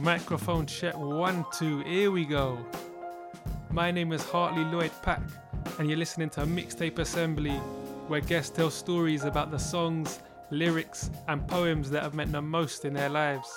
Microphone 0.00 0.64
check 0.64 0.96
one, 0.96 1.44
two, 1.52 1.80
here 1.80 2.10
we 2.10 2.24
go. 2.24 2.58
My 3.70 3.90
name 3.90 4.12
is 4.12 4.22
Hartley 4.22 4.64
Lloyd 4.64 4.92
Pack, 5.02 5.20
and 5.78 5.88
you're 5.88 5.98
listening 5.98 6.30
to 6.30 6.42
Mixtape 6.42 6.98
Assembly, 7.00 7.56
where 8.06 8.20
guests 8.20 8.56
tell 8.56 8.70
stories 8.70 9.24
about 9.24 9.50
the 9.50 9.58
songs, 9.58 10.20
lyrics, 10.50 11.10
and 11.26 11.46
poems 11.48 11.90
that 11.90 12.04
have 12.04 12.14
meant 12.14 12.30
the 12.30 12.40
most 12.40 12.84
in 12.84 12.94
their 12.94 13.08
lives. 13.08 13.52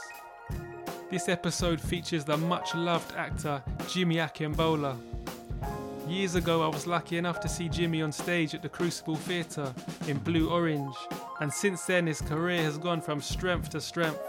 This 1.12 1.29
episode 1.29 1.79
features 1.79 2.26
the 2.26 2.37
much 2.37 2.73
loved 2.73 3.15
actor 3.15 3.62
Jimmy 3.87 4.15
Akingbola. 4.15 4.97
Years 6.08 6.35
ago, 6.35 6.63
I 6.63 6.67
was 6.67 6.87
lucky 6.87 7.17
enough 7.17 7.39
to 7.42 7.49
see 7.49 7.69
Jimmy 7.69 8.01
on 8.01 8.12
stage 8.12 8.55
at 8.55 8.63
the 8.63 8.69
Crucible 8.69 9.15
Theatre 9.15 9.73
in 10.08 10.17
Blue 10.17 10.49
Orange, 10.49 10.96
and 11.39 11.53
since 11.53 11.85
then, 11.85 12.08
his 12.08 12.19
career 12.21 12.63
has 12.63 12.78
gone 12.79 12.99
from 12.99 13.21
strength 13.21 13.69
to 13.69 13.79
strength. 13.79 14.19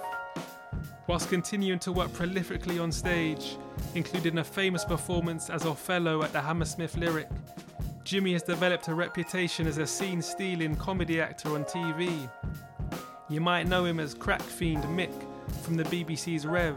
Whilst 1.08 1.28
continuing 1.28 1.80
to 1.80 1.92
work 1.92 2.10
prolifically 2.10 2.80
on 2.80 2.92
stage, 2.92 3.56
including 3.94 4.38
a 4.38 4.44
famous 4.44 4.84
performance 4.84 5.50
as 5.50 5.66
Othello 5.66 6.22
at 6.22 6.32
the 6.32 6.40
Hammersmith 6.40 6.96
Lyric, 6.96 7.28
Jimmy 8.04 8.32
has 8.34 8.42
developed 8.42 8.88
a 8.88 8.94
reputation 8.94 9.66
as 9.66 9.78
a 9.78 9.86
scene 9.86 10.22
stealing 10.22 10.76
comedy 10.76 11.20
actor 11.20 11.54
on 11.54 11.64
TV. 11.64 12.30
You 13.28 13.40
might 13.40 13.66
know 13.66 13.84
him 13.84 13.98
as 13.98 14.14
crack 14.14 14.42
fiend 14.42 14.84
Mick 14.84 15.12
from 15.62 15.76
the 15.76 15.84
BBC's 15.84 16.46
Rev, 16.46 16.76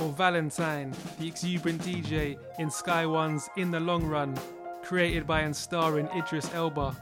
or 0.00 0.10
Valentine, 0.12 0.94
the 1.18 1.26
exuberant 1.26 1.82
DJ 1.82 2.38
in 2.58 2.70
Sky 2.70 3.04
One's 3.04 3.48
In 3.56 3.70
the 3.70 3.80
Long 3.80 4.04
Run, 4.04 4.38
created 4.82 5.26
by 5.26 5.40
and 5.40 5.54
starring 5.54 6.08
Idris 6.16 6.52
Elba. 6.54 6.96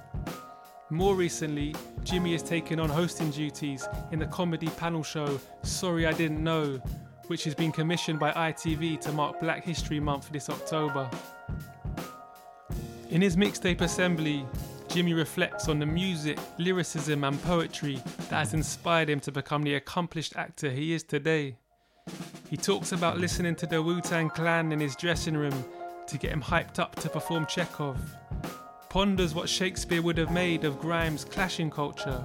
More 0.90 1.16
recently, 1.16 1.74
Jimmy 2.04 2.30
has 2.30 2.44
taken 2.44 2.78
on 2.78 2.88
hosting 2.88 3.32
duties 3.32 3.88
in 4.12 4.20
the 4.20 4.26
comedy 4.26 4.68
panel 4.68 5.02
show 5.02 5.40
Sorry 5.62 6.06
I 6.06 6.12
Didn't 6.12 6.44
Know, 6.44 6.80
which 7.26 7.42
has 7.42 7.56
been 7.56 7.72
commissioned 7.72 8.20
by 8.20 8.30
ITV 8.30 9.00
to 9.00 9.10
mark 9.10 9.40
Black 9.40 9.64
History 9.64 9.98
Month 9.98 10.30
this 10.30 10.48
October. 10.48 11.10
In 13.10 13.20
his 13.20 13.36
mixtape 13.36 13.80
assembly, 13.80 14.46
Jimmy 14.88 15.12
reflects 15.12 15.68
on 15.68 15.80
the 15.80 15.86
music, 15.86 16.38
lyricism, 16.56 17.24
and 17.24 17.42
poetry 17.42 18.00
that 18.30 18.38
has 18.38 18.54
inspired 18.54 19.10
him 19.10 19.18
to 19.20 19.32
become 19.32 19.64
the 19.64 19.74
accomplished 19.74 20.36
actor 20.36 20.70
he 20.70 20.92
is 20.92 21.02
today. 21.02 21.56
He 22.48 22.56
talks 22.56 22.92
about 22.92 23.18
listening 23.18 23.56
to 23.56 23.66
the 23.66 23.82
Wu 23.82 24.00
Tang 24.00 24.30
Clan 24.30 24.70
in 24.70 24.78
his 24.78 24.94
dressing 24.94 25.36
room 25.36 25.64
to 26.06 26.16
get 26.16 26.30
him 26.30 26.42
hyped 26.42 26.78
up 26.78 26.94
to 26.96 27.08
perform 27.08 27.46
Chekhov, 27.46 27.98
ponders 28.96 29.34
what 29.34 29.46
Shakespeare 29.46 30.00
would 30.00 30.16
have 30.16 30.30
made 30.30 30.64
of 30.64 30.80
grime's 30.80 31.22
clashing 31.22 31.70
culture, 31.70 32.24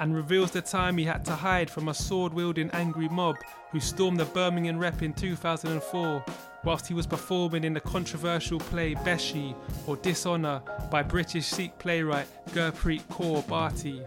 and 0.00 0.12
reveals 0.12 0.50
the 0.50 0.60
time 0.60 0.98
he 0.98 1.04
had 1.04 1.24
to 1.24 1.30
hide 1.30 1.70
from 1.70 1.86
a 1.86 1.94
sword 1.94 2.34
wielding 2.34 2.68
angry 2.72 3.08
mob 3.08 3.36
who 3.70 3.78
stormed 3.78 4.18
the 4.18 4.24
Birmingham 4.24 4.76
Rep 4.76 5.02
in 5.02 5.12
2004 5.12 6.24
whilst 6.64 6.88
he 6.88 6.94
was 6.94 7.06
performing 7.06 7.62
in 7.62 7.72
the 7.72 7.80
controversial 7.80 8.58
play 8.58 8.96
Behzti 8.96 9.54
or 9.86 9.94
Dishonour 9.98 10.62
by 10.90 11.04
British 11.04 11.46
Sikh 11.46 11.78
playwright 11.78 12.26
Gurpreet 12.48 13.04
Kaur 13.04 13.44
Bhatti. 13.44 14.04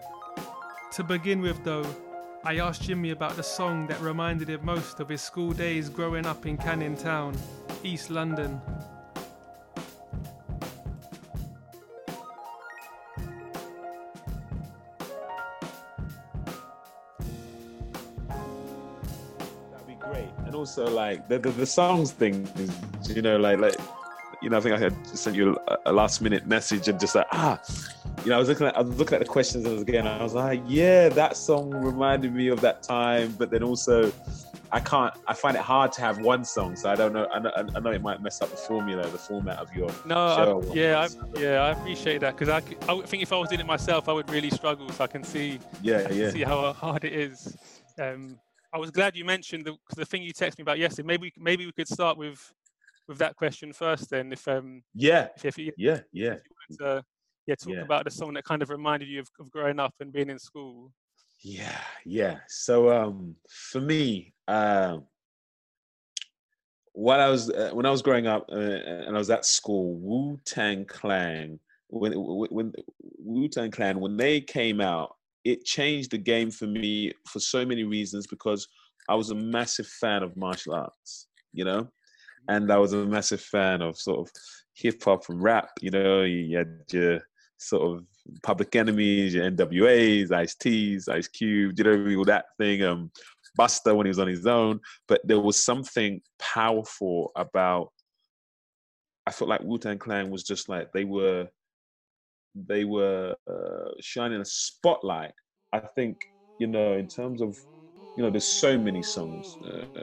To 0.92 1.04
begin 1.06 1.40
with, 1.40 1.64
though, 1.64 1.86
I 2.44 2.58
asked 2.58 2.82
Jimmy 2.82 3.12
about 3.12 3.38
the 3.38 3.44
song 3.44 3.88
that 3.88 4.02
reminded 4.02 4.50
him 4.50 4.66
most 4.66 5.00
of 5.00 5.08
his 5.08 5.22
school 5.22 5.54
days 5.54 5.88
growing 5.88 6.26
up 6.26 6.46
in 6.46 6.58
Canning 6.58 6.98
Town, 6.98 7.34
East 7.82 8.10
London. 8.10 8.60
Also, 20.68 20.94
like 20.94 21.30
the 21.30 21.40
the, 21.40 21.52
the 21.52 21.66
songs 21.66 22.12
thing 22.12 22.48
is, 22.58 23.16
you 23.16 23.22
know, 23.22 23.38
like 23.38 23.60
like 23.60 23.76
you 24.42 24.50
know, 24.50 24.58
I 24.58 24.60
think 24.60 24.76
I 24.76 24.78
had 24.78 25.08
sent 25.08 25.36
you 25.36 25.58
a, 25.68 25.78
a 25.86 25.94
last 25.94 26.22
minute 26.22 26.46
message 26.46 26.90
and 26.90 27.00
just 27.00 27.16
like 27.16 27.28
ah, 27.32 27.60
you 28.24 28.30
know, 28.30 28.36
I 28.36 28.40
was 28.40 28.50
looking 28.50 28.68
at 28.68 28.78
I 28.78 28.82
was 28.82 28.98
looking 29.00 29.16
at 29.16 29.20
the 29.20 29.32
questions 29.32 29.66
and 29.66 29.80
again, 29.80 30.06
I 30.06 30.22
was 30.22 30.34
like, 30.34 30.62
yeah, 30.68 31.08
that 31.10 31.38
song 31.38 31.72
reminded 31.72 32.34
me 32.34 32.50
of 32.50 32.60
that 32.62 32.84
time, 32.84 33.34
but 33.38 33.50
then 33.50 33.64
also. 33.64 34.12
I 34.70 34.82
can't. 34.82 35.14
I 35.26 35.34
find 35.34 35.56
it 35.56 35.64
hard 35.64 35.94
to 35.94 36.02
have 36.02 36.20
one 36.20 36.44
song, 36.44 36.76
so 36.76 36.90
I 36.90 36.96
don't 36.96 37.14
know. 37.14 37.26
I 37.34 37.40
know, 37.40 37.52
I 37.56 37.80
know 37.80 37.92
it 37.92 38.02
might 38.02 38.22
mess 38.22 38.42
up 38.42 38.50
the 38.50 38.58
formula, 38.58 39.08
the 39.08 39.18
format 39.18 39.60
of 39.60 39.74
your 39.74 39.90
No. 40.06 40.62
I, 40.62 40.74
yeah, 40.74 41.08
I, 41.08 41.40
yeah, 41.40 41.62
I 41.62 41.70
appreciate 41.70 42.20
that 42.20 42.36
because 42.38 42.50
I, 42.86 42.92
would 42.92 43.06
think 43.06 43.24
if 43.24 43.32
I 43.32 43.38
was 43.38 43.48
doing 43.48 43.62
it 43.62 43.66
myself, 43.66 44.10
I 44.10 44.12
would 44.12 44.30
really 44.30 44.50
struggle. 44.50 44.90
So 44.90 45.06
I 45.06 45.08
can 45.08 45.24
see 45.24 45.62
yeah, 45.82 46.12
yeah. 46.12 46.32
see 46.32 46.44
how 46.44 46.74
hard 46.74 47.06
it 47.06 47.14
is. 47.14 47.56
Um, 47.98 48.38
I 48.78 48.80
was 48.80 48.92
glad 48.92 49.16
you 49.16 49.26
mentioned 49.26 49.66
the, 49.66 49.76
the 49.96 50.06
thing 50.06 50.22
you 50.22 50.32
texted 50.32 50.60
me 50.60 50.62
about 50.62 50.78
yesterday. 50.78 51.08
Maybe 51.08 51.34
maybe 51.36 51.66
we 51.66 51.72
could 51.72 51.88
start 51.88 52.16
with 52.16 52.54
with 53.08 53.18
that 53.18 53.36
question 53.36 53.74
first. 53.74 54.12
Then, 54.12 54.32
if 54.32 54.48
um 54.48 54.84
Yeah, 54.94 55.30
if, 55.36 55.46
if 55.46 55.58
you 55.58 55.74
yeah, 55.78 56.02
yeah. 56.12 56.36
wanted 56.70 56.78
to, 56.82 57.04
yeah 57.48 57.56
talk 57.56 57.74
Yeah. 57.74 57.82
about 57.82 58.06
the 58.06 58.12
song 58.12 58.36
that 58.36 58.44
kind 58.44 58.62
of 58.62 58.70
reminded 58.70 59.10
you 59.10 59.22
of, 59.22 59.30
of 59.40 59.50
growing 59.50 59.80
up 59.80 59.96
and 60.00 60.14
being 60.14 60.30
in 60.30 60.38
school. 60.38 60.92
Yeah, 61.42 61.82
yeah. 62.06 62.38
So 62.48 62.92
um 62.92 63.36
for 63.50 63.82
me, 63.82 64.36
um 64.48 65.08
I 66.96 67.30
was 67.30 67.50
uh, 67.50 67.72
when 67.74 67.88
I 67.88 67.92
was 67.92 68.04
growing 68.04 68.28
up 68.28 68.46
uh, 68.52 68.56
and 68.56 69.16
I 69.16 69.18
was 69.18 69.32
at 69.32 69.44
school, 69.44 69.96
Wu 69.96 70.40
Tang 70.46 70.86
Clan 70.86 71.60
when 71.88 72.14
when 72.14 72.48
when 72.52 72.74
Wu 73.18 73.48
Tang 73.48 73.72
Clan 73.72 74.00
when 74.00 74.18
they 74.18 74.40
came 74.40 74.82
out, 74.82 75.16
it 75.48 75.64
changed 75.64 76.12
the 76.12 76.18
game 76.18 76.52
for 76.52 76.68
me 76.68 77.14
for 77.28 77.40
so 77.40 77.66
many 77.66 77.84
reasons 77.84 78.28
because 78.28 78.68
I 79.08 79.16
was 79.16 79.30
a 79.30 79.36
massive 79.36 79.88
fan 79.88 80.22
of 80.22 80.36
martial 80.36 80.74
arts, 80.74 81.28
you 81.54 81.64
know, 81.64 81.88
and 82.50 82.72
I 82.72 82.78
was 82.78 82.94
a 82.94 83.06
massive 83.06 83.42
fan 83.42 83.82
of 83.82 83.98
sort 83.98 84.20
of 84.20 84.32
hip 84.74 85.02
hop 85.04 85.30
and 85.30 85.42
rap. 85.42 85.70
You 85.82 85.92
know, 85.92 86.24
you 86.24 86.58
had 86.58 86.82
your 86.92 87.22
sort 87.58 87.98
of 87.98 88.06
Public 88.44 88.76
Enemies, 88.76 89.34
your 89.34 89.50
NWAs, 89.50 90.32
Ice 90.32 90.56
T's, 90.56 91.08
Ice 91.08 91.30
Cube, 91.30 91.78
you 91.78 91.84
know, 91.84 92.18
all 92.18 92.26
that 92.26 92.46
thing. 92.58 92.84
Um, 92.84 93.12
Busta 93.58 93.96
when 93.96 94.06
he 94.06 94.10
was 94.10 94.20
on 94.20 94.28
his 94.28 94.46
own, 94.46 94.80
but 95.08 95.22
there 95.24 95.40
was 95.40 95.64
something 95.64 96.22
powerful 96.40 97.32
about. 97.36 97.92
I 99.26 99.32
felt 99.32 99.50
like 99.50 99.62
Wu 99.62 99.78
Tang 99.78 99.98
Clan 99.98 100.30
was 100.30 100.44
just 100.44 100.70
like 100.70 100.92
they 100.94 101.04
were, 101.06 101.48
they 102.68 102.86
were 102.86 103.36
uh, 103.50 103.92
shining 104.00 104.42
a 104.42 104.46
spotlight. 104.46 105.34
I 105.74 105.80
think 105.80 106.18
you 106.58 106.68
know, 106.68 106.94
in 106.94 107.08
terms 107.08 107.42
of, 107.42 107.58
you 108.16 108.24
know, 108.24 108.30
there's 108.30 108.48
so 108.48 108.78
many 108.78 109.02
songs 109.02 109.58
uh, 109.66 110.02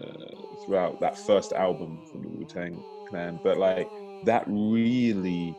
throughout 0.64 1.00
that 1.00 1.18
first 1.18 1.52
album 1.52 2.00
from 2.10 2.22
the 2.22 2.28
Wu 2.28 2.44
Tang 2.44 2.84
Clan, 3.08 3.40
but 3.42 3.58
like 3.58 3.90
that 4.22 4.44
really 4.46 5.58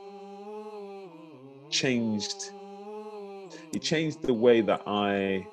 changed. 1.70 2.52
It 3.74 3.80
changed 3.80 4.22
the 4.22 4.34
way 4.34 4.62
that 4.62 4.84
I 4.88 5.50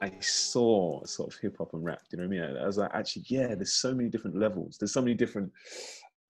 I 0.00 0.12
saw 0.20 1.04
sort 1.04 1.32
of 1.32 1.40
hip 1.40 1.56
hop 1.58 1.74
and 1.74 1.84
rap. 1.84 2.00
You 2.10 2.18
know 2.18 2.28
what 2.28 2.36
I 2.36 2.48
mean? 2.48 2.56
I 2.56 2.66
was 2.66 2.78
like, 2.78 2.90
actually, 2.94 3.24
yeah, 3.28 3.54
there's 3.54 3.74
so 3.74 3.94
many 3.94 4.08
different 4.08 4.38
levels. 4.38 4.76
There's 4.78 4.92
so 4.92 5.02
many 5.02 5.14
different 5.14 5.52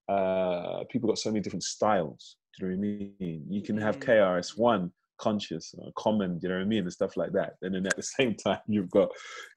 uh, 0.08 0.84
people 0.90 1.08
got 1.08 1.18
so 1.18 1.30
many 1.30 1.40
different 1.40 1.62
styles. 1.64 2.36
Do 2.58 2.66
you 2.66 2.72
know 2.72 2.76
what 2.78 2.86
I 2.86 3.20
mean? 3.20 3.44
You 3.48 3.62
can 3.62 3.76
have 3.78 3.98
Mm. 3.98 4.06
KRS 4.06 4.56
One, 4.56 4.92
conscious, 5.18 5.74
uh, 5.80 5.90
Common. 5.96 6.38
Do 6.38 6.46
you 6.46 6.48
know 6.48 6.58
what 6.60 6.64
I 6.64 6.68
mean? 6.68 6.82
And 6.84 6.92
stuff 6.92 7.16
like 7.16 7.32
that. 7.32 7.56
And 7.62 7.74
then 7.74 7.86
at 7.86 7.96
the 7.96 8.02
same 8.18 8.34
time, 8.34 8.60
you've 8.66 8.90
got 8.90 9.10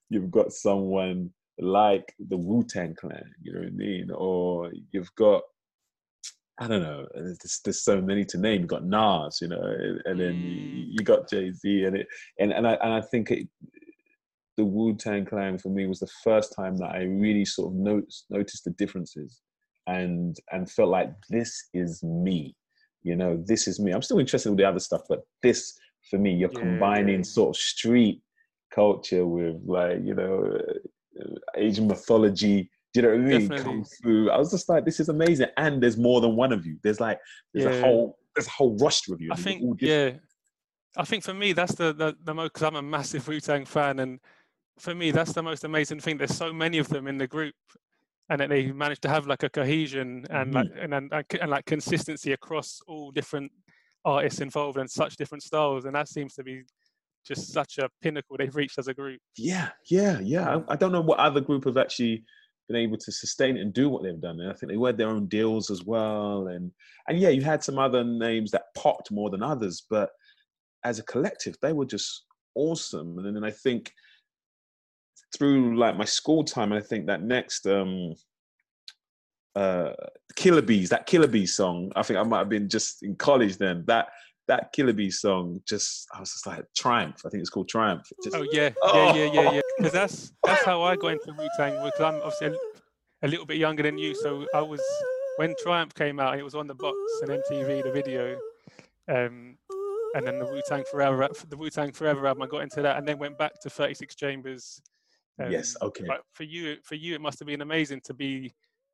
you've 0.09 0.31
got 0.31 0.51
someone 0.51 1.31
like 1.59 2.13
the 2.19 2.37
Wu 2.37 2.63
Tang 2.63 2.95
Clan. 2.95 3.33
You 3.41 3.53
know 3.53 3.59
what 3.59 3.67
I 3.69 3.71
mean? 3.71 4.11
Or 4.11 4.71
you've 4.91 5.13
got 5.15 5.43
I 6.59 6.67
don't 6.67 6.83
know. 6.83 7.07
There's, 7.15 7.59
there's 7.63 7.81
so 7.81 7.99
many 8.01 8.23
to 8.25 8.37
name. 8.37 8.61
You 8.61 8.67
got 8.67 8.85
Nas, 8.85 9.39
you 9.41 9.47
know, 9.47 9.61
and, 9.63 10.01
and 10.05 10.19
then 10.19 10.43
you, 10.43 10.61
Mm. 10.61 10.87
you 10.91 11.03
got 11.03 11.27
Jay 11.29 11.51
Z, 11.51 11.85
and 11.85 11.95
it, 11.95 12.07
and 12.39 12.51
and 12.51 12.67
I 12.67 12.73
and 12.73 12.93
I 12.93 13.01
think 13.01 13.31
it, 13.31 13.47
the 14.57 14.65
Wu 14.65 14.93
Tang 14.95 15.25
Clan 15.25 15.57
for 15.57 15.69
me 15.69 15.87
was 15.87 15.99
the 15.99 16.11
first 16.23 16.53
time 16.55 16.77
that 16.77 16.91
I 16.91 17.03
really 17.03 17.45
sort 17.45 17.71
of 17.73 17.79
noticed 17.79 18.25
noticed 18.29 18.65
the 18.65 18.71
differences, 18.71 19.41
and 19.97 20.37
and 20.51 20.69
felt 20.69 20.89
like 20.89 21.11
this 21.29 21.51
is 21.73 22.03
me, 22.03 22.55
you 23.03 23.15
know, 23.15 23.31
this 23.51 23.67
is 23.67 23.79
me. 23.79 23.91
I'm 23.91 24.01
still 24.01 24.19
interested 24.19 24.49
in 24.49 24.53
all 24.53 24.57
the 24.57 24.69
other 24.71 24.79
stuff, 24.79 25.01
but 25.09 25.21
this 25.43 25.59
for 26.09 26.17
me, 26.17 26.31
you're 26.33 26.49
Yeah, 26.49 26.59
combining 26.59 27.19
yeah. 27.19 27.33
sort 27.37 27.49
of 27.55 27.61
street 27.61 28.21
culture 28.73 29.25
with 29.25 29.57
like 29.65 29.99
you 30.03 30.15
know 30.19 30.33
uh, 31.19 31.35
Asian 31.55 31.87
mythology. 31.87 32.69
Do 32.93 32.99
you 32.99 33.01
know 33.03 33.13
what 33.15 33.21
I 33.21 33.29
mean? 33.39 33.49
Definitely. 33.49 33.63
Kung 33.63 33.85
fu. 34.03 34.29
I 34.29 34.37
was 34.37 34.51
just 34.51 34.67
like, 34.69 34.83
this 34.85 34.99
is 34.99 35.09
amazing, 35.09 35.47
and 35.57 35.81
there's 35.81 35.97
more 35.97 36.19
than 36.21 36.35
one 36.35 36.51
of 36.51 36.65
you. 36.65 36.77
There's 36.83 36.99
like 36.99 37.19
there's 37.53 37.65
Yeah. 37.65 37.79
a 37.79 37.81
whole 37.81 38.17
there's 38.35 38.47
a 38.47 38.51
whole 38.51 38.77
roster 38.77 39.13
of 39.13 39.21
you. 39.21 39.31
I 39.31 39.35
think 39.35 39.63
yeah, 39.81 40.11
I 40.97 41.05
think 41.05 41.23
for 41.23 41.33
me 41.33 41.53
that's 41.53 41.75
the 41.75 41.93
the, 41.93 42.15
the 42.23 42.33
most 42.33 42.53
because 42.53 42.63
I'm 42.63 42.75
a 42.75 42.81
massive 42.81 43.27
Wu 43.27 43.39
Tang 43.39 43.65
fan, 43.65 43.99
and 43.99 44.19
for 44.79 44.93
me 44.95 45.11
that's 45.11 45.33
the 45.33 45.43
most 45.43 45.63
amazing 45.63 45.99
thing. 45.99 46.17
There's 46.17 46.35
so 46.35 46.51
many 46.53 46.77
of 46.79 46.87
them 46.89 47.07
in 47.07 47.17
the 47.17 47.27
group, 47.27 47.55
and 48.31 48.39
that 48.39 48.49
they 48.49 48.71
managed 48.71 49.01
to 49.01 49.09
have 49.09 49.27
like 49.27 49.43
a 49.43 49.49
cohesion 49.49 50.25
and 50.29 50.53
mm-hmm. 50.53 50.55
like 50.55 50.69
and 50.81 50.93
and, 50.93 51.11
and, 51.11 51.25
and 51.41 51.51
like 51.51 51.65
consistency 51.65 52.31
across 52.31 52.79
all 52.87 53.11
different 53.11 53.51
artists 54.05 54.39
involved 54.39 54.77
and 54.77 54.89
such 54.89 55.17
different 55.17 55.43
styles, 55.43 55.83
and 55.83 55.93
that 55.93 56.07
seems 56.07 56.33
to 56.35 56.43
be 56.43 56.63
just 57.27 57.51
such 57.51 57.77
a 57.77 57.89
pinnacle 58.01 58.37
they've 58.37 58.55
reached 58.55 58.79
as 58.79 58.87
a 58.87 58.93
group. 58.93 59.19
Yeah, 59.37 59.69
yeah, 59.89 60.19
yeah. 60.21 60.55
I, 60.55 60.73
I 60.73 60.75
don't 60.77 60.93
know 60.93 61.01
what 61.01 61.19
other 61.19 61.41
group 61.41 61.65
have 61.65 61.77
actually 61.77 62.23
been 62.69 62.77
able 62.77 62.97
to 62.97 63.11
sustain 63.11 63.57
it 63.57 63.61
and 63.61 63.73
do 63.73 63.89
what 63.89 64.01
they've 64.01 64.21
done. 64.21 64.39
And 64.39 64.49
I 64.49 64.53
think 64.53 64.71
they 64.71 64.79
had 64.79 64.97
their 64.97 65.09
own 65.09 65.27
deals 65.27 65.69
as 65.69 65.83
well. 65.83 66.47
And 66.47 66.71
and 67.09 67.19
yeah, 67.19 67.29
you 67.29 67.41
had 67.41 67.63
some 67.63 67.77
other 67.77 68.03
names 68.03 68.51
that 68.51 68.73
popped 68.77 69.11
more 69.11 69.29
than 69.29 69.43
others, 69.43 69.83
but 69.89 70.09
as 70.85 70.99
a 70.99 71.03
collective, 71.03 71.57
they 71.61 71.73
were 71.73 71.85
just 71.85 72.23
awesome. 72.55 73.19
And 73.19 73.35
then 73.35 73.43
I 73.43 73.51
think 73.51 73.91
through 75.37 75.77
like 75.77 75.97
my 75.97 76.05
school 76.05 76.43
time, 76.43 76.73
I 76.73 76.81
think 76.81 77.07
that 77.07 77.21
next 77.21 77.65
um 77.65 78.13
uh 79.55 79.93
Killa 80.35 80.61
Bees, 80.61 80.89
that 80.89 81.05
Killa 81.05 81.27
Bees 81.27 81.55
song, 81.55 81.91
I 81.95 82.03
think 82.03 82.19
I 82.19 82.23
might 82.23 82.39
have 82.39 82.49
been 82.49 82.69
just 82.69 83.03
in 83.03 83.15
college 83.15 83.57
then. 83.57 83.83
That 83.87 84.09
that 84.47 84.71
Killa 84.73 84.93
Bees 84.93 85.21
song, 85.21 85.61
just 85.65 86.07
I 86.13 86.19
was 86.19 86.31
just 86.31 86.47
like 86.47 86.65
Triumph. 86.75 87.21
I 87.25 87.29
think 87.29 87.41
it's 87.41 87.49
called 87.49 87.69
Triumph. 87.69 88.05
Just, 88.23 88.35
oh 88.35 88.45
yeah, 88.51 88.69
yeah, 88.93 89.13
yeah, 89.13 89.31
yeah, 89.31 89.51
yeah. 89.51 89.61
Because 89.77 89.93
that's 89.93 90.33
that's 90.43 90.63
how 90.65 90.81
I 90.81 90.95
got 90.95 91.13
into 91.13 91.33
Wu 91.37 91.47
Tang. 91.57 91.81
Because 91.83 92.01
I'm 92.01 92.15
obviously 92.15 92.47
a, 92.47 93.25
a, 93.25 93.27
little 93.27 93.45
bit 93.45 93.57
younger 93.57 93.83
than 93.83 93.97
you, 93.97 94.15
so 94.15 94.45
I 94.53 94.61
was 94.61 94.81
when 95.37 95.55
Triumph 95.61 95.93
came 95.93 96.19
out. 96.19 96.37
It 96.37 96.43
was 96.43 96.55
on 96.55 96.67
the 96.67 96.75
box 96.75 96.97
and 97.21 97.31
MTV, 97.31 97.83
the 97.83 97.91
video, 97.91 98.37
um, 99.07 99.57
and 100.15 100.27
then 100.27 100.39
the 100.39 100.45
Wu 100.45 100.61
Tang 100.67 100.83
Forever, 100.91 101.29
the 101.47 101.57
Wu 101.57 101.69
Tang 101.69 101.91
Forever 101.91 102.27
album. 102.27 102.43
I 102.43 102.47
got 102.47 102.61
into 102.61 102.81
that, 102.81 102.97
and 102.97 103.07
then 103.07 103.17
went 103.19 103.37
back 103.37 103.59
to 103.61 103.69
36 103.69 104.15
Chambers. 104.15 104.81
Um, 105.45 105.51
yes. 105.51 105.75
Okay. 105.81 106.05
But 106.07 106.21
for 106.33 106.43
you, 106.43 106.77
for 106.83 106.95
you, 106.95 107.15
it 107.15 107.21
must 107.21 107.39
have 107.39 107.47
been 107.47 107.61
amazing 107.61 108.01
to 108.05 108.13
be 108.13 108.53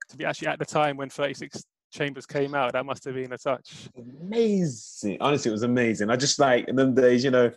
to 0.09 0.17
be 0.17 0.25
actually 0.25 0.47
at 0.47 0.59
the 0.59 0.65
time 0.65 0.97
when 0.97 1.09
36 1.09 1.63
Chambers 1.91 2.25
came 2.25 2.53
out. 2.53 2.73
That 2.73 2.85
must 2.85 3.03
have 3.05 3.15
been 3.15 3.31
a 3.33 3.37
touch. 3.37 3.89
Amazing. 4.21 5.17
Honestly, 5.21 5.49
it 5.49 5.53
was 5.53 5.63
amazing. 5.63 6.09
I 6.09 6.15
just 6.15 6.39
like 6.39 6.67
in 6.67 6.75
them 6.75 6.93
days, 6.93 7.23
you 7.23 7.31
know, 7.31 7.51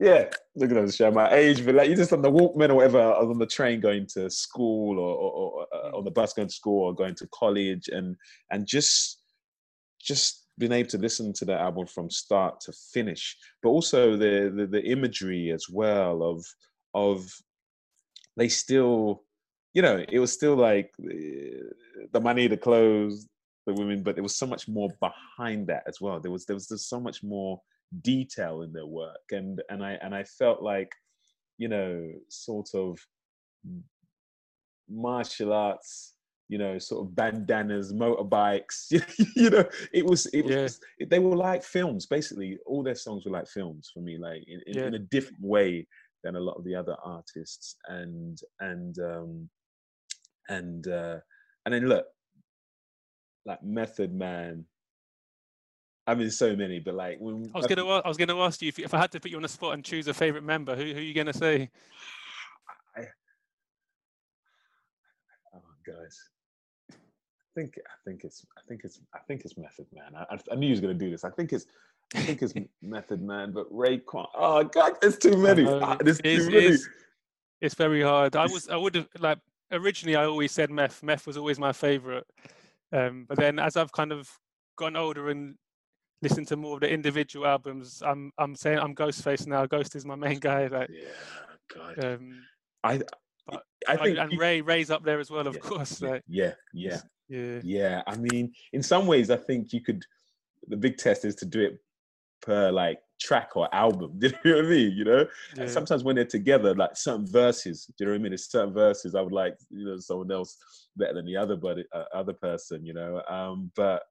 yeah, 0.00 0.28
look 0.56 0.70
at 0.70 0.74
those 0.74 0.96
show 0.96 1.10
my 1.10 1.32
age, 1.32 1.64
but 1.64 1.74
like 1.74 1.88
you 1.88 1.96
just 1.96 2.12
on 2.12 2.20
the 2.20 2.30
Walkman 2.30 2.70
or 2.70 2.74
whatever, 2.74 2.98
was 2.98 3.30
on 3.30 3.38
the 3.38 3.46
train 3.46 3.80
going 3.80 4.06
to 4.08 4.28
school 4.28 4.98
or, 4.98 5.14
or, 5.16 5.32
or 5.32 5.66
uh, 5.72 5.96
on 5.96 6.04
the 6.04 6.10
bus 6.10 6.32
going 6.32 6.48
to 6.48 6.54
school 6.54 6.86
or 6.86 6.94
going 6.94 7.14
to 7.14 7.28
college, 7.28 7.88
and 7.88 8.16
and 8.50 8.66
just 8.66 9.20
just 10.00 10.46
being 10.58 10.72
able 10.72 10.88
to 10.90 10.98
listen 10.98 11.32
to 11.32 11.44
the 11.44 11.58
album 11.58 11.86
from 11.86 12.10
start 12.10 12.60
to 12.60 12.72
finish, 12.92 13.36
but 13.62 13.70
also 13.70 14.16
the 14.16 14.52
the, 14.54 14.66
the 14.66 14.84
imagery 14.84 15.52
as 15.52 15.68
well 15.70 16.22
of 16.22 16.44
of 16.94 17.32
they 18.36 18.48
still 18.48 19.24
you 19.74 19.82
know, 19.82 20.04
it 20.08 20.18
was 20.20 20.32
still 20.32 20.54
like 20.54 20.92
eh, 21.02 21.58
the 22.12 22.20
money, 22.20 22.46
the 22.46 22.56
clothes, 22.56 23.28
the 23.66 23.74
women, 23.74 24.02
but 24.02 24.14
there 24.14 24.22
was 24.22 24.36
so 24.36 24.46
much 24.46 24.68
more 24.68 24.88
behind 25.00 25.66
that 25.66 25.82
as 25.86 26.00
well. 26.00 26.20
There 26.20 26.30
was 26.30 26.46
there 26.46 26.54
was 26.54 26.68
just 26.68 26.88
so 26.88 27.00
much 27.00 27.22
more 27.22 27.60
detail 28.02 28.62
in 28.62 28.72
their 28.72 28.86
work, 28.86 29.32
and 29.32 29.60
and 29.68 29.84
I 29.84 29.98
and 30.00 30.14
I 30.14 30.24
felt 30.24 30.62
like, 30.62 30.92
you 31.58 31.68
know, 31.68 32.08
sort 32.28 32.68
of 32.74 32.98
martial 34.88 35.52
arts, 35.52 36.14
you 36.48 36.58
know, 36.58 36.78
sort 36.78 37.04
of 37.04 37.16
bandanas, 37.16 37.92
motorbikes, 37.92 38.92
you 39.36 39.50
know, 39.50 39.64
it 39.92 40.06
was 40.06 40.26
it 40.26 40.44
was 40.44 40.78
yeah. 41.00 41.06
they 41.10 41.18
were 41.18 41.36
like 41.36 41.64
films. 41.64 42.06
Basically, 42.06 42.58
all 42.64 42.84
their 42.84 42.94
songs 42.94 43.24
were 43.24 43.32
like 43.32 43.48
films 43.48 43.90
for 43.92 44.00
me, 44.00 44.18
like 44.18 44.44
in, 44.46 44.60
in, 44.68 44.78
yeah. 44.78 44.86
in 44.86 44.94
a 44.94 45.00
different 45.00 45.42
way 45.42 45.86
than 46.24 46.36
a 46.36 46.40
lot 46.40 46.56
of 46.56 46.64
the 46.64 46.74
other 46.74 46.96
artists, 47.04 47.76
and 47.86 48.40
and 48.60 48.98
um 48.98 49.48
and 50.48 50.88
uh 50.88 51.18
and 51.64 51.74
then 51.74 51.86
look 51.86 52.06
like 53.46 53.62
Method 53.62 54.12
Man. 54.12 54.64
I 56.06 56.14
mean, 56.14 56.30
so 56.30 56.54
many, 56.54 56.80
but 56.80 56.94
like 56.94 57.18
when 57.18 57.50
I 57.54 57.58
was 57.58 57.66
gonna, 57.66 57.86
I 57.86 58.08
was 58.08 58.18
gonna 58.18 58.38
ask 58.38 58.60
you 58.60 58.68
if, 58.68 58.78
if 58.78 58.92
I 58.92 58.98
had 58.98 59.12
to 59.12 59.20
put 59.20 59.30
you 59.30 59.38
on 59.38 59.42
the 59.42 59.48
spot 59.48 59.74
and 59.74 59.84
choose 59.84 60.06
a 60.06 60.12
favorite 60.12 60.44
member, 60.44 60.76
who 60.76 60.84
who 60.84 60.98
are 60.98 61.00
you 61.00 61.14
gonna 61.14 61.32
say? 61.32 61.70
I, 62.96 63.04
oh, 65.54 65.62
guys, 65.86 66.18
I 66.90 66.94
think 67.54 67.78
I 67.78 67.96
think 68.04 68.24
it's 68.24 68.44
I 68.58 68.60
think 68.68 68.82
it's 68.84 69.00
I 69.14 69.18
think 69.26 69.42
it's 69.46 69.56
Method 69.56 69.86
Man. 69.94 70.14
I, 70.14 70.38
I 70.52 70.54
knew 70.56 70.66
he 70.66 70.72
was 70.72 70.80
gonna 70.80 70.92
do 70.92 71.10
this. 71.10 71.24
I 71.24 71.30
think 71.30 71.52
it's 71.54 71.64
I 72.14 72.20
think 72.20 72.42
it's 72.42 72.54
Method 72.82 73.22
Man, 73.22 73.52
but 73.52 73.72
Raekwon. 73.72 74.26
Oh 74.34 74.64
God, 74.64 74.94
there's 75.00 75.18
too 75.18 75.36
many. 75.36 75.66
Ah, 75.66 75.96
there's 76.00 76.18
too 76.18 76.50
many. 76.50 76.66
It's, 76.66 76.88
it's 77.60 77.74
very 77.74 78.02
hard. 78.02 78.36
I 78.36 78.46
was 78.46 78.68
I 78.68 78.76
would 78.76 78.94
have 78.94 79.08
like 79.18 79.38
originally 79.72 80.16
I 80.16 80.24
always 80.24 80.52
said 80.52 80.70
Meth. 80.70 81.02
Meth 81.02 81.26
was 81.26 81.36
always 81.36 81.58
my 81.58 81.72
favorite. 81.72 82.26
Um, 82.92 83.24
but 83.28 83.38
then 83.38 83.58
as 83.58 83.76
I've 83.76 83.92
kind 83.92 84.12
of 84.12 84.30
gone 84.76 84.96
older 84.96 85.30
and 85.30 85.56
listened 86.22 86.48
to 86.48 86.56
more 86.56 86.74
of 86.74 86.80
the 86.80 86.90
individual 86.90 87.46
albums, 87.46 88.02
I'm 88.04 88.32
I'm 88.38 88.54
saying 88.54 88.78
I'm 88.78 88.94
Ghostface 88.94 89.46
now. 89.46 89.66
Ghost 89.66 89.96
is 89.96 90.04
my 90.04 90.14
main 90.14 90.38
guy. 90.40 90.66
Like, 90.66 90.90
yeah, 90.90 91.08
God. 91.74 92.04
Um, 92.04 92.42
I 92.82 93.00
but, 93.46 93.62
I 93.88 93.96
think 93.96 94.18
and 94.18 94.38
Ray 94.38 94.60
Ray's 94.60 94.90
up 94.90 95.04
there 95.04 95.20
as 95.20 95.30
well, 95.30 95.46
of 95.46 95.54
yeah, 95.54 95.60
course. 95.60 96.00
Like, 96.00 96.22
yeah, 96.28 96.52
yeah, 96.72 97.00
yeah, 97.28 97.60
yeah. 97.62 98.02
I 98.06 98.16
mean, 98.16 98.52
in 98.72 98.82
some 98.82 99.06
ways, 99.06 99.30
I 99.30 99.36
think 99.36 99.72
you 99.72 99.80
could. 99.80 100.04
The 100.68 100.76
big 100.78 100.96
test 100.96 101.26
is 101.26 101.34
to 101.36 101.44
do 101.44 101.60
it 101.60 101.78
per 102.44 102.70
like 102.70 103.00
track 103.20 103.50
or 103.56 103.74
album. 103.74 104.12
Do 104.18 104.28
you 104.28 104.32
know 104.44 104.56
what 104.56 104.66
I 104.66 104.68
mean? 104.68 104.92
You 104.92 105.04
know, 105.04 105.26
yeah. 105.56 105.62
and 105.62 105.70
sometimes 105.70 106.04
when 106.04 106.16
they're 106.16 106.24
together, 106.24 106.74
like 106.74 106.96
certain 106.96 107.26
verses. 107.26 107.86
Do 107.86 107.92
you 107.98 108.06
know 108.06 108.12
what 108.12 108.20
I 108.20 108.22
mean? 108.22 108.32
It's 108.32 108.50
certain 108.50 108.74
verses 108.74 109.14
I 109.14 109.22
would 109.22 109.32
like, 109.32 109.56
you 109.70 109.84
know, 109.84 109.98
someone 109.98 110.30
else 110.30 110.56
better 110.96 111.14
than 111.14 111.26
the 111.26 111.36
other, 111.36 111.56
but 111.56 111.78
uh, 111.92 112.04
other 112.14 112.34
person. 112.34 112.84
You 112.84 112.94
know, 112.94 113.22
um, 113.28 113.70
but 113.74 114.02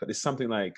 but 0.00 0.08
it's 0.08 0.22
something 0.22 0.48
like. 0.48 0.74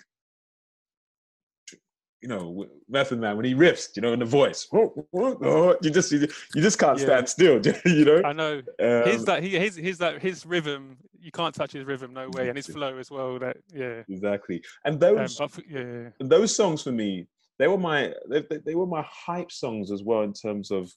You 2.22 2.28
know, 2.28 2.66
Method 2.88 3.20
Man 3.20 3.36
when 3.36 3.44
he 3.44 3.54
riffs, 3.54 3.94
you 3.96 4.00
know, 4.00 4.14
in 4.14 4.18
the 4.18 4.24
voice, 4.24 4.66
you 4.72 5.90
just 5.90 6.10
you, 6.10 6.26
just 6.56 6.78
can't 6.78 6.98
yeah. 6.98 7.04
stand 7.04 7.28
still. 7.28 7.60
you 7.84 8.06
know, 8.06 8.22
I 8.24 8.32
know. 8.32 8.62
Um, 8.80 9.02
his 9.04 9.26
that 9.26 9.42
he 9.42 9.50
his 9.58 9.76
his 9.76 9.98
that 9.98 10.22
his 10.22 10.46
rhythm 10.46 10.96
you 11.24 11.32
can't 11.32 11.54
touch 11.54 11.72
his 11.72 11.84
rhythm, 11.84 12.12
no 12.12 12.28
way, 12.30 12.48
and 12.48 12.56
his 12.56 12.66
flow 12.66 12.98
as 12.98 13.10
well. 13.10 13.38
That 13.38 13.56
yeah, 13.72 14.02
exactly. 14.08 14.62
And 14.84 15.00
those 15.00 15.40
um, 15.40 15.48
yeah, 15.68 16.10
those 16.20 16.54
songs 16.54 16.82
for 16.82 16.92
me, 16.92 17.26
they 17.58 17.68
were 17.68 17.78
my 17.78 18.12
they, 18.28 18.42
they 18.64 18.74
were 18.74 18.86
my 18.86 19.04
hype 19.08 19.50
songs 19.50 19.90
as 19.90 20.02
well 20.02 20.22
in 20.22 20.32
terms 20.32 20.70
of 20.70 20.90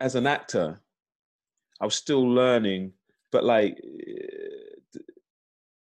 as 0.00 0.16
an 0.16 0.26
actor 0.26 0.80
i 1.80 1.84
was 1.84 1.94
still 1.94 2.28
learning 2.28 2.92
but 3.30 3.44
like 3.44 3.78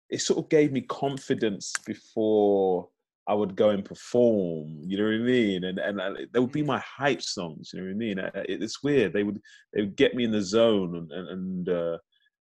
it 0.09 0.21
sort 0.21 0.39
of 0.39 0.49
gave 0.49 0.71
me 0.71 0.81
confidence 0.81 1.73
before 1.85 2.87
I 3.27 3.33
would 3.33 3.55
go 3.55 3.71
and 3.71 3.83
perform, 3.83 4.81
you 4.83 4.97
know 4.97 5.05
what 5.05 5.15
I 5.15 5.17
mean, 5.17 5.63
and 5.63 5.79
and 5.79 5.99
uh, 5.99 6.13
they 6.31 6.39
would 6.39 6.51
be 6.51 6.61
mm. 6.61 6.67
my 6.67 6.79
hype 6.79 7.23
songs, 7.23 7.71
you 7.73 7.79
know 7.79 7.87
what 7.87 7.91
I 7.91 7.95
mean. 7.95 8.31
It's 8.47 8.83
weird. 8.83 9.13
They 9.13 9.23
would 9.23 9.41
they 9.73 9.81
would 9.81 9.95
get 9.95 10.13
me 10.13 10.23
in 10.23 10.31
the 10.31 10.43
zone 10.43 10.95
and 10.95 11.11
and 11.11 11.29
and, 11.29 11.69
uh, 11.69 11.97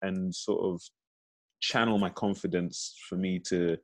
and 0.02 0.35
sort 0.35 0.64
of 0.64 0.80
channel 1.61 1.99
my 1.99 2.11
confidence 2.11 2.95
for 3.09 3.16
me 3.16 3.38
to 3.38 3.76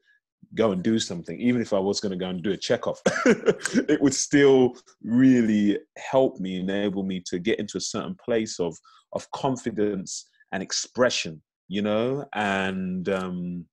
go 0.54 0.72
and 0.72 0.82
do 0.82 0.98
something, 0.98 1.38
even 1.40 1.60
if 1.60 1.72
I 1.72 1.78
was 1.78 2.00
going 2.00 2.10
to 2.10 2.16
go 2.16 2.30
and 2.30 2.42
do 2.42 2.52
a 2.52 2.56
Chekhov, 2.56 3.00
it 3.26 4.00
would 4.00 4.14
still 4.14 4.76
really 5.02 5.78
help 5.96 6.38
me, 6.38 6.60
enable 6.60 7.02
me 7.02 7.22
to 7.26 7.38
get 7.38 7.58
into 7.58 7.78
a 7.78 7.80
certain 7.80 8.16
place 8.24 8.60
of 8.60 8.76
of 9.12 9.30
confidence 9.30 10.28
and 10.52 10.62
expression, 10.62 11.42
you 11.68 11.82
know, 11.82 12.24
and 12.34 13.08
um, 13.08 13.64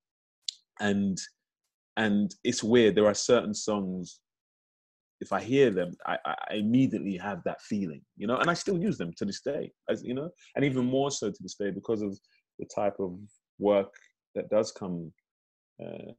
and 0.79 1.17
and 1.97 2.33
it's 2.43 2.63
weird. 2.63 2.95
There 2.95 3.07
are 3.07 3.13
certain 3.13 3.53
songs. 3.53 4.19
If 5.21 5.31
I 5.31 5.41
hear 5.41 5.69
them, 5.69 5.95
I, 6.05 6.17
I 6.25 6.55
immediately 6.55 7.15
have 7.15 7.43
that 7.45 7.61
feeling, 7.61 8.01
you 8.17 8.27
know, 8.27 8.37
and 8.37 8.49
I 8.49 8.53
still 8.53 8.77
use 8.77 8.97
them 8.97 9.13
to 9.17 9.23
this 9.23 9.39
day, 9.39 9.71
as 9.87 10.03
you 10.03 10.13
know, 10.13 10.29
and 10.55 10.65
even 10.65 10.85
more 10.85 11.11
so 11.11 11.29
to 11.29 11.37
this 11.41 11.55
day 11.55 11.71
because 11.71 12.01
of 12.01 12.19
the 12.59 12.65
type 12.65 12.95
of 12.99 13.17
work 13.59 13.93
that 14.35 14.49
does 14.49 14.71
come 14.71 15.11
uh, 15.81 16.11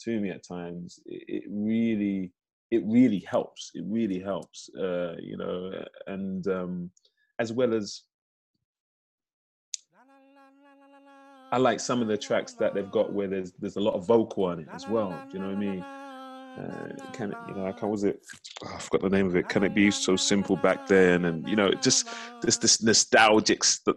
to 0.00 0.20
me 0.20 0.30
at 0.30 0.46
times, 0.46 1.00
it, 1.06 1.24
it, 1.28 1.44
really 1.48 2.32
it 2.70 2.82
really 2.84 3.20
helps. 3.20 3.70
It 3.74 3.84
really 3.86 4.18
helps, 4.18 4.68
uh, 4.74 5.16
you 5.20 5.36
know, 5.36 5.84
and 6.06 6.46
um, 6.48 6.90
as 7.38 7.52
well 7.52 7.74
as 7.74 8.02
I 11.50 11.56
like 11.56 11.80
some 11.80 12.02
of 12.02 12.08
the 12.08 12.18
tracks 12.18 12.52
that 12.54 12.74
they've 12.74 12.90
got 12.90 13.12
where 13.12 13.26
there's 13.26 13.52
there's 13.52 13.76
a 13.76 13.80
lot 13.80 13.94
of 13.94 14.06
vocal 14.06 14.44
on 14.44 14.60
it 14.60 14.68
as 14.72 14.86
well. 14.86 15.18
Do 15.30 15.38
you 15.38 15.42
know 15.42 15.48
what 15.50 15.56
I 15.56 15.60
mean? 15.60 15.82
Uh, 15.82 17.10
can 17.12 17.30
it, 17.30 17.38
you 17.48 17.54
know, 17.54 17.72
can't, 17.72 17.90
was 17.90 18.04
it? 18.04 18.20
Oh, 18.64 18.72
I 18.74 18.78
forgot 18.78 19.02
the 19.02 19.16
name 19.16 19.26
of 19.26 19.36
it. 19.36 19.48
Can 19.48 19.62
it 19.62 19.74
be 19.74 19.90
so 19.90 20.16
simple 20.16 20.56
back 20.56 20.86
then? 20.88 21.24
And 21.24 21.48
you 21.48 21.56
know, 21.56 21.72
just 21.72 22.08
this 22.42 22.58
this 22.58 22.82
nostalgic 22.82 23.64
st- 23.64 23.96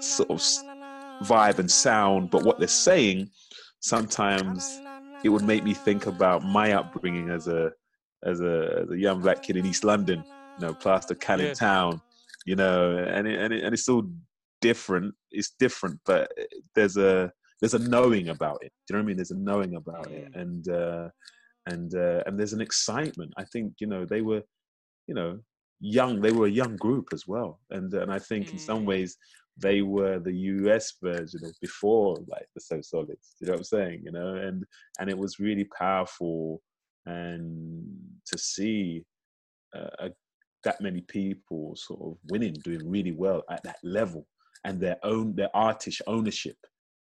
sort 0.00 0.30
of 0.30 0.40
vibe 1.22 1.58
and 1.58 1.70
sound, 1.70 2.30
but 2.30 2.44
what 2.44 2.58
they're 2.58 2.68
saying 2.68 3.30
sometimes 3.80 4.82
it 5.22 5.28
would 5.28 5.42
make 5.42 5.64
me 5.64 5.74
think 5.74 6.06
about 6.06 6.44
my 6.44 6.72
upbringing 6.72 7.28
as 7.30 7.46
a 7.46 7.70
as 8.24 8.40
a, 8.40 8.82
as 8.82 8.90
a 8.90 8.98
young 8.98 9.22
black 9.22 9.42
kid 9.42 9.56
in 9.56 9.64
East 9.64 9.82
London, 9.82 10.24
you 10.56 10.66
know, 10.66 10.74
Plaistow 10.74 11.18
Canning 11.20 11.46
yeah. 11.46 11.54
Town, 11.54 12.00
you 12.44 12.54
know, 12.54 12.98
and 12.98 13.26
it, 13.26 13.38
and 13.38 13.52
it, 13.54 13.64
and 13.64 13.72
it's 13.72 13.88
all 13.88 14.04
different. 14.60 15.14
It's 15.30 15.52
different, 15.58 15.98
but 16.04 16.30
there's 16.74 16.96
a 16.98 17.32
there's 17.60 17.74
a 17.74 17.78
knowing 17.78 18.28
about 18.28 18.58
it. 18.62 18.72
Do 18.86 18.94
you 18.94 18.96
know 18.96 19.00
what 19.00 19.04
I 19.04 19.06
mean? 19.08 19.16
There's 19.16 19.30
a 19.30 19.38
knowing 19.38 19.76
about 19.76 20.10
it, 20.12 20.28
and 20.34 20.68
uh, 20.68 21.08
and 21.66 21.94
uh, 21.94 22.22
and 22.26 22.38
there's 22.38 22.52
an 22.52 22.60
excitement. 22.60 23.32
I 23.38 23.44
think 23.44 23.74
you 23.80 23.86
know 23.86 24.04
they 24.04 24.20
were, 24.20 24.42
you 25.06 25.14
know, 25.14 25.38
young. 25.80 26.20
They 26.20 26.32
were 26.32 26.46
a 26.46 26.50
young 26.50 26.76
group 26.76 27.08
as 27.12 27.26
well, 27.26 27.60
and 27.70 27.92
and 27.94 28.12
I 28.12 28.18
think 28.18 28.52
in 28.52 28.58
some 28.58 28.82
Mm. 28.82 28.86
ways 28.86 29.16
they 29.56 29.82
were 29.82 30.18
the 30.18 30.32
US 30.32 30.94
version 31.02 31.44
of 31.44 31.54
before 31.60 32.16
like 32.28 32.46
the 32.54 32.60
So 32.60 32.80
Solids. 32.80 33.34
You 33.40 33.46
know 33.46 33.52
what 33.54 33.60
I'm 33.60 33.64
saying? 33.64 34.02
You 34.04 34.12
know, 34.12 34.34
and 34.34 34.64
and 34.98 35.10
it 35.10 35.18
was 35.18 35.38
really 35.38 35.64
powerful, 35.64 36.62
and 37.06 37.84
to 38.26 38.38
see 38.38 39.04
uh, 39.76 39.90
a, 39.98 40.10
that 40.64 40.80
many 40.80 41.00
people 41.02 41.74
sort 41.76 42.00
of 42.02 42.18
winning, 42.30 42.54
doing 42.64 42.88
really 42.88 43.12
well 43.12 43.42
at 43.50 43.62
that 43.64 43.78
level, 43.82 44.26
and 44.64 44.80
their 44.80 44.98
own 45.02 45.34
their 45.34 45.54
artist 45.54 46.02
ownership. 46.06 46.56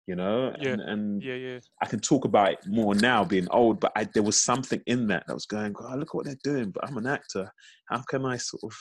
You 0.07 0.15
know, 0.15 0.53
Yeah. 0.59 0.71
and, 0.71 0.81
and 0.81 1.23
Yeah, 1.23 1.35
yeah. 1.35 1.59
I 1.81 1.85
can 1.85 1.99
talk 1.99 2.25
about 2.25 2.53
it 2.53 2.59
more 2.65 2.95
now, 2.95 3.23
being 3.23 3.47
old, 3.51 3.79
but 3.79 3.91
I, 3.95 4.05
there 4.13 4.23
was 4.23 4.41
something 4.41 4.81
in 4.87 5.07
that 5.07 5.25
that 5.27 5.33
was 5.33 5.45
going, 5.45 5.73
oh, 5.79 5.95
look 5.95 6.09
at 6.09 6.15
what 6.15 6.25
they're 6.25 6.35
doing. 6.43 6.71
But 6.71 6.85
I'm 6.85 6.97
an 6.97 7.07
actor. 7.07 7.49
How 7.87 8.01
can 8.09 8.25
I 8.25 8.37
sort 8.37 8.63
of 8.63 8.73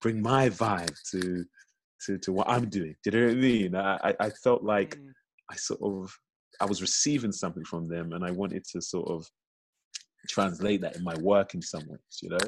bring 0.00 0.22
my 0.22 0.48
vibe 0.48 0.94
to 1.10 1.44
to, 2.06 2.18
to 2.18 2.32
what 2.32 2.48
I'm 2.48 2.68
doing? 2.68 2.94
Do 3.04 3.10
you 3.10 3.20
know 3.20 3.26
what 3.26 3.36
I 3.36 3.40
mean? 3.40 3.76
I, 3.76 4.14
I- 4.20 4.30
felt 4.30 4.62
like 4.62 4.96
Mm. 4.96 5.10
I 5.50 5.56
sort 5.56 5.80
of 5.82 6.16
I 6.60 6.64
was 6.66 6.80
receiving 6.80 7.32
something 7.32 7.64
from 7.64 7.88
them, 7.88 8.12
and 8.12 8.24
I 8.24 8.30
wanted 8.30 8.64
to 8.72 8.80
sort 8.80 9.08
of 9.10 9.26
translate 10.28 10.80
that 10.82 10.96
in 10.96 11.04
my 11.04 11.16
work 11.18 11.54
in 11.54 11.60
some 11.62 11.82
ways, 11.88 12.18
you 12.22 12.30
know. 12.30 12.38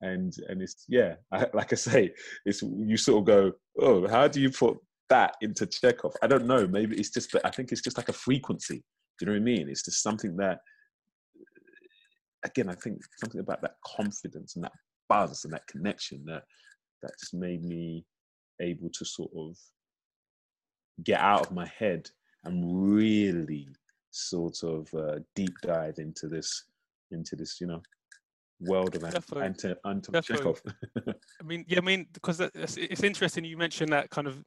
And 0.00 0.34
and 0.48 0.62
it's 0.62 0.84
yeah, 0.88 1.14
I, 1.32 1.46
like 1.54 1.72
I 1.72 1.76
say, 1.76 2.12
it's 2.44 2.62
you 2.62 2.96
sort 2.96 3.20
of 3.20 3.26
go, 3.26 3.52
oh, 3.80 4.08
how 4.08 4.26
do 4.28 4.40
you 4.40 4.50
put 4.50 4.78
that 5.10 5.36
into 5.42 5.66
Chekhov? 5.66 6.14
I 6.22 6.26
don't 6.26 6.46
know. 6.46 6.66
Maybe 6.66 6.96
it's 6.96 7.10
just 7.10 7.32
that 7.32 7.46
I 7.46 7.50
think 7.50 7.70
it's 7.72 7.82
just 7.82 7.96
like 7.98 8.08
a 8.08 8.12
frequency. 8.14 8.82
Do 9.18 9.26
you 9.26 9.26
know 9.26 9.32
what 9.32 9.42
I 9.42 9.44
mean? 9.44 9.68
It's 9.68 9.84
just 9.84 10.02
something 10.02 10.36
that 10.38 10.58
again, 12.44 12.68
I 12.68 12.74
think 12.74 13.00
something 13.18 13.40
about 13.40 13.60
that 13.62 13.74
confidence 13.84 14.54
and 14.56 14.64
that 14.64 14.72
buzz 15.08 15.44
and 15.44 15.52
that 15.52 15.66
connection 15.66 16.24
that 16.26 16.42
that 17.02 17.12
just 17.20 17.34
made 17.34 17.62
me 17.64 18.04
able 18.60 18.90
to 18.90 19.04
sort 19.04 19.30
of 19.36 19.56
get 21.04 21.20
out 21.20 21.46
of 21.46 21.52
my 21.52 21.66
head 21.66 22.10
and 22.44 22.94
really 22.94 23.68
sort 24.10 24.62
of 24.62 24.92
uh, 24.94 25.18
deep 25.34 25.54
dive 25.62 25.98
into 25.98 26.26
this 26.28 26.64
into 27.12 27.36
this 27.36 27.60
you 27.60 27.66
know 27.66 27.82
world 28.60 28.94
of 28.94 29.02
Definitely. 29.02 29.46
Ant- 29.46 29.78
Anton 29.86 30.22
Chekhov. 30.22 30.60
I 31.08 31.44
mean, 31.44 31.64
yeah, 31.66 31.78
I 31.78 31.80
mean, 31.80 32.06
because 32.12 32.40
it's, 32.40 32.76
it's 32.76 33.02
interesting 33.02 33.44
you 33.44 33.56
mentioned 33.56 33.92
that 33.92 34.10
kind 34.10 34.26
of 34.26 34.42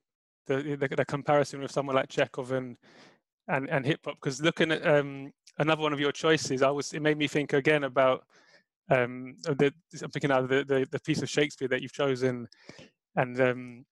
the, 0.48 0.78
the 0.80 0.96
the 0.96 1.06
comparison 1.06 1.62
with 1.62 1.72
someone 1.72 1.96
like 1.96 2.10
Chekhov 2.10 2.52
and 2.52 2.78
and 3.48 3.70
and 3.70 3.86
hip 3.86 4.00
hop. 4.06 4.16
Because 4.22 4.42
looking 4.42 4.72
at 4.72 4.86
um, 4.86 5.32
another 5.58 5.82
one 5.82 5.94
of 5.94 6.00
your 6.00 6.12
choices, 6.12 6.62
I 6.62 6.70
was 6.70 6.94
it 6.94 7.02
made 7.02 7.18
me 7.18 7.28
think 7.28 7.54
again 7.54 7.86
about 7.86 8.24
um, 8.90 9.36
the 9.44 9.74
I'm 10.02 10.12
thinking 10.12 10.32
out 10.32 10.44
of 10.44 10.50
the, 10.50 10.64
the 10.64 10.88
the 10.92 11.00
piece 11.00 11.22
of 11.22 11.30
Shakespeare 11.30 11.68
that 11.70 11.82
you've 11.82 11.94
chosen, 11.94 12.48
and 13.16 13.42
um, 13.42 13.86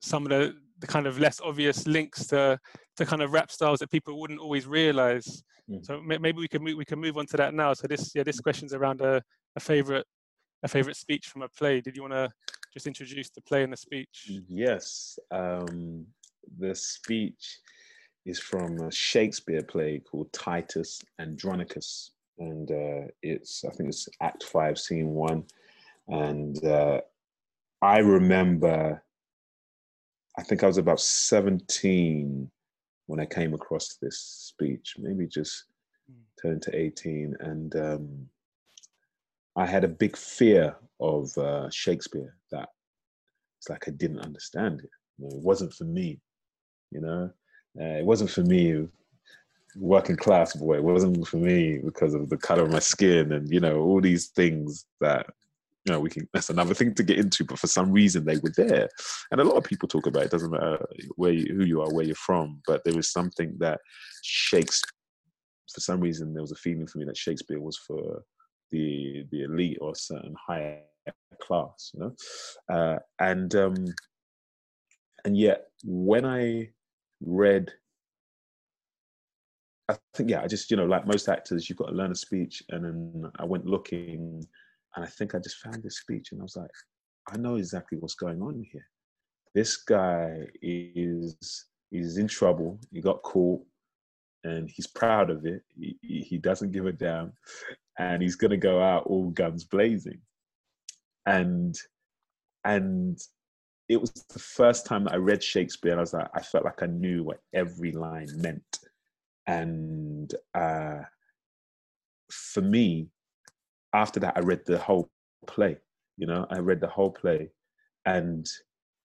some 0.00 0.24
of 0.24 0.30
the 0.30 0.54
the 0.80 0.86
kind 0.86 1.06
of 1.08 1.18
less 1.18 1.40
obvious 1.40 1.86
links 1.86 2.26
to 2.28 2.58
to 2.96 3.04
kind 3.06 3.22
of 3.22 3.32
rap 3.32 3.50
styles 3.50 3.80
that 3.80 3.90
people 3.90 4.20
wouldn't 4.20 4.40
always 4.40 4.66
realize. 4.66 5.42
Mhm. 5.68 5.84
So 5.84 6.00
may- 6.00 6.18
maybe 6.18 6.38
we 6.38 6.48
can 6.48 6.62
move, 6.62 6.76
we 6.76 6.84
can 6.84 7.00
move 7.00 7.16
on 7.18 7.26
to 7.26 7.36
that 7.36 7.52
now. 7.54 7.74
So 7.74 7.86
this 7.88 8.12
yeah 8.14 8.22
this 8.22 8.40
question's 8.40 8.74
around 8.74 9.00
a, 9.00 9.22
a 9.56 9.60
favorite 9.60 10.06
a 10.62 10.68
favorite 10.68 10.96
speech 10.96 11.26
from 11.28 11.42
a 11.42 11.48
play. 11.48 11.80
Did 11.80 11.96
you 11.96 12.02
want 12.02 12.14
to 12.14 12.30
just 12.72 12.86
introduce 12.86 13.30
the 13.30 13.40
play 13.42 13.62
and 13.64 13.72
the 13.72 13.76
speech? 13.76 14.30
Yes, 14.48 15.18
um, 15.30 16.06
the 16.58 16.74
speech 16.74 17.58
is 18.26 18.38
from 18.38 18.78
a 18.80 18.90
Shakespeare 18.92 19.62
play 19.62 20.00
called 20.00 20.32
Titus 20.32 21.00
Andronicus, 21.18 22.12
and 22.38 22.70
uh, 22.70 23.08
it's 23.22 23.64
I 23.64 23.70
think 23.70 23.88
it's 23.88 24.08
Act 24.20 24.44
Five, 24.44 24.78
Scene 24.78 25.10
One, 25.10 25.44
and 26.08 26.62
uh, 26.64 27.00
I 27.82 27.98
remember. 27.98 29.02
I 30.38 30.42
think 30.42 30.62
I 30.62 30.68
was 30.68 30.78
about 30.78 31.00
seventeen 31.00 32.48
when 33.06 33.18
I 33.18 33.26
came 33.26 33.54
across 33.54 33.96
this 34.00 34.18
speech, 34.18 34.94
maybe 34.98 35.26
just 35.26 35.64
Mm. 36.10 36.24
turned 36.40 36.62
to 36.62 36.74
eighteen, 36.74 37.36
and 37.40 37.74
um, 37.76 38.30
I 39.56 39.66
had 39.66 39.84
a 39.84 39.88
big 39.88 40.16
fear 40.16 40.76
of 41.00 41.36
uh, 41.36 41.68
Shakespeare 41.70 42.34
that 42.50 42.68
it's 43.58 43.68
like 43.68 43.88
I 43.88 43.90
didn't 43.90 44.20
understand 44.20 44.80
it. 44.80 44.90
You 45.18 45.28
know, 45.28 45.36
it 45.36 45.42
wasn't 45.42 45.74
for 45.74 45.84
me. 45.84 46.20
You 46.92 47.00
know, 47.02 47.30
uh, 47.78 47.98
it 48.00 48.04
wasn't 48.06 48.30
for 48.30 48.42
me, 48.42 48.88
working 49.76 50.16
class 50.16 50.54
boy. 50.54 50.76
It 50.76 50.84
wasn't 50.84 51.26
for 51.28 51.36
me 51.38 51.78
because 51.78 52.14
of 52.14 52.30
the 52.30 52.38
color 52.38 52.62
of 52.62 52.70
my 52.70 52.78
skin 52.78 53.32
and 53.32 53.50
you 53.50 53.60
know 53.60 53.80
all 53.80 54.00
these 54.00 54.28
things 54.28 54.86
that 55.00 55.26
you 55.88 55.94
know 55.94 56.00
we 56.00 56.10
can. 56.10 56.28
That's 56.32 56.50
another 56.50 56.74
thing 56.74 56.94
to 56.94 57.02
get 57.02 57.18
into. 57.18 57.44
But 57.44 57.58
for 57.58 57.66
some 57.66 57.90
reason 57.90 58.24
they 58.24 58.36
were 58.36 58.52
there, 58.56 58.88
and 59.30 59.40
a 59.40 59.44
lot 59.44 59.56
of 59.56 59.64
people 59.64 59.88
talk 59.88 60.06
about 60.06 60.24
it. 60.24 60.30
Doesn't 60.30 60.50
matter 60.50 60.84
where 61.16 61.32
you, 61.32 61.54
who 61.54 61.64
you 61.64 61.80
are, 61.80 61.92
where 61.92 62.04
you're 62.04 62.14
from, 62.14 62.60
but 62.66 62.84
there 62.84 62.94
was 62.94 63.10
something 63.10 63.56
that 63.58 63.80
Shakespeare. 64.22 64.92
For 65.72 65.80
some 65.80 66.00
reason, 66.00 66.32
there 66.32 66.42
was 66.42 66.52
a 66.52 66.56
feeling 66.56 66.86
for 66.86 66.98
me 66.98 67.04
that 67.06 67.16
Shakespeare 67.16 67.60
was 67.60 67.76
for 67.78 68.22
the 68.70 69.24
the 69.30 69.44
elite 69.44 69.78
or 69.80 69.94
certain 69.94 70.34
higher 70.46 70.82
class, 71.40 71.92
you 71.94 72.00
know, 72.00 72.14
uh, 72.74 72.98
and 73.18 73.54
um, 73.54 73.86
and 75.24 75.36
yet 75.36 75.66
when 75.84 76.24
I 76.24 76.70
read, 77.20 77.72
I 79.88 79.96
think 80.14 80.30
yeah, 80.30 80.42
I 80.42 80.46
just 80.46 80.70
you 80.70 80.76
know 80.76 80.86
like 80.86 81.06
most 81.06 81.28
actors, 81.28 81.68
you've 81.68 81.78
got 81.78 81.88
to 81.88 81.94
learn 81.94 82.12
a 82.12 82.14
speech, 82.14 82.62
and 82.68 82.84
then 82.84 83.30
I 83.38 83.44
went 83.44 83.66
looking, 83.66 84.46
and 84.96 85.04
I 85.04 85.08
think 85.08 85.34
I 85.34 85.38
just 85.38 85.58
found 85.58 85.82
this 85.82 85.98
speech, 85.98 86.32
and 86.32 86.40
I 86.40 86.44
was 86.44 86.56
like, 86.56 86.70
I 87.32 87.36
know 87.36 87.56
exactly 87.56 87.98
what's 87.98 88.14
going 88.14 88.40
on 88.42 88.64
here. 88.72 88.86
This 89.54 89.76
guy 89.76 90.46
is 90.62 91.66
he's 91.90 92.18
in 92.18 92.28
trouble. 92.28 92.78
He 92.92 93.00
got 93.00 93.22
caught, 93.22 93.64
and 94.44 94.70
he's 94.70 94.86
proud 94.86 95.30
of 95.30 95.46
it. 95.46 95.62
He, 95.78 95.96
he 96.02 96.38
doesn't 96.38 96.72
give 96.72 96.86
a 96.86 96.92
damn, 96.92 97.32
and 97.98 98.22
he's 98.22 98.36
gonna 98.36 98.56
go 98.56 98.80
out 98.82 99.06
all 99.06 99.30
guns 99.30 99.64
blazing. 99.64 100.20
And 101.26 101.78
and 102.64 103.18
it 103.88 104.00
was 104.00 104.10
the 104.10 104.38
first 104.38 104.86
time 104.86 105.04
that 105.04 105.14
I 105.14 105.16
read 105.16 105.42
Shakespeare, 105.42 105.92
and 105.92 106.00
I 106.00 106.02
was 106.02 106.12
like, 106.12 106.28
I 106.34 106.42
felt 106.42 106.64
like 106.64 106.82
I 106.82 106.86
knew 106.86 107.22
what 107.22 107.40
every 107.54 107.92
line 107.92 108.28
meant. 108.36 108.78
And 109.46 110.32
uh, 110.54 111.00
for 112.30 112.60
me, 112.60 113.08
after 113.92 114.20
that, 114.20 114.36
I 114.36 114.40
read 114.40 114.62
the 114.66 114.78
whole 114.78 115.10
play. 115.46 115.76
You 116.16 116.26
know, 116.26 116.46
I 116.50 116.58
read 116.58 116.80
the 116.80 116.88
whole 116.88 117.10
play, 117.10 117.50
and 118.04 118.46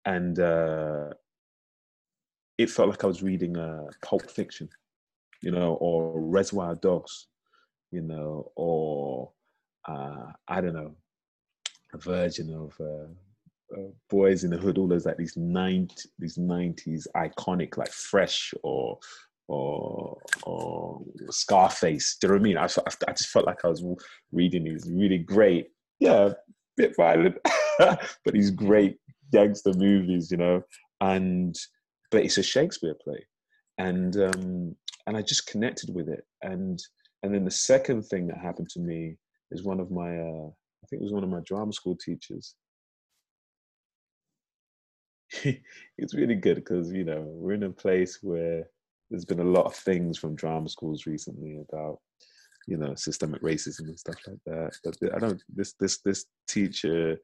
and 0.04 0.38
uh, 0.38 1.10
it 2.58 2.70
felt 2.70 2.88
like 2.88 3.04
I 3.04 3.08
was 3.08 3.22
reading 3.22 3.56
uh, 3.56 3.84
Pulp 4.02 4.30
Fiction, 4.30 4.68
you 5.42 5.50
know, 5.50 5.74
or 5.74 6.20
Reservoir 6.20 6.74
Dogs, 6.76 7.26
you 7.90 8.02
know, 8.02 8.50
or 8.56 9.32
uh, 9.86 10.32
I 10.48 10.60
don't 10.60 10.74
know, 10.74 10.94
a 11.92 11.98
version 11.98 12.52
of 12.54 12.74
uh, 12.80 13.76
uh, 13.76 13.90
Boys 14.08 14.44
in 14.44 14.50
the 14.50 14.56
Hood, 14.56 14.78
all 14.78 14.88
those 14.88 15.06
like 15.06 15.16
these 15.16 15.36
90, 15.36 15.94
these 16.18 16.38
nineties 16.38 17.06
iconic 17.16 17.76
like 17.76 17.92
Fresh 17.92 18.54
or 18.62 18.98
or 19.48 20.18
or 20.44 21.02
Scarface. 21.30 22.16
Do 22.20 22.26
you 22.26 22.28
know 22.28 22.34
what 22.34 22.40
I 22.40 22.44
mean? 22.44 22.58
I, 22.58 22.64
I 23.08 23.12
just 23.12 23.30
felt 23.30 23.46
like 23.46 23.64
I 23.64 23.68
was 23.68 23.84
reading 24.32 24.64
these 24.64 24.88
really 24.90 25.18
great, 25.18 25.68
yeah, 26.00 26.32
bit 26.76 26.94
violent, 26.96 27.36
but 27.78 28.00
these 28.32 28.50
great 28.50 28.96
gangster 29.32 29.72
movies, 29.74 30.30
you 30.30 30.36
know. 30.36 30.62
And 31.00 31.54
but 32.10 32.24
it's 32.24 32.38
a 32.38 32.42
Shakespeare 32.42 32.96
play, 33.02 33.24
and 33.78 34.16
um, 34.16 34.76
and 35.06 35.16
I 35.16 35.22
just 35.22 35.46
connected 35.46 35.94
with 35.94 36.08
it. 36.08 36.24
And 36.42 36.78
and 37.22 37.34
then 37.34 37.44
the 37.44 37.50
second 37.50 38.04
thing 38.04 38.26
that 38.28 38.38
happened 38.38 38.68
to 38.70 38.80
me 38.80 39.16
is 39.50 39.64
one 39.64 39.80
of 39.80 39.90
my 39.90 40.18
uh, 40.18 40.48
I 40.48 40.86
think 40.88 41.00
it 41.00 41.04
was 41.04 41.12
one 41.12 41.24
of 41.24 41.30
my 41.30 41.40
drama 41.44 41.72
school 41.72 41.96
teachers. 41.96 42.54
it's 45.98 46.14
really 46.14 46.36
good 46.36 46.56
because 46.56 46.92
you 46.92 47.04
know 47.04 47.22
we're 47.26 47.54
in 47.54 47.64
a 47.64 47.70
place 47.70 48.20
where 48.22 48.64
there's 49.10 49.24
been 49.24 49.40
a 49.40 49.44
lot 49.44 49.66
of 49.66 49.74
things 49.74 50.18
from 50.18 50.34
drama 50.34 50.68
schools 50.68 51.06
recently 51.06 51.60
about 51.68 51.98
you 52.66 52.76
know 52.76 52.94
systemic 52.94 53.42
racism 53.42 53.82
and 53.82 53.98
stuff 53.98 54.16
like 54.26 54.38
that. 54.46 54.72
But 54.84 55.14
I 55.14 55.18
don't. 55.18 55.42
This 55.48 55.74
this 55.78 55.98
this 55.98 56.26
teacher 56.48 57.16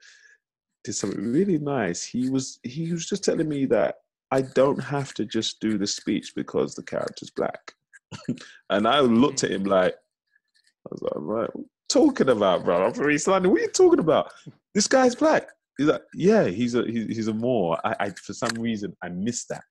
did 0.84 0.92
something 0.92 1.32
really 1.32 1.58
nice. 1.58 2.04
He 2.04 2.30
was 2.30 2.58
he 2.62 2.92
was 2.92 3.06
just 3.06 3.24
telling 3.24 3.48
me 3.48 3.66
that 3.66 3.96
I 4.30 4.42
don't 4.42 4.82
have 4.82 5.12
to 5.14 5.24
just 5.24 5.60
do 5.60 5.78
the 5.78 5.86
speech 5.86 6.32
because 6.34 6.74
the 6.74 6.82
character's 6.82 7.30
black. 7.30 7.72
and 8.70 8.86
I 8.86 9.00
looked 9.00 9.44
at 9.44 9.50
him 9.50 9.64
like 9.64 9.94
I 9.94 10.88
was 10.90 11.02
like, 11.02 11.12
right, 11.16 11.50
talking 11.88 12.28
about, 12.28 12.64
bro? 12.64 12.86
I'm 12.86 12.94
from 12.94 13.10
East 13.10 13.28
London. 13.28 13.50
What 13.50 13.60
are 13.60 13.64
you 13.64 13.70
talking 13.70 14.00
about? 14.00 14.32
This 14.74 14.88
guy's 14.88 15.14
black. 15.14 15.48
He's 15.78 15.86
like, 15.86 16.02
yeah, 16.14 16.44
he's 16.44 16.74
a 16.74 16.84
he's, 16.84 17.28
a 17.28 17.34
Moor. 17.34 17.78
I, 17.84 17.96
I 18.00 18.10
for 18.10 18.32
some 18.32 18.52
reason 18.58 18.96
I 19.02 19.08
missed 19.08 19.48
that. 19.48 19.64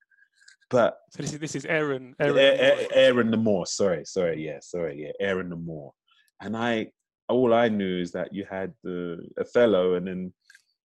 But 0.72 0.96
So 1.10 1.22
this 1.22 1.32
is 1.34 1.38
this 1.38 1.54
is 1.54 1.66
Aaron. 1.66 2.16
Aaron. 2.18 2.38
Aaron, 2.38 2.86
Aaron 2.94 3.30
the 3.30 3.36
Moor. 3.36 3.66
Sorry, 3.66 4.04
sorry, 4.06 4.44
yeah, 4.44 4.58
sorry, 4.62 5.02
yeah, 5.02 5.12
Aaron 5.20 5.50
the 5.50 5.56
Moor. 5.56 5.92
And 6.40 6.56
I 6.56 6.90
all 7.28 7.52
I 7.52 7.68
knew 7.68 8.00
is 8.00 8.10
that 8.12 8.34
you 8.34 8.46
had 8.50 8.72
the 8.82 9.18
Othello, 9.38 9.94
and 9.94 10.06
then 10.06 10.32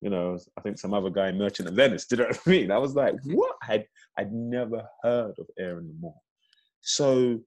you 0.01 0.09
know, 0.09 0.37
I 0.57 0.61
think 0.61 0.77
some 0.77 0.93
other 0.93 1.09
guy, 1.09 1.31
Merchant 1.31 1.69
of 1.69 1.75
Venice. 1.75 2.05
Did 2.05 2.19
know 2.19 2.25
what 2.25 2.39
I 2.45 2.49
mean? 2.49 2.69
I 2.69 2.77
was 2.77 2.95
like, 2.95 3.13
mm-hmm. 3.15 3.33
what? 3.33 3.55
I'd 3.63 3.85
I'd 4.19 4.33
never 4.33 4.83
heard 5.03 5.35
of 5.39 5.47
Aaron 5.57 5.95
Moor. 6.01 6.15
So 6.81 7.39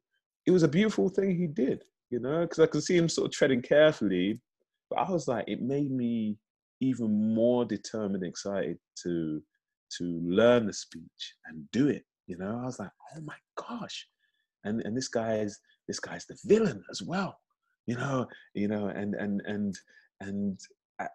it 0.46 0.50
was 0.50 0.62
a 0.62 0.68
beautiful 0.68 1.10
thing 1.10 1.36
he 1.36 1.46
did, 1.46 1.82
you 2.08 2.20
know, 2.20 2.40
because 2.40 2.58
I 2.58 2.66
could 2.66 2.82
see 2.82 2.96
him 2.96 3.10
sort 3.10 3.26
of 3.26 3.32
treading 3.32 3.60
carefully. 3.60 4.40
But 4.88 5.00
I 5.00 5.10
was 5.10 5.28
like, 5.28 5.44
it 5.46 5.60
made 5.60 5.90
me 5.90 6.38
even 6.80 7.34
more 7.34 7.66
determined, 7.66 8.24
excited 8.24 8.78
to 9.02 9.42
to 9.98 10.04
learn 10.24 10.66
the 10.66 10.72
speech 10.72 11.34
and 11.44 11.70
do 11.72 11.88
it. 11.88 12.04
You 12.30 12.36
know, 12.38 12.60
I 12.62 12.66
was 12.66 12.78
like, 12.78 12.92
oh 13.16 13.20
my 13.22 13.34
gosh, 13.56 14.06
and 14.62 14.80
and 14.82 14.96
this 14.96 15.08
guy 15.08 15.38
is 15.38 15.58
this 15.88 15.98
guy's 15.98 16.26
the 16.26 16.38
villain 16.44 16.80
as 16.88 17.02
well. 17.02 17.36
You 17.86 17.96
know, 17.96 18.28
you 18.54 18.68
know, 18.68 18.86
and 18.86 19.16
and 19.16 19.42
and 19.46 19.76
and 20.20 20.60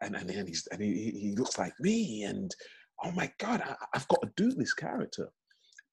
and 0.02 0.16
and, 0.16 0.30
and 0.30 0.48
he's 0.50 0.68
and 0.74 0.82
he, 0.82 1.12
he 1.12 1.36
looks 1.38 1.58
like 1.58 1.72
me, 1.80 2.24
and 2.24 2.54
oh 3.06 3.12
my 3.12 3.32
god, 3.38 3.62
I, 3.62 3.76
I've 3.94 4.10
got 4.10 4.24
to 4.24 4.32
do 4.36 4.52
this 4.52 4.74
character. 4.74 5.30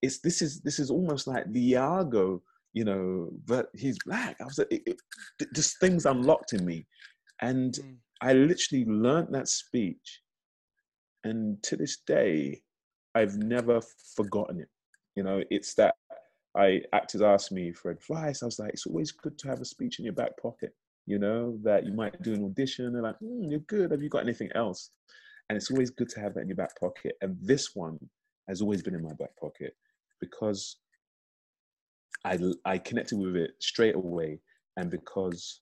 It's 0.03 0.19
this 0.19 0.43
is 0.43 0.61
this 0.63 0.81
is 0.81 0.91
almost 0.91 1.29
like 1.29 1.45
the 1.53 1.71
Iago, 1.71 2.43
you 2.73 2.85
know, 2.85 3.29
but 3.47 3.69
he's 3.77 3.99
black. 4.05 4.39
I 4.41 4.45
was 4.45 4.59
like, 4.59 4.73
it, 4.73 4.83
it, 4.87 5.55
just 5.55 5.79
things 5.79 6.05
unlocked 6.05 6.53
in 6.53 6.67
me, 6.67 6.85
and 7.41 7.75
mm. 7.75 7.95
I 8.21 8.33
literally 8.33 8.87
learned 8.87 9.33
that 9.35 9.47
speech, 9.47 10.21
and 11.23 11.63
to 11.63 11.77
this 11.77 11.99
day, 12.09 12.63
I've 13.15 13.37
never 13.37 13.81
forgotten 14.17 14.59
it. 14.59 14.69
You 15.15 15.23
know, 15.23 15.43
it's 15.51 15.75
that 15.75 15.95
I 16.57 16.83
actors 16.93 17.23
asked 17.23 17.53
me 17.53 17.73
for 17.73 17.91
advice. 17.91 18.43
I 18.43 18.47
was 18.47 18.59
like, 18.59 18.71
it's 18.73 18.87
always 18.87 19.13
good 19.13 19.39
to 19.39 19.49
have 19.49 19.61
a 19.61 19.65
speech 19.65 19.99
in 19.99 20.05
your 20.05 20.15
back 20.15 20.33
pocket. 20.41 20.75
You 21.07 21.19
know 21.19 21.59
that 21.63 21.85
you 21.85 21.93
might 21.93 22.23
do 22.23 22.35
an 22.35 22.45
audition. 22.45 22.93
They're 22.93 23.03
like, 23.03 23.19
mm, 23.23 23.51
you're 23.51 23.61
good. 23.61 23.91
Have 23.91 24.03
you 24.03 24.09
got 24.09 24.23
anything 24.23 24.51
else? 24.55 24.91
And 25.49 25.57
it's 25.57 25.71
always 25.71 25.91
good 25.91 26.09
to 26.11 26.21
have 26.21 26.35
that 26.35 26.41
in 26.41 26.49
your 26.49 26.57
back 26.57 26.79
pocket. 26.79 27.17
And 27.21 27.37
this 27.41 27.75
one 27.75 27.99
has 28.49 28.63
always 28.63 28.83
been 28.83 28.95
in 28.95 29.03
my 29.03 29.15
back 29.15 29.37
pocket 29.41 29.75
because 30.21 30.77
I 32.25 32.39
I 32.65 32.79
connected 32.79 33.19
with 33.19 33.37
it 33.37 33.53
straight 33.59 33.97
away, 33.97 34.39
and 34.77 34.91
because 34.91 35.61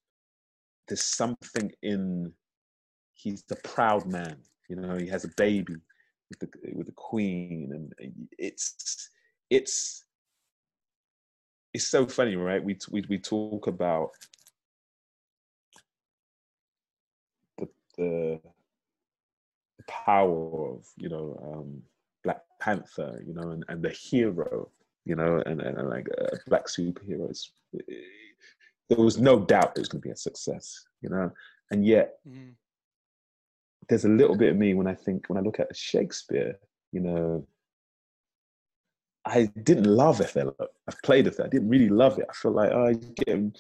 there's 0.89 1.05
something 1.05 1.71
in 1.83 2.33
he's 3.15 3.43
the 3.49 3.57
proud 3.57 4.07
man. 4.07 4.37
You 4.69 4.77
know, 4.77 4.97
he 4.97 5.07
has 5.09 5.25
a 5.25 5.31
baby 5.37 5.77
with 6.29 6.41
the 6.41 6.49
with 6.75 6.87
the 6.87 6.93
queen, 6.93 7.71
and 7.73 7.93
it's 8.39 9.09
it's 9.51 10.05
it's 11.75 11.89
so 11.89 12.07
funny, 12.07 12.37
right? 12.37 12.63
We 12.63 12.79
we 12.91 13.05
we 13.09 13.19
talk 13.19 13.67
about 13.67 14.11
the 17.59 17.69
the, 17.97 18.41
the 19.77 19.85
power 19.89 20.75
of 20.75 20.87
you 20.97 21.09
know 21.09 21.39
um, 21.43 21.83
Black 22.25 22.43
Panther, 22.61 23.23
you 23.27 23.35
know, 23.35 23.51
and, 23.51 23.65
and 23.69 23.83
the 23.83 23.91
hero, 23.91 24.71
you 25.05 25.17
know, 25.17 25.43
and, 25.47 25.61
and, 25.61 25.79
and 25.79 25.89
like 25.89 26.07
uh, 26.21 26.37
black 26.47 26.67
superheroes. 26.67 27.49
There 28.89 28.99
was 28.99 29.19
no 29.19 29.39
doubt 29.39 29.73
it 29.77 29.81
was 29.81 29.89
going 29.89 30.03
to 30.03 30.09
be 30.09 30.13
a 30.13 30.17
success, 30.17 30.85
you 31.01 31.11
know, 31.11 31.31
and 31.71 31.87
yet 31.87 32.17
mm. 32.29 32.53
there's 33.89 34.05
a 34.05 34.09
little 34.09 34.37
bit 34.37 34.51
of 34.51 34.57
me 34.57 34.75
when 34.75 34.89
I 34.89 34.95
think 34.95 35.29
when 35.29 35.39
I 35.39 35.43
look 35.43 35.61
at 35.61 35.77
Shakespeare, 35.77 36.59
you 36.93 37.01
know, 37.01 37.47
I 39.27 39.51
didn't 39.63 39.85
love 39.85 40.21
Othello. 40.21 40.55
I've 40.89 41.03
played 41.03 41.27
Othello. 41.27 41.47
I 41.47 41.51
didn't 41.51 41.69
really 41.69 41.89
love 41.89 42.19
it. 42.19 42.27
I 42.29 42.33
felt 42.33 42.55
like, 42.55 42.71
oh, 42.73 42.95
getting, 43.17 43.55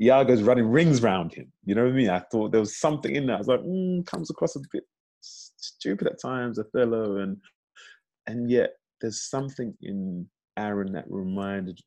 Iago's 0.00 0.42
running 0.42 0.66
rings 0.66 1.02
around 1.02 1.34
him. 1.34 1.52
You 1.64 1.74
know 1.74 1.84
what 1.84 1.92
I 1.92 1.96
mean? 1.96 2.10
I 2.10 2.18
thought 2.18 2.52
there 2.52 2.60
was 2.60 2.76
something 2.76 3.14
in 3.14 3.26
that. 3.26 3.34
I 3.34 3.38
was 3.38 3.48
like, 3.48 3.60
mm, 3.60 4.06
comes 4.06 4.30
across 4.30 4.56
a 4.56 4.60
bit 4.70 4.84
stupid 5.20 6.08
at 6.08 6.20
times, 6.20 6.58
Othello, 6.58 7.18
and 7.18 7.36
and 8.26 8.50
yet 8.50 8.74
there's 9.00 9.22
something 9.22 9.74
in 9.82 10.26
Aaron 10.58 10.92
that 10.92 11.06
reminded 11.08 11.78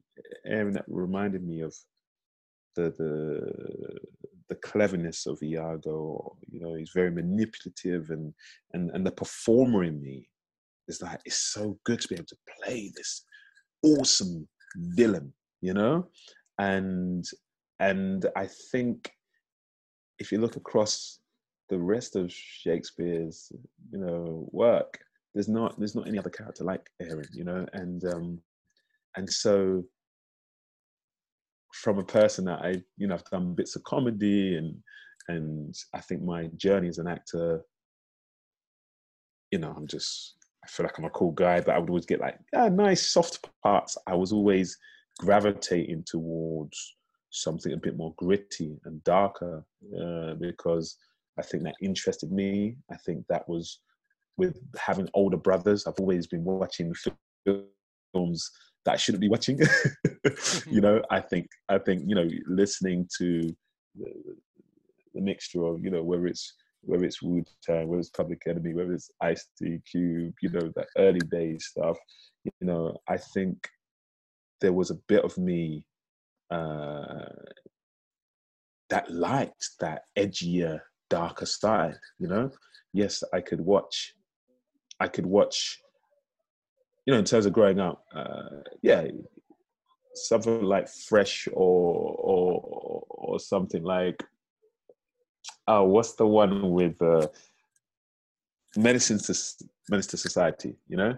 Aaron 0.45 0.73
that 0.73 0.85
reminded 0.87 1.43
me 1.43 1.61
of 1.61 1.75
the 2.75 2.93
the 2.97 3.99
the 4.49 4.55
cleverness 4.55 5.25
of 5.25 5.41
Iago. 5.43 6.37
You 6.47 6.61
know, 6.61 6.73
he's 6.75 6.91
very 6.93 7.11
manipulative, 7.11 8.09
and 8.09 8.33
and 8.73 8.91
and 8.91 9.05
the 9.05 9.11
performer 9.11 9.83
in 9.83 10.01
me 10.01 10.29
is 10.87 11.01
like 11.01 11.19
it's 11.25 11.37
so 11.53 11.77
good 11.85 11.99
to 12.01 12.07
be 12.07 12.15
able 12.15 12.25
to 12.25 12.37
play 12.63 12.91
this 12.95 13.23
awesome 13.83 14.47
villain. 14.75 15.33
You 15.61 15.73
know, 15.73 16.09
and 16.59 17.25
and 17.79 18.25
I 18.35 18.47
think 18.71 19.11
if 20.19 20.31
you 20.31 20.39
look 20.39 20.55
across 20.55 21.19
the 21.69 21.79
rest 21.79 22.15
of 22.15 22.31
Shakespeare's 22.31 23.51
you 23.91 23.99
know 23.99 24.47
work, 24.51 24.99
there's 25.33 25.49
not 25.49 25.77
there's 25.77 25.95
not 25.95 26.07
any 26.07 26.19
other 26.19 26.29
character 26.29 26.63
like 26.63 26.89
Aaron, 27.01 27.27
you 27.33 27.43
know, 27.43 27.65
and 27.73 28.03
um, 28.05 28.39
and 29.17 29.29
so 29.29 29.83
from 31.73 31.99
a 31.99 32.03
person 32.03 32.45
that 32.45 32.61
I 32.61 32.81
you 32.97 33.07
know 33.07 33.15
I've 33.15 33.25
done 33.25 33.53
bits 33.53 33.75
of 33.75 33.83
comedy 33.83 34.55
and 34.55 34.75
and 35.27 35.75
I 35.93 36.01
think 36.01 36.21
my 36.21 36.47
journey 36.55 36.87
as 36.87 36.99
an 36.99 37.07
actor, 37.07 37.61
you 39.51 39.59
know, 39.59 39.73
I'm 39.75 39.87
just 39.87 40.35
I 40.65 40.67
feel 40.67 40.85
like 40.85 40.97
I'm 40.97 41.05
a 41.05 41.11
cool 41.11 41.31
guy, 41.31 41.61
but 41.61 41.75
I 41.75 41.77
would 41.77 41.89
always 41.89 42.07
get 42.07 42.19
like 42.19 42.39
yeah, 42.51 42.69
nice 42.69 43.11
soft 43.11 43.47
parts. 43.61 43.97
I 44.07 44.15
was 44.15 44.31
always 44.31 44.77
gravitating 45.19 46.03
towards 46.07 46.95
something 47.29 47.73
a 47.73 47.77
bit 47.77 47.95
more 47.95 48.15
gritty 48.17 48.79
and 48.85 49.03
darker 49.03 49.63
uh, 50.01 50.33
because 50.35 50.97
I 51.37 51.43
think 51.43 51.63
that 51.63 51.75
interested 51.81 52.31
me. 52.31 52.77
I 52.91 52.97
think 52.97 53.25
that 53.29 53.47
was 53.47 53.79
with 54.37 54.59
having 54.77 55.07
older 55.13 55.37
brothers. 55.37 55.85
I've 55.85 55.99
always 55.99 56.25
been 56.25 56.43
watching 56.43 56.93
films 57.45 58.51
that 58.85 58.93
I 58.93 58.97
shouldn't 58.97 59.21
be 59.21 59.29
watching. 59.29 59.59
you 59.59 59.65
mm-hmm. 60.25 60.79
know, 60.79 61.01
I 61.11 61.19
think 61.19 61.47
I 61.69 61.77
think 61.77 62.03
you 62.07 62.15
know 62.15 62.27
listening 62.47 63.07
to 63.19 63.55
the, 63.95 64.11
the 65.13 65.21
mixture 65.21 65.63
of 65.65 65.83
you 65.83 65.91
know 65.91 66.03
whether 66.03 66.25
it's 66.25 66.53
whether 66.85 67.05
it's 67.05 67.21
Wu 67.21 67.43
Tang, 67.63 67.87
whether 67.87 67.99
it's 67.99 68.09
Public 68.09 68.41
Enemy, 68.47 68.73
whether 68.73 68.93
it's 68.93 69.11
Ice 69.21 69.47
T 69.57 69.79
Cube, 69.89 70.33
you 70.41 70.49
know 70.49 70.71
that 70.75 70.87
early 70.97 71.19
days 71.19 71.65
stuff. 71.65 71.97
You 72.43 72.51
know, 72.61 72.97
I 73.07 73.17
think 73.17 73.69
there 74.61 74.73
was 74.73 74.91
a 74.91 74.99
bit 75.07 75.23
of 75.23 75.37
me 75.37 75.85
uh, 76.51 77.25
that 78.89 79.11
liked 79.11 79.69
that 79.79 80.03
edgier, 80.17 80.79
darker 81.09 81.45
side. 81.45 81.97
You 82.19 82.27
know, 82.27 82.51
yes, 82.93 83.23
I 83.33 83.41
could 83.41 83.61
watch 83.61 84.13
I 84.99 85.07
could 85.07 85.25
watch, 85.25 85.79
you 87.05 87.13
know, 87.13 87.19
in 87.19 87.25
terms 87.25 87.45
of 87.45 87.53
growing 87.53 87.79
up, 87.79 88.03
uh, 88.13 88.61
yeah, 88.81 89.05
something 90.13 90.61
like 90.61 90.87
Fresh 90.87 91.47
or 91.51 92.15
or 92.17 93.03
or 93.09 93.39
something 93.39 93.83
like, 93.83 94.23
oh, 95.67 95.83
what's 95.83 96.13
the 96.13 96.27
one 96.27 96.71
with 96.71 97.01
uh, 97.01 97.27
Medicine 98.75 99.19
to 99.19 99.33
to 99.89 100.17
Society? 100.17 100.75
You 100.87 100.97
know, 100.97 101.17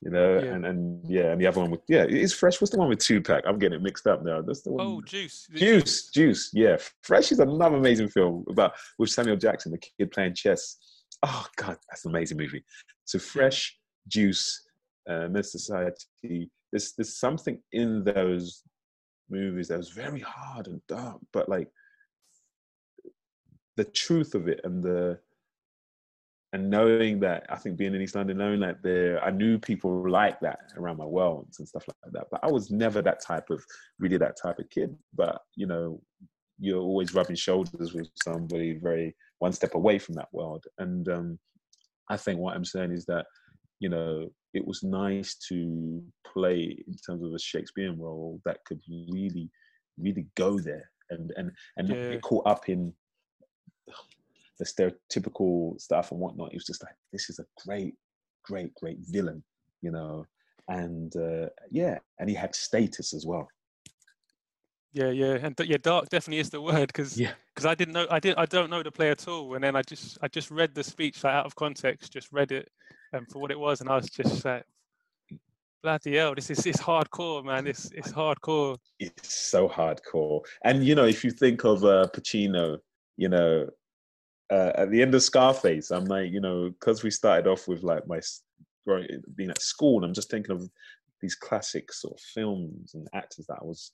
you 0.00 0.10
know, 0.10 0.38
yeah. 0.38 0.52
and 0.52 0.66
and 0.66 1.10
yeah, 1.10 1.32
and 1.32 1.40
the 1.40 1.46
other 1.46 1.60
one 1.60 1.70
with 1.70 1.80
yeah, 1.88 2.04
it's 2.08 2.32
Fresh. 2.32 2.60
What's 2.60 2.70
the 2.70 2.78
one 2.78 2.88
with 2.88 3.00
Tupac? 3.00 3.44
I'm 3.46 3.58
getting 3.58 3.78
it 3.78 3.82
mixed 3.82 4.06
up 4.06 4.24
now. 4.24 4.42
That's 4.42 4.62
the 4.62 4.72
one. 4.72 4.86
Oh, 4.86 5.00
Juice. 5.02 5.48
Juice, 5.54 6.08
Juice. 6.10 6.50
Yeah, 6.52 6.76
Fresh 7.02 7.32
is 7.32 7.38
another 7.40 7.76
amazing 7.76 8.08
film 8.08 8.44
about 8.48 8.72
with 8.98 9.10
Samuel 9.10 9.36
Jackson, 9.36 9.72
the 9.72 9.78
kid 9.78 10.10
playing 10.10 10.34
chess 10.34 10.78
oh 11.22 11.46
god, 11.56 11.76
that's 11.88 12.04
an 12.04 12.10
amazing 12.10 12.38
movie. 12.38 12.64
So 13.04 13.18
fresh 13.18 13.78
juice, 14.08 14.68
uh, 15.08 15.28
Miss 15.28 15.52
Society. 15.52 16.50
There's 16.72 16.92
there's 16.92 17.16
something 17.16 17.60
in 17.72 18.04
those 18.04 18.62
movies 19.30 19.68
that 19.68 19.78
was 19.78 19.90
very 19.90 20.20
hard 20.20 20.66
and 20.66 20.80
dark, 20.88 21.18
but 21.32 21.48
like 21.48 21.68
the 23.76 23.84
truth 23.84 24.34
of 24.34 24.48
it 24.48 24.60
and 24.64 24.82
the 24.82 25.18
and 26.52 26.70
knowing 26.70 27.20
that 27.20 27.44
I 27.50 27.56
think 27.56 27.76
being 27.76 27.94
in 27.94 28.00
East 28.00 28.14
London, 28.14 28.38
knowing 28.38 28.60
that 28.60 28.82
there, 28.82 29.22
I 29.22 29.30
knew 29.30 29.58
people 29.58 30.08
like 30.08 30.40
that 30.40 30.60
around 30.76 30.96
my 30.96 31.04
world 31.04 31.48
and 31.58 31.68
stuff 31.68 31.84
like 31.86 32.12
that. 32.12 32.28
But 32.30 32.40
I 32.42 32.50
was 32.50 32.70
never 32.70 33.02
that 33.02 33.20
type 33.20 33.50
of 33.50 33.62
really 33.98 34.16
that 34.18 34.36
type 34.40 34.58
of 34.58 34.70
kid. 34.70 34.96
But 35.14 35.40
you 35.56 35.66
know, 35.66 36.00
you're 36.58 36.80
always 36.80 37.14
rubbing 37.14 37.36
shoulders 37.36 37.92
with 37.92 38.08
somebody 38.24 38.78
very 38.78 39.14
one 39.38 39.52
step 39.52 39.74
away 39.74 39.98
from 39.98 40.14
that 40.14 40.28
world. 40.32 40.64
And 40.78 41.08
um, 41.08 41.38
I 42.08 42.16
think 42.16 42.38
what 42.38 42.54
I'm 42.54 42.64
saying 42.64 42.92
is 42.92 43.04
that, 43.06 43.26
you 43.80 43.88
know, 43.88 44.28
it 44.54 44.66
was 44.66 44.82
nice 44.82 45.36
to 45.48 46.02
play 46.32 46.76
in 46.86 46.94
terms 47.06 47.22
of 47.22 47.34
a 47.34 47.38
Shakespearean 47.38 47.98
role 47.98 48.40
that 48.46 48.64
could 48.66 48.80
really, 48.88 49.50
really 49.98 50.26
go 50.36 50.58
there 50.58 50.88
and 51.10 51.32
and 51.36 51.50
and 51.76 51.88
yeah. 51.88 52.10
get 52.12 52.22
caught 52.22 52.46
up 52.46 52.68
in 52.68 52.92
the 54.58 54.64
stereotypical 54.64 55.80
stuff 55.80 56.12
and 56.12 56.20
whatnot. 56.20 56.52
It 56.52 56.56
was 56.56 56.66
just 56.66 56.82
like 56.82 56.94
this 57.12 57.30
is 57.30 57.38
a 57.38 57.44
great, 57.66 57.94
great, 58.44 58.74
great 58.74 58.98
villain, 59.00 59.42
you 59.82 59.90
know, 59.90 60.24
and 60.68 61.14
uh, 61.16 61.48
yeah, 61.70 61.98
and 62.18 62.28
he 62.28 62.34
had 62.34 62.54
status 62.54 63.14
as 63.14 63.26
well. 63.26 63.48
Yeah, 64.92 65.10
yeah, 65.10 65.38
and 65.42 65.54
yeah, 65.64 65.76
dark 65.82 66.08
definitely 66.08 66.40
is 66.40 66.48
the 66.48 66.60
word 66.60 66.86
because 66.86 67.18
yeah, 67.18 67.32
because 67.54 67.66
I 67.66 67.74
didn't 67.74 67.92
know 67.92 68.06
I 68.10 68.18
did 68.18 68.36
I 68.36 68.46
don't 68.46 68.70
know 68.70 68.82
the 68.82 68.90
play 68.90 69.10
at 69.10 69.28
all, 69.28 69.54
and 69.54 69.62
then 69.62 69.76
I 69.76 69.82
just 69.82 70.16
I 70.22 70.28
just 70.28 70.50
read 70.50 70.74
the 70.74 70.82
speech 70.82 71.22
like, 71.22 71.34
out 71.34 71.44
of 71.46 71.54
context, 71.54 72.12
just 72.12 72.32
read 72.32 72.50
it 72.50 72.70
um, 73.12 73.26
for 73.26 73.38
what 73.38 73.50
it 73.50 73.58
was, 73.58 73.80
and 73.80 73.90
I 73.90 73.96
was 73.96 74.08
just 74.08 74.42
like, 74.44 74.64
bloody 75.82 76.16
hell, 76.16 76.34
this 76.34 76.48
is 76.50 76.64
it's 76.64 76.80
hardcore, 76.80 77.44
man. 77.44 77.66
It's 77.66 77.90
it's 77.92 78.10
hardcore. 78.10 78.78
It's 78.98 79.34
so 79.50 79.68
hardcore, 79.68 80.40
and 80.64 80.82
you 80.82 80.94
know 80.94 81.04
if 81.04 81.22
you 81.24 81.30
think 81.30 81.64
of 81.64 81.84
uh, 81.84 82.08
Pacino, 82.14 82.78
you 83.16 83.28
know. 83.28 83.68
Uh, 84.48 84.70
at 84.76 84.92
the 84.92 85.02
end 85.02 85.12
of 85.12 85.24
Scarface, 85.24 85.90
I'm 85.90 86.04
like, 86.04 86.30
you 86.30 86.40
know, 86.40 86.70
because 86.70 87.02
we 87.02 87.10
started 87.10 87.48
off 87.48 87.66
with 87.66 87.82
like 87.82 88.06
my 88.06 88.20
being 89.34 89.50
at 89.50 89.60
school, 89.60 89.96
and 89.96 90.04
I'm 90.04 90.14
just 90.14 90.30
thinking 90.30 90.54
of 90.54 90.70
these 91.20 91.34
classic 91.34 91.92
sort 91.92 92.14
of 92.14 92.20
films 92.20 92.94
and 92.94 93.08
actors 93.14 93.46
that 93.46 93.58
I 93.60 93.64
was, 93.64 93.90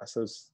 I 0.00 0.04
suppose, 0.04 0.50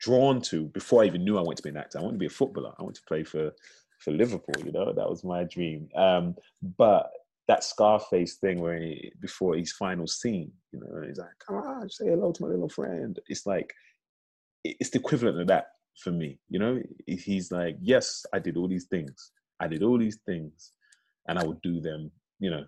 drawn 0.00 0.40
to 0.42 0.64
before 0.66 1.02
I 1.02 1.06
even 1.06 1.24
knew 1.24 1.38
I 1.38 1.42
wanted 1.42 1.58
to 1.58 1.62
be 1.62 1.68
an 1.68 1.76
actor. 1.76 1.98
I 1.98 2.02
wanted 2.02 2.14
to 2.14 2.20
be 2.20 2.26
a 2.26 2.30
footballer. 2.30 2.72
I 2.78 2.82
wanted 2.82 2.96
to 2.96 3.06
play 3.06 3.22
for 3.22 3.52
for 4.00 4.12
Liverpool. 4.12 4.64
You 4.64 4.72
know, 4.72 4.92
that 4.92 5.08
was 5.08 5.24
my 5.24 5.44
dream. 5.44 5.88
Um, 5.94 6.34
but 6.76 7.10
that 7.48 7.64
Scarface 7.64 8.36
thing 8.36 8.60
where 8.60 8.78
he, 8.78 9.12
before 9.20 9.54
his 9.54 9.72
final 9.72 10.06
scene, 10.06 10.52
you 10.72 10.80
know, 10.80 11.06
he's 11.06 11.18
like, 11.18 11.38
"Come 11.46 11.56
on, 11.56 11.90
say 11.90 12.06
hello 12.06 12.32
to 12.32 12.42
my 12.42 12.48
little 12.48 12.68
friend." 12.68 13.18
It's 13.28 13.46
like 13.46 13.72
it's 14.64 14.90
the 14.90 14.98
equivalent 14.98 15.40
of 15.40 15.46
that 15.48 15.68
for 15.96 16.10
me. 16.10 16.38
You 16.48 16.58
know, 16.58 16.82
he's 17.06 17.50
like, 17.52 17.76
"Yes, 17.80 18.24
I 18.32 18.38
did 18.38 18.56
all 18.56 18.68
these 18.68 18.86
things. 18.86 19.32
I 19.60 19.68
did 19.68 19.82
all 19.82 19.98
these 19.98 20.18
things, 20.26 20.72
and 21.28 21.38
I 21.38 21.44
would 21.44 21.60
do 21.62 21.80
them." 21.80 22.10
You 22.38 22.50
know, 22.50 22.64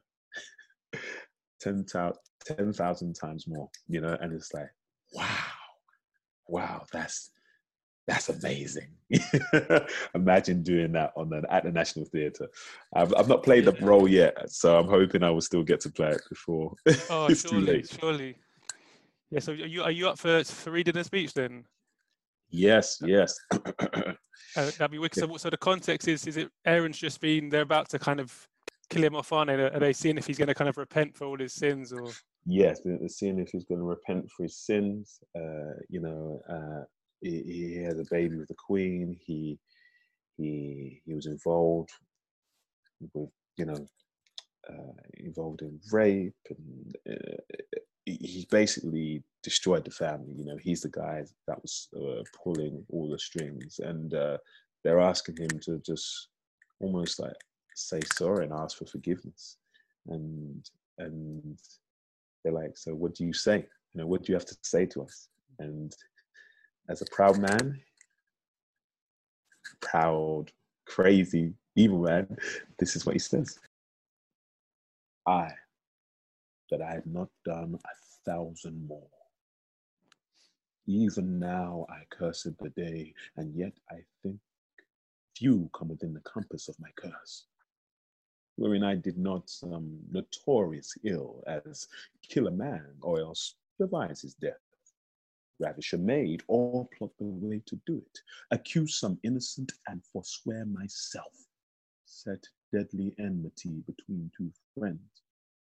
10,000 1.60 2.14
10, 2.46 3.12
times 3.14 3.46
more. 3.46 3.68
You 3.88 4.00
know, 4.00 4.16
and 4.20 4.32
it's 4.32 4.52
like, 4.52 4.70
wow 5.12 5.52
wow, 6.52 6.84
that's 6.92 7.30
that's 8.06 8.28
amazing. 8.28 8.88
Imagine 10.14 10.62
doing 10.62 10.92
that 10.92 11.12
on 11.16 11.30
the, 11.30 11.42
at 11.48 11.62
the 11.62 11.70
National 11.70 12.04
Theatre. 12.04 12.48
I've, 12.94 13.14
I've 13.14 13.28
not 13.28 13.44
played 13.44 13.64
the 13.64 13.76
role 13.80 14.08
yet, 14.08 14.50
so 14.50 14.76
I'm 14.76 14.88
hoping 14.88 15.22
I 15.22 15.30
will 15.30 15.40
still 15.40 15.62
get 15.62 15.80
to 15.80 15.90
play 15.90 16.10
it 16.10 16.22
before 16.28 16.72
oh, 17.10 17.26
it's 17.26 17.42
surely, 17.42 17.66
too 17.66 17.72
late. 17.72 17.96
Surely. 18.00 18.36
Yeah. 19.30 19.40
So 19.40 19.52
are 19.52 19.54
you 19.54 19.82
are 19.82 19.90
you 19.90 20.08
up 20.08 20.18
for 20.18 20.44
for 20.44 20.70
reading 20.70 20.94
the 20.94 21.04
speech 21.04 21.32
then? 21.34 21.64
Yes. 22.52 22.98
Yes. 23.04 23.34
uh, 23.52 24.12
that'd 24.54 24.90
be 24.90 24.98
wicked. 24.98 25.18
So, 25.18 25.36
so 25.38 25.50
the 25.50 25.56
context 25.56 26.06
is 26.06 26.26
is 26.26 26.36
it 26.36 26.50
Aaron's 26.64 26.98
just 26.98 27.20
been 27.20 27.48
they're 27.48 27.62
about 27.62 27.88
to 27.90 27.98
kind 27.98 28.20
of 28.20 28.46
kill 28.90 29.02
him 29.02 29.16
off, 29.16 29.32
aren't 29.32 29.48
they? 29.48 29.54
Are 29.54 29.80
they 29.80 29.92
seeing 29.92 30.18
if 30.18 30.26
he's 30.26 30.38
going 30.38 30.48
to 30.48 30.54
kind 30.54 30.68
of 30.68 30.76
repent 30.76 31.16
for 31.16 31.26
all 31.26 31.38
his 31.38 31.54
sins 31.54 31.92
or? 31.92 32.08
yes, 32.44 32.80
they're 32.84 33.08
seeing 33.08 33.38
if 33.38 33.50
he's 33.50 33.64
going 33.64 33.80
to 33.80 33.86
repent 33.86 34.30
for 34.30 34.42
his 34.42 34.56
sins. 34.58 35.20
Uh, 35.34 35.74
you 35.88 36.00
know, 36.00 36.40
uh, 36.48 36.84
he, 37.20 37.42
he, 37.42 37.82
had 37.82 37.98
a 37.98 38.04
baby 38.10 38.36
with 38.36 38.48
the 38.48 38.54
queen. 38.54 39.16
He 39.24 39.58
he 40.36 41.00
he 41.06 41.14
was 41.14 41.26
involved 41.26 41.90
with 43.00 43.30
you 43.56 43.66
know 43.66 43.86
uh, 44.68 44.92
involved 45.18 45.62
in 45.62 45.80
rape, 45.90 46.34
and 46.50 46.94
uh, 48.08 48.12
he 48.20 48.46
basically 48.50 49.22
destroyed 49.42 49.84
the 49.84 49.90
family. 49.90 50.34
You 50.36 50.44
know, 50.46 50.56
he's 50.56 50.82
the 50.82 50.88
guy 50.88 51.24
that 51.46 51.60
was 51.62 51.88
uh, 51.96 52.22
pulling 52.42 52.84
all 52.90 53.08
the 53.10 53.18
strings, 53.18 53.80
and 53.82 54.14
uh, 54.14 54.38
they're 54.84 55.00
asking 55.00 55.36
him 55.38 55.60
to 55.62 55.78
just 55.78 56.28
almost 56.80 57.20
like 57.20 57.34
say 57.74 58.00
sorry 58.14 58.44
and 58.44 58.54
ask 58.54 58.78
for 58.78 58.86
forgiveness, 58.86 59.56
and 60.08 60.68
and 60.98 61.58
they're 62.42 62.52
like, 62.52 62.76
so 62.76 62.92
what 62.94 63.14
do 63.14 63.24
you 63.24 63.32
say? 63.32 63.66
You 63.94 64.00
know, 64.00 64.06
what 64.06 64.24
do 64.24 64.32
you 64.32 64.36
have 64.36 64.46
to 64.46 64.56
say 64.62 64.86
to 64.86 65.02
us? 65.02 65.28
And 65.58 65.94
as 66.88 67.02
a 67.02 67.06
proud 67.12 67.38
man, 67.38 67.80
proud, 69.80 70.46
crazy, 70.86 71.54
evil 71.76 72.00
man, 72.02 72.36
this 72.78 72.96
is 72.96 73.06
what 73.06 73.14
he 73.14 73.18
says. 73.18 73.58
I, 75.26 75.50
that 76.72 76.80
I 76.80 76.94
had 76.94 77.06
not 77.06 77.28
done 77.44 77.78
a 77.84 77.94
thousand 78.24 78.88
more. 78.88 79.10
Even 80.86 81.38
now 81.38 81.84
I 81.90 82.04
curse 82.08 82.44
the 82.44 82.70
day, 82.70 83.12
and 83.36 83.54
yet 83.54 83.74
I 83.90 83.98
think 84.22 84.38
few 85.36 85.68
come 85.74 85.88
within 85.88 86.14
the 86.14 86.20
compass 86.20 86.68
of 86.70 86.80
my 86.80 86.88
curse. 86.96 87.44
Wherein 88.56 88.82
I 88.84 88.94
did 88.94 89.18
not 89.18 89.50
some 89.50 89.98
notorious 90.10 90.96
ill 91.04 91.44
as 91.46 91.88
kill 92.22 92.46
a 92.46 92.50
man 92.50 92.94
or 93.02 93.20
else 93.20 93.56
devise 93.78 94.22
his 94.22 94.32
death, 94.32 94.64
ravish 95.58 95.92
a 95.92 95.98
maid 95.98 96.42
or 96.48 96.88
plot 96.96 97.10
the 97.18 97.26
way 97.26 97.62
to 97.66 97.78
do 97.84 97.98
it, 97.98 98.18
accuse 98.50 98.98
some 98.98 99.18
innocent 99.24 99.72
and 99.88 100.02
forswear 100.10 100.64
myself, 100.64 101.34
set 102.06 102.48
deadly 102.72 103.14
enmity 103.18 103.82
between 103.86 104.30
two 104.34 104.50
friends, 104.74 105.21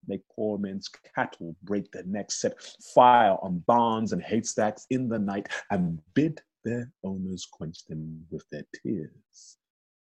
make 0.07 0.21
poor 0.35 0.57
men's 0.57 0.89
cattle 1.15 1.55
break 1.63 1.91
their 1.91 2.03
necks, 2.03 2.41
set 2.41 2.61
fire 2.93 3.37
on 3.41 3.63
barns 3.67 4.13
and 4.13 4.21
haystacks 4.21 4.85
in 4.89 5.09
the 5.09 5.19
night, 5.19 5.47
and 5.71 5.99
bid 6.13 6.41
their 6.63 6.91
owners 7.03 7.45
quench 7.51 7.85
them 7.85 8.25
with 8.31 8.45
their 8.51 8.65
tears. 8.81 9.57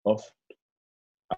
Oft 0.05 0.33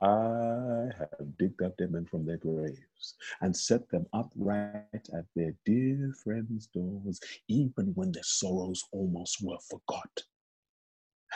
I 0.01 0.89
have 0.99 1.37
digged 1.39 1.63
up 1.63 1.77
their 1.77 1.89
men 1.89 2.07
from 2.07 2.25
their 2.25 2.39
graves 2.39 3.15
and 3.43 3.55
set 3.55 3.89
them 3.91 4.07
upright 4.15 5.09
at 5.13 5.27
their 5.37 5.55
dear 5.67 6.15
friends' 6.25 6.69
doors, 6.69 7.21
even 7.49 7.93
when 7.95 8.13
their 8.13 8.23
sorrows 8.23 8.85
almost 8.93 9.43
were 9.43 9.59
forgot. 9.61 10.23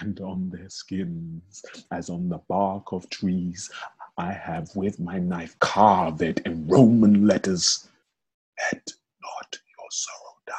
And 0.01 0.19
on 0.21 0.51
their 0.51 0.69
skins, 0.69 1.63
as 1.91 2.09
on 2.09 2.29
the 2.29 2.41
bark 2.49 2.93
of 2.93 3.09
trees, 3.11 3.71
I 4.19 4.33
have 4.33 4.75
with 4.75 4.99
my 4.99 5.19
knife 5.19 5.59
carved 5.59 6.23
it 6.23 6.41
in 6.47 6.67
Roman 6.67 7.27
letters 7.27 7.89
Let 8.73 8.93
not 9.23 9.59
your 9.79 9.91
sorrow 9.91 10.37
die, 10.47 10.55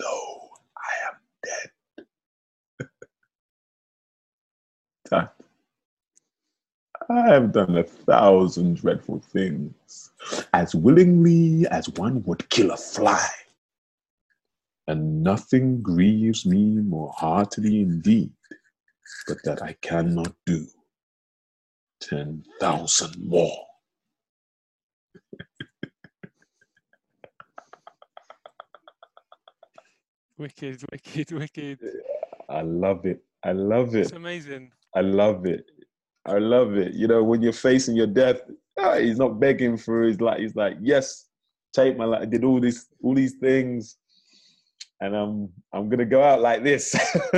though 0.00 0.48
I 0.76 0.92
am 1.08 1.16
dead. 5.12 5.30
I 7.10 7.28
have 7.28 7.52
done 7.52 7.76
a 7.76 7.84
thousand 7.84 8.76
dreadful 8.76 9.20
things, 9.20 10.10
as 10.54 10.74
willingly 10.74 11.66
as 11.68 11.88
one 11.90 12.22
would 12.24 12.48
kill 12.48 12.70
a 12.70 12.76
fly. 12.76 13.28
And 14.86 15.22
nothing 15.22 15.82
grieves 15.82 16.46
me 16.46 16.76
more 16.76 17.12
heartily 17.14 17.82
indeed, 17.82 18.32
but 19.26 19.38
that 19.44 19.62
I 19.62 19.74
cannot 19.82 20.34
do 20.46 20.66
ten 22.00 22.44
thousand 22.60 23.16
more. 23.26 23.66
wicked, 30.38 30.82
wicked, 30.90 31.32
wicked. 31.32 31.78
I 32.48 32.62
love 32.62 33.04
it. 33.06 33.22
I 33.44 33.52
love 33.52 33.94
it. 33.94 34.00
It's 34.00 34.12
amazing. 34.12 34.72
I 34.94 35.00
love 35.00 35.46
it. 35.46 35.66
I 36.26 36.38
love 36.38 36.76
it. 36.76 36.94
You 36.94 37.06
know, 37.08 37.22
when 37.22 37.42
you're 37.42 37.52
facing 37.52 37.96
your 37.96 38.06
death, 38.06 38.40
ah, 38.78 38.96
he's 38.96 39.18
not 39.18 39.40
begging 39.40 39.76
for 39.76 40.02
his 40.02 40.20
life. 40.20 40.38
He's 40.38 40.54
like, 40.54 40.76
yes, 40.80 41.26
take 41.72 41.96
my 41.96 42.04
life. 42.04 42.22
I 42.22 42.26
did 42.26 42.44
all 42.44 42.60
these 42.60 42.86
all 43.02 43.14
these 43.14 43.34
things, 43.34 43.96
and 45.00 45.14
I'm 45.14 45.48
I'm 45.72 45.88
gonna 45.88 46.04
go 46.04 46.22
out 46.22 46.40
like 46.40 46.64
this. 46.64 46.94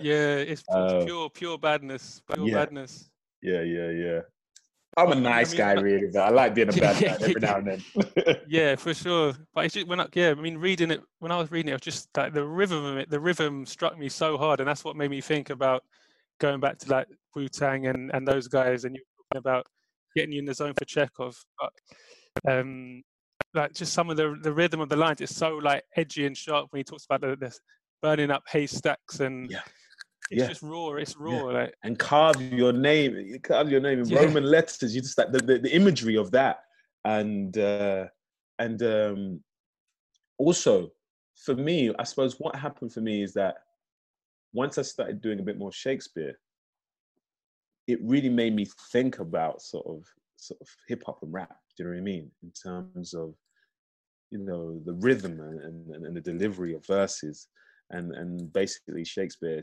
yeah, 0.00 0.36
it's, 0.36 0.64
uh, 0.68 1.04
pure 1.04 1.30
pure 1.30 1.58
badness. 1.58 2.22
Pure 2.32 2.48
yeah. 2.48 2.54
badness. 2.54 3.10
Yeah, 3.44 3.60
yeah, 3.60 3.90
yeah. 3.90 4.20
I'm 4.96 5.12
a 5.12 5.14
nice 5.14 5.48
I 5.48 5.50
mean, 5.50 5.58
guy, 5.58 5.72
really, 5.82 6.06
but 6.12 6.20
I 6.20 6.28
like 6.30 6.54
being 6.54 6.68
a 6.70 6.72
bad 6.72 7.02
guy 7.02 7.16
every 7.20 7.40
now 7.40 7.58
and 7.58 7.66
then. 7.66 8.36
yeah, 8.48 8.74
for 8.76 8.94
sure. 8.94 9.34
But 9.52 9.66
it's 9.66 9.74
just 9.74 9.86
when 9.86 10.00
I, 10.00 10.06
yeah, 10.14 10.30
I 10.30 10.34
mean, 10.34 10.56
reading 10.56 10.90
it 10.90 11.02
when 11.18 11.30
I 11.30 11.36
was 11.36 11.50
reading 11.50 11.68
it, 11.68 11.72
it 11.72 11.74
was 11.74 11.94
just 11.94 12.08
like 12.16 12.32
the 12.32 12.44
rhythm 12.44 12.84
of 12.84 12.96
it. 12.96 13.10
The 13.10 13.20
rhythm 13.20 13.66
struck 13.66 13.98
me 13.98 14.08
so 14.08 14.38
hard, 14.38 14.60
and 14.60 14.68
that's 14.68 14.82
what 14.82 14.96
made 14.96 15.10
me 15.10 15.20
think 15.20 15.50
about 15.50 15.82
going 16.40 16.58
back 16.58 16.78
to 16.78 16.90
like 16.90 17.06
Wu 17.34 17.48
Tang 17.48 17.86
and, 17.86 18.10
and 18.14 18.26
those 18.26 18.48
guys, 18.48 18.84
and 18.84 18.94
you're 18.94 19.04
talking 19.32 19.38
about 19.38 19.66
getting 20.16 20.32
you 20.32 20.38
in 20.38 20.46
the 20.46 20.54
zone 20.54 20.74
for 20.74 20.84
Chekhov. 20.86 21.36
But 21.60 22.50
um, 22.50 23.02
like 23.52 23.74
just 23.74 23.92
some 23.92 24.08
of 24.08 24.16
the 24.16 24.38
the 24.42 24.52
rhythm 24.52 24.80
of 24.80 24.88
the 24.88 24.96
lines 24.96 25.20
is 25.20 25.34
so 25.34 25.56
like 25.56 25.82
edgy 25.96 26.24
and 26.24 26.36
sharp 26.36 26.68
when 26.70 26.80
he 26.80 26.84
talks 26.84 27.04
about 27.04 27.20
the, 27.20 27.36
the 27.36 27.54
burning 28.00 28.30
up 28.30 28.44
haystacks 28.48 29.20
and 29.20 29.50
yeah. 29.50 29.60
It's 30.30 30.40
yeah. 30.40 30.48
just 30.48 30.62
raw. 30.62 30.94
It's 30.94 31.16
raw. 31.16 31.32
Yeah. 31.32 31.42
Like 31.42 31.74
and 31.84 31.98
carve 31.98 32.40
your 32.40 32.72
name. 32.72 33.16
You 33.16 33.38
carve 33.40 33.70
your 33.70 33.80
name 33.80 34.00
in 34.00 34.06
yeah. 34.06 34.20
Roman 34.20 34.44
letters. 34.44 34.94
You 34.94 35.02
just 35.02 35.18
like 35.18 35.32
the, 35.32 35.38
the, 35.38 35.58
the 35.58 35.74
imagery 35.74 36.16
of 36.16 36.30
that, 36.30 36.60
and 37.04 37.56
uh, 37.58 38.06
and 38.58 38.82
um, 38.82 39.40
also 40.38 40.92
for 41.36 41.54
me, 41.54 41.92
I 41.98 42.04
suppose 42.04 42.38
what 42.38 42.56
happened 42.56 42.92
for 42.92 43.00
me 43.00 43.22
is 43.22 43.34
that 43.34 43.56
once 44.52 44.78
I 44.78 44.82
started 44.82 45.20
doing 45.20 45.40
a 45.40 45.42
bit 45.42 45.58
more 45.58 45.72
Shakespeare, 45.72 46.38
it 47.86 47.98
really 48.02 48.28
made 48.28 48.54
me 48.54 48.66
think 48.92 49.18
about 49.18 49.60
sort 49.60 49.86
of 49.86 50.04
sort 50.36 50.60
of 50.60 50.68
hip 50.88 51.02
hop 51.04 51.22
and 51.22 51.32
rap. 51.32 51.56
Do 51.76 51.82
you 51.82 51.84
know 51.84 51.94
what 51.94 52.00
I 52.00 52.02
mean? 52.02 52.30
In 52.42 52.52
terms 52.52 53.14
of 53.14 53.34
you 54.30 54.38
know 54.38 54.80
the 54.84 54.94
rhythm 54.94 55.40
and, 55.40 55.60
and, 55.60 56.06
and 56.06 56.16
the 56.16 56.20
delivery 56.20 56.74
of 56.74 56.86
verses, 56.86 57.48
and 57.90 58.14
and 58.14 58.52
basically 58.52 59.04
Shakespeare 59.04 59.62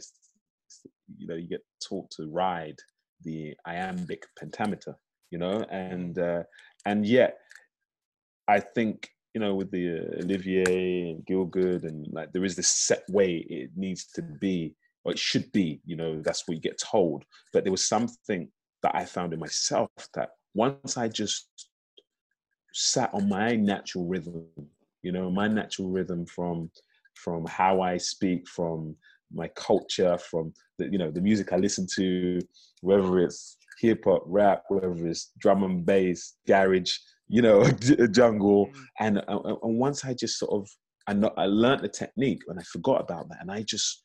you 1.18 1.28
know 1.28 1.36
you 1.36 1.48
get 1.48 1.64
taught 1.88 2.10
to 2.12 2.28
ride 2.28 2.78
the 3.24 3.54
iambic 3.66 4.24
pentameter 4.38 4.96
you 5.30 5.38
know? 5.38 5.64
And 5.70 6.18
uh, 6.20 6.44
and 6.86 7.06
yet 7.06 7.38
i 8.48 8.60
think 8.60 9.08
you 9.34 9.40
know 9.40 9.54
with 9.54 9.70
the 9.72 10.00
uh, 10.00 10.24
olivier 10.24 11.12
and 11.12 11.24
Gielgud 11.26 11.84
and 11.84 12.08
like 12.12 12.34
there 12.34 12.44
is 12.44 12.56
this 12.56 12.68
set 12.68 13.04
way 13.10 13.46
it 13.50 13.70
needs 13.76 14.08
to 14.16 14.22
be 14.22 14.76
or 15.04 15.12
it 15.12 15.20
should 15.20 15.52
be 15.52 15.80
you 15.86 15.96
know 15.96 16.22
that's 16.22 16.48
what 16.48 16.56
you 16.56 16.62
get 16.62 16.80
told. 16.80 17.24
But 17.54 17.64
there 17.64 17.72
was 17.72 17.88
something 17.88 18.50
that 18.82 18.96
i 18.96 19.06
found 19.06 19.34
in 19.34 19.40
myself 19.40 19.90
that 20.14 20.30
once 20.54 20.98
i 20.98 21.08
just 21.08 21.48
sat 22.74 23.14
on 23.14 23.30
my 23.30 23.56
natural 23.56 24.08
rhythm 24.08 24.46
you 25.04 25.12
know 25.12 25.30
my 25.30 25.48
natural 25.48 25.90
rhythm 25.90 26.26
from 26.26 26.72
from 27.16 27.46
how 27.46 27.82
i 27.82 27.98
speak 27.98 28.48
from 28.48 28.96
my 29.34 29.48
culture 29.50 30.18
from 30.18 30.54
the 30.78 30.90
you 30.92 30.98
know 30.98 31.12
the 31.12 31.22
music 31.22 31.54
i 31.54 31.58
listen 31.58 31.88
to 31.96 32.40
whether 32.82 33.20
it's 33.20 33.58
hip 33.80 34.04
hop 34.06 34.24
rap 34.26 34.64
whether 34.70 34.94
it's 35.08 35.32
drum 35.40 35.64
and 35.64 35.86
bass 35.86 36.36
garage 36.48 36.94
you 37.28 37.42
know 37.42 37.64
jungle 38.12 38.68
mm. 38.68 38.84
and, 39.00 39.18
uh, 39.20 39.38
uh, 39.38 39.56
and 39.64 39.80
once 39.80 40.06
i 40.06 40.14
just 40.14 40.38
sort 40.38 40.52
of 40.52 40.70
i 41.08 41.14
know 41.14 41.32
i 41.38 41.46
learned 41.46 41.82
the 41.82 41.90
technique 41.90 42.42
and 42.48 42.60
i 42.60 42.64
forgot 42.64 43.02
about 43.02 43.28
that 43.30 43.38
and 43.42 43.52
i 43.52 43.62
just 43.64 44.04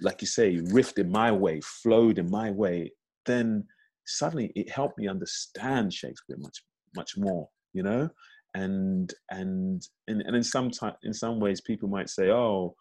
like 0.00 0.20
you 0.20 0.26
say 0.26 0.56
riffed 0.56 0.98
in 0.98 1.10
my 1.10 1.30
way 1.30 1.60
flowed 1.60 2.18
in 2.18 2.30
my 2.30 2.50
way 2.50 2.90
then 3.26 3.64
suddenly 4.06 4.52
it 4.56 4.70
helped 4.70 4.98
me 4.98 5.06
understand 5.06 5.92
shakespeare 5.92 6.36
much 6.38 6.62
much 6.96 7.12
more 7.16 7.48
you 7.72 7.82
know 7.82 8.08
and 8.54 9.14
and 9.30 9.82
and, 10.08 10.22
and 10.22 10.36
in 10.36 10.42
some 10.42 10.70
time 10.70 10.94
in 11.02 11.12
some 11.12 11.38
ways 11.38 11.60
people 11.60 11.88
might 11.88 12.08
say 12.08 12.30
oh 12.30 12.74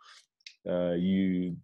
uh, 0.69 0.93
you 0.93 1.55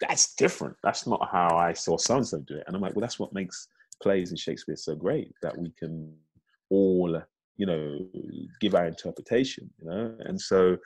that's 0.00 0.34
different. 0.34 0.76
That's 0.82 1.06
not 1.06 1.28
how 1.30 1.56
i 1.56 1.72
saw 1.72 1.96
so 1.96 2.16
and 2.16 2.26
so 2.26 2.40
do 2.40 2.56
it. 2.56 2.64
And 2.66 2.76
i'm 2.76 2.82
like 2.82 2.94
well 2.94 3.00
that's 3.00 3.18
what 3.18 3.32
makes 3.32 3.68
plays 4.02 4.30
in 4.30 4.36
shakespeare 4.36 4.76
so 4.76 4.94
great 4.94 5.32
that 5.42 5.56
we 5.56 5.72
can 5.78 6.14
all 6.68 7.20
you 7.56 7.66
know 7.66 7.98
give 8.60 8.74
our 8.74 8.86
interpretation 8.86 9.70
you 9.80 9.88
know? 9.88 10.14
And 10.20 10.40
so 10.40 10.76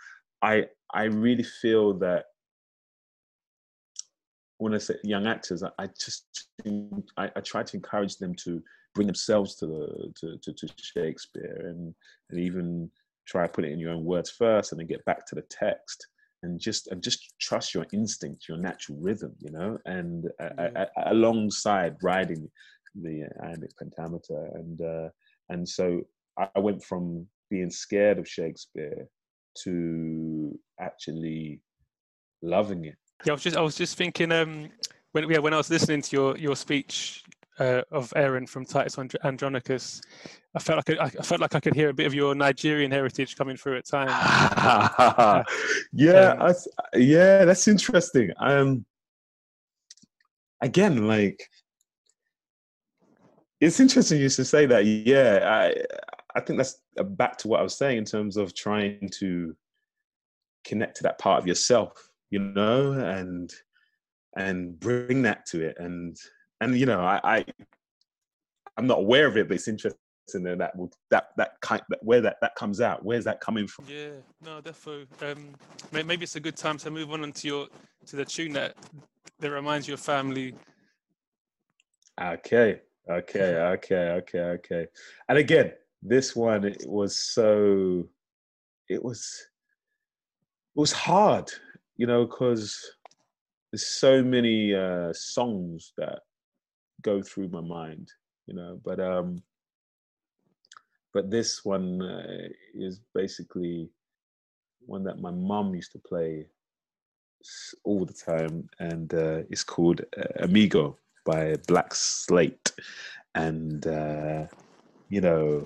i 0.43 0.67
i 0.95 1.05
really 1.05 1.43
feel 1.43 1.95
that 1.95 2.27
when 4.61 4.75
I 4.75 4.79
say 4.79 4.97
young 5.03 5.27
actors, 5.27 5.63
I, 5.63 5.71
I 5.79 5.87
just 5.87 6.49
I, 7.17 7.31
I, 7.35 7.41
try 7.41 7.63
to 7.63 7.77
encourage 7.77 8.19
them 8.19 8.35
to 8.45 8.63
bring 8.95 9.07
themselves 9.07 9.55
to 9.57 9.67
the 9.67 10.13
to, 10.21 10.37
to, 10.37 10.53
to, 10.53 10.69
Shakespeare 10.77 11.67
and 11.67 11.95
and 12.29 12.39
even 12.39 12.91
try 13.27 13.47
to 13.47 13.53
put 13.53 13.65
it 13.65 13.73
in 13.73 13.79
your 13.79 13.93
own 13.93 14.05
words 14.05 14.31
first 14.31 14.73
and 14.73 14.79
then 14.79 14.87
get 14.87 15.05
back 15.07 15.27
to 15.29 15.35
the 15.35 15.45
text 15.49 16.09
and 16.43 16.61
just 16.61 16.89
and 16.89 17.03
just 17.03 17.35
trust 17.41 17.75
your 17.75 17.87
instinct, 17.93 18.49
your 18.49 18.59
natural 18.59 18.99
rhythm, 19.01 19.35
you 19.39 19.51
know, 19.51 19.79
and 19.85 20.29
yeah. 20.41 20.87
alongside 21.07 21.97
riding 22.03 22.51
the 22.95 23.29
iambic 23.45 23.71
pentameter 23.79 24.51
and 24.55 24.81
uh, 24.81 25.09
and 25.49 25.69
so 25.69 26.01
I 26.37 26.59
went 26.59 26.83
from 26.83 27.27
being 27.51 27.71
scared 27.71 28.19
of 28.19 28.29
Shakespeare 28.29 29.07
to 29.65 30.59
actually 30.81 31.61
loving 32.43 32.85
it 32.85 32.97
yeah, 33.25 33.33
I 33.33 33.35
was 33.35 33.43
just 33.43 33.57
I 33.57 33.61
was 33.61 33.77
just 33.77 33.97
thinking 33.97 34.33
um, 34.33 34.71
when 35.13 35.29
yeah 35.29 35.39
when 35.39 35.53
I 35.53 35.59
was 35.59 35.71
listening 35.71 36.03
to 36.03 36.17
your 36.17 36.39
your 36.39 36.57
speech 36.57 37.25
uh, 37.61 37.83
of 37.91 38.13
Aaron 38.17 38.47
from 38.47 38.65
Titus 38.65 38.99
Andronicus, 39.25 40.01
I 40.55 40.59
felt 40.59 40.89
like 40.89 40.99
I, 40.99 41.05
I, 41.05 41.23
felt 41.23 41.41
like 41.41 41.55
I 41.55 41.61
could 41.61 41.75
hear 41.75 41.91
a 41.91 41.95
bit 41.95 42.07
of 42.07 42.15
your 42.15 42.35
Nigerian 42.35 42.91
heritage 42.91 43.37
coming 43.37 43.57
through 43.57 43.79
at 43.79 43.87
times. 43.87 44.11
yeah, 45.93 46.31
um, 46.31 46.43
I, 46.43 46.55
yeah, 46.97 47.45
that's 47.45 47.69
interesting. 47.69 48.33
Um, 48.39 48.85
again, 50.61 51.07
like 51.07 51.49
it's 53.61 53.79
interesting 53.79 54.21
you 54.21 54.29
to 54.29 54.45
say 54.45 54.67
that. 54.67 54.85
Yeah, 54.87 55.41
I 55.45 55.75
I 56.35 56.41
think 56.41 56.57
that's 56.57 56.81
back 56.97 57.37
to 57.39 57.49
what 57.49 57.61
I 57.61 57.63
was 57.63 57.77
saying 57.77 57.99
in 57.99 58.05
terms 58.05 58.37
of 58.37 58.55
trying 58.55 59.11
to 59.19 59.55
connect 60.65 60.97
to 60.97 61.03
that 61.05 61.19
part 61.19 61.41
of 61.41 61.47
yourself 61.47 62.11
you 62.31 62.39
know, 62.39 62.93
and 62.93 63.53
and 64.37 64.79
bring 64.79 65.23
that 65.23 65.45
to 65.47 65.63
it. 65.67 65.77
And 65.79 66.17
and 66.61 66.79
you 66.79 66.87
know, 66.87 67.01
I, 67.01 67.21
I 67.25 67.45
I'm 68.77 68.87
not 68.87 68.99
aware 68.99 69.27
of 69.27 69.37
it, 69.37 69.49
but 69.49 69.55
it's 69.55 69.69
interesting 69.69 69.97
that 70.33 70.59
that 70.59 70.77
will 70.77 70.91
that 71.11 71.29
that 71.37 71.61
kind 71.61 71.83
that 71.89 72.03
where 72.03 72.21
that 72.21 72.37
that 72.41 72.55
comes 72.55 72.81
out. 72.81 73.05
Where's 73.05 73.25
that 73.25 73.41
coming 73.41 73.67
from? 73.67 73.87
Yeah, 73.89 74.11
no, 74.45 74.61
definitely. 74.61 75.07
Um, 75.27 75.55
maybe 75.93 76.23
it's 76.23 76.37
a 76.37 76.41
good 76.41 76.57
time 76.57 76.79
to 76.79 76.91
move 76.91 77.13
on 77.13 77.31
to 77.31 77.47
your 77.47 77.67
to 78.07 78.17
the 78.17 78.25
tune 78.25 78.53
that 78.53 78.77
that 79.41 79.51
reminds 79.51 79.89
you 79.89 79.95
of 79.95 80.01
family. 80.01 80.55
Okay, 82.21 82.81
okay, 83.09 83.55
okay, 83.75 83.97
okay, 83.97 84.39
okay. 84.39 84.87
And 85.29 85.39
again, 85.39 85.73
this 86.03 86.37
one 86.37 86.65
it 86.65 86.85
was 86.87 87.19
so 87.19 88.09
it 88.89 89.03
was 89.03 89.47
it 90.77 90.81
was 90.81 90.93
hard 90.93 91.51
you 92.01 92.07
know, 92.07 92.25
because 92.25 92.81
there's 93.71 93.87
so 93.87 94.23
many 94.23 94.75
uh, 94.75 95.13
songs 95.13 95.93
that 95.99 96.21
go 97.03 97.23
through 97.23 97.49
my 97.49 97.61
mind, 97.61 98.11
you 98.47 98.55
know. 98.55 98.81
But 98.85 99.01
um, 99.01 99.43
but 101.13 101.31
this 101.31 101.65
one 101.65 102.03
uh, 102.03 102.49
is 102.75 103.01
basically 103.15 103.91
one 104.87 105.05
that 105.05 105.21
my 105.21 105.31
mum 105.31 105.75
used 105.75 105.93
to 105.93 105.99
play 105.99 106.47
all 107.85 108.05
the 108.05 108.13
time, 108.13 108.69
and 108.79 109.13
uh, 109.15 109.43
it's 109.51 109.65
called 109.65 110.03
uh, 110.17 110.45
Amigo 110.45 110.97
by 111.25 111.57
Black 111.69 111.95
Slate, 111.95 112.73
and 113.35 113.87
uh, 113.87 114.47
you 115.09 115.21
know. 115.21 115.65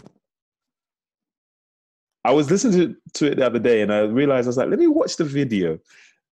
I 2.26 2.32
was 2.32 2.50
listening 2.50 2.72
to, 2.72 2.96
to 3.18 3.32
it 3.32 3.34
the 3.34 3.44
other 3.44 3.58
day 3.58 3.82
and 3.82 3.92
I 3.92 4.00
realized 4.00 4.46
I 4.46 4.48
was 4.48 4.56
like, 4.56 4.70
let 4.70 4.78
me 4.78 4.86
watch 4.86 5.16
the 5.16 5.24
video 5.24 5.78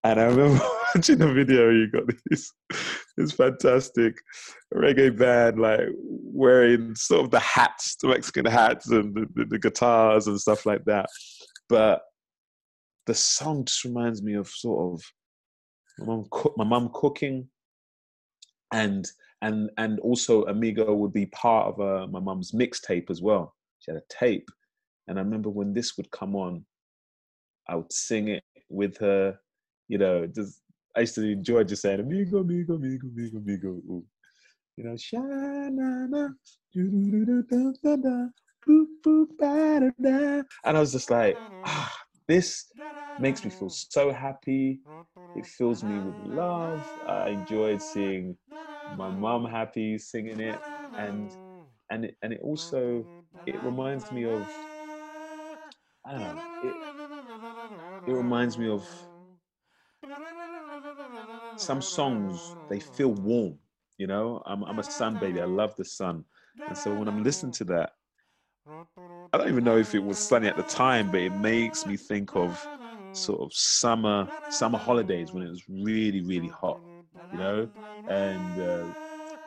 and 0.03 0.19
I 0.19 0.23
remember 0.25 0.59
watching 0.95 1.17
the 1.17 1.31
video. 1.31 1.69
You 1.69 1.87
got 1.87 2.03
this 2.29 2.51
this 3.17 3.31
fantastic 3.31 4.15
reggae 4.73 5.15
band, 5.17 5.59
like 5.59 5.87
wearing 5.99 6.95
sort 6.95 7.23
of 7.23 7.31
the 7.31 7.39
hats, 7.39 7.95
the 8.01 8.07
Mexican 8.07 8.45
hats, 8.45 8.89
and 8.89 9.13
the, 9.13 9.27
the, 9.35 9.45
the 9.45 9.59
guitars 9.59 10.27
and 10.27 10.39
stuff 10.39 10.65
like 10.65 10.83
that. 10.85 11.07
But 11.69 12.01
the 13.05 13.13
song 13.13 13.65
just 13.65 13.83
reminds 13.83 14.21
me 14.23 14.33
of 14.33 14.47
sort 14.47 14.93
of 14.93 15.03
my 15.99 16.05
mom, 16.05 16.29
my 16.57 16.63
mom 16.63 16.89
cooking, 16.93 17.47
and 18.71 19.07
and 19.41 19.69
and 19.77 19.99
also 19.99 20.43
Amigo 20.45 20.93
would 20.93 21.13
be 21.13 21.27
part 21.27 21.67
of 21.67 21.81
uh, 21.81 22.07
my 22.07 22.19
mom's 22.19 22.51
mixtape 22.51 23.09
as 23.09 23.21
well. 23.21 23.55
She 23.79 23.91
had 23.91 24.01
a 24.01 24.13
tape, 24.13 24.49
and 25.07 25.19
I 25.19 25.21
remember 25.21 25.49
when 25.49 25.73
this 25.73 25.97
would 25.97 26.09
come 26.11 26.35
on, 26.35 26.65
I 27.67 27.75
would 27.75 27.91
sing 27.93 28.29
it 28.29 28.43
with 28.69 28.97
her 28.97 29.37
you 29.93 29.99
know, 29.99 30.25
just 30.25 30.61
I 30.95 31.01
used 31.01 31.15
to 31.15 31.23
enjoy 31.23 31.63
just 31.63 31.81
saying 31.81 31.99
amigo, 31.99 32.39
amigo, 32.39 32.75
amigo, 32.75 33.07
amigo, 33.07 33.37
amigo. 33.37 33.67
Ooh. 33.69 34.05
You 34.77 34.83
know, 34.85 34.97
sha 34.97 35.19
na 35.19 36.07
na, 36.07 36.29
and 40.65 40.77
I 40.77 40.79
was 40.79 40.91
just 40.91 41.11
like, 41.11 41.37
ah, 41.65 41.95
this 42.27 42.65
makes 43.17 43.43
me 43.45 43.51
feel 43.51 43.69
so 43.69 44.11
happy. 44.11 44.81
It 45.35 45.45
fills 45.45 45.83
me 45.83 45.99
with 45.99 46.15
love. 46.19 46.87
I 47.07 47.29
enjoyed 47.29 47.81
seeing 47.81 48.37
my 48.91 49.09
mom 49.09 49.45
happy 49.45 49.97
singing 49.97 50.39
it, 50.39 50.63
and 50.97 51.31
and 51.91 52.05
it, 52.05 52.15
and 52.23 52.33
it 52.33 52.41
also 52.43 53.07
it 53.45 53.63
reminds 53.63 54.11
me 54.11 54.25
of 54.25 54.49
I 56.05 56.11
don't 56.13 56.21
know. 56.21 56.39
It, 56.61 56.77
it 58.07 58.13
reminds 58.13 58.57
me 58.57 58.67
of 58.67 58.87
some 61.63 61.81
songs 61.81 62.55
they 62.69 62.79
feel 62.79 63.13
warm. 63.13 63.57
You 63.97 64.07
know, 64.07 64.41
I'm 64.45 64.63
I'm 64.63 64.79
a 64.79 64.83
sun 64.83 65.17
baby. 65.17 65.41
I 65.41 65.45
love 65.45 65.75
the 65.75 65.85
sun, 65.85 66.25
and 66.67 66.77
so 66.77 66.95
when 66.95 67.07
I'm 67.07 67.23
listening 67.23 67.53
to 67.53 67.65
that, 67.65 67.91
I 69.31 69.37
don't 69.37 69.49
even 69.49 69.63
know 69.63 69.77
if 69.77 69.95
it 69.95 70.03
was 70.03 70.19
sunny 70.21 70.47
at 70.47 70.55
the 70.55 70.63
time, 70.63 71.09
but 71.09 71.21
it 71.21 71.33
makes 71.33 71.85
me 71.85 71.97
think 71.97 72.35
of 72.35 72.67
sort 73.11 73.41
of 73.41 73.53
summer 73.53 74.31
summer 74.49 74.77
holidays 74.77 75.33
when 75.33 75.43
it 75.43 75.49
was 75.49 75.63
really 75.69 76.21
really 76.21 76.49
hot. 76.49 76.79
You 77.31 77.39
know, 77.39 77.69
and. 78.07 78.59
Uh, 78.59 78.85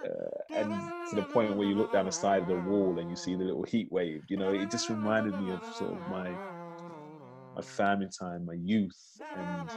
uh, 0.05 0.39
and 0.55 0.93
to 1.07 1.17
the 1.17 1.23
point 1.23 1.57
where 1.57 1.67
you 1.67 1.77
look 1.77 1.93
down 1.93 2.07
the 2.07 2.13
side 2.13 2.43
of 2.43 2.49
the 2.49 2.57
wall 2.57 2.99
and 2.99 3.11
you 3.11 3.17
see 3.17 3.35
the 3.37 3.45
little 3.45 3.65
heat 3.65 3.91
wave, 3.91 4.23
you 4.29 4.37
know, 4.37 4.51
it 4.51 4.71
just 4.71 4.89
reminded 4.89 5.37
me 5.37 5.51
of 5.51 5.65
sort 5.65 5.99
of 5.99 6.07
my 6.07 6.39
my 7.55 7.63
family 7.63 8.09
time, 8.19 8.45
my 8.47 8.55
youth, 8.55 9.21
and 9.35 9.71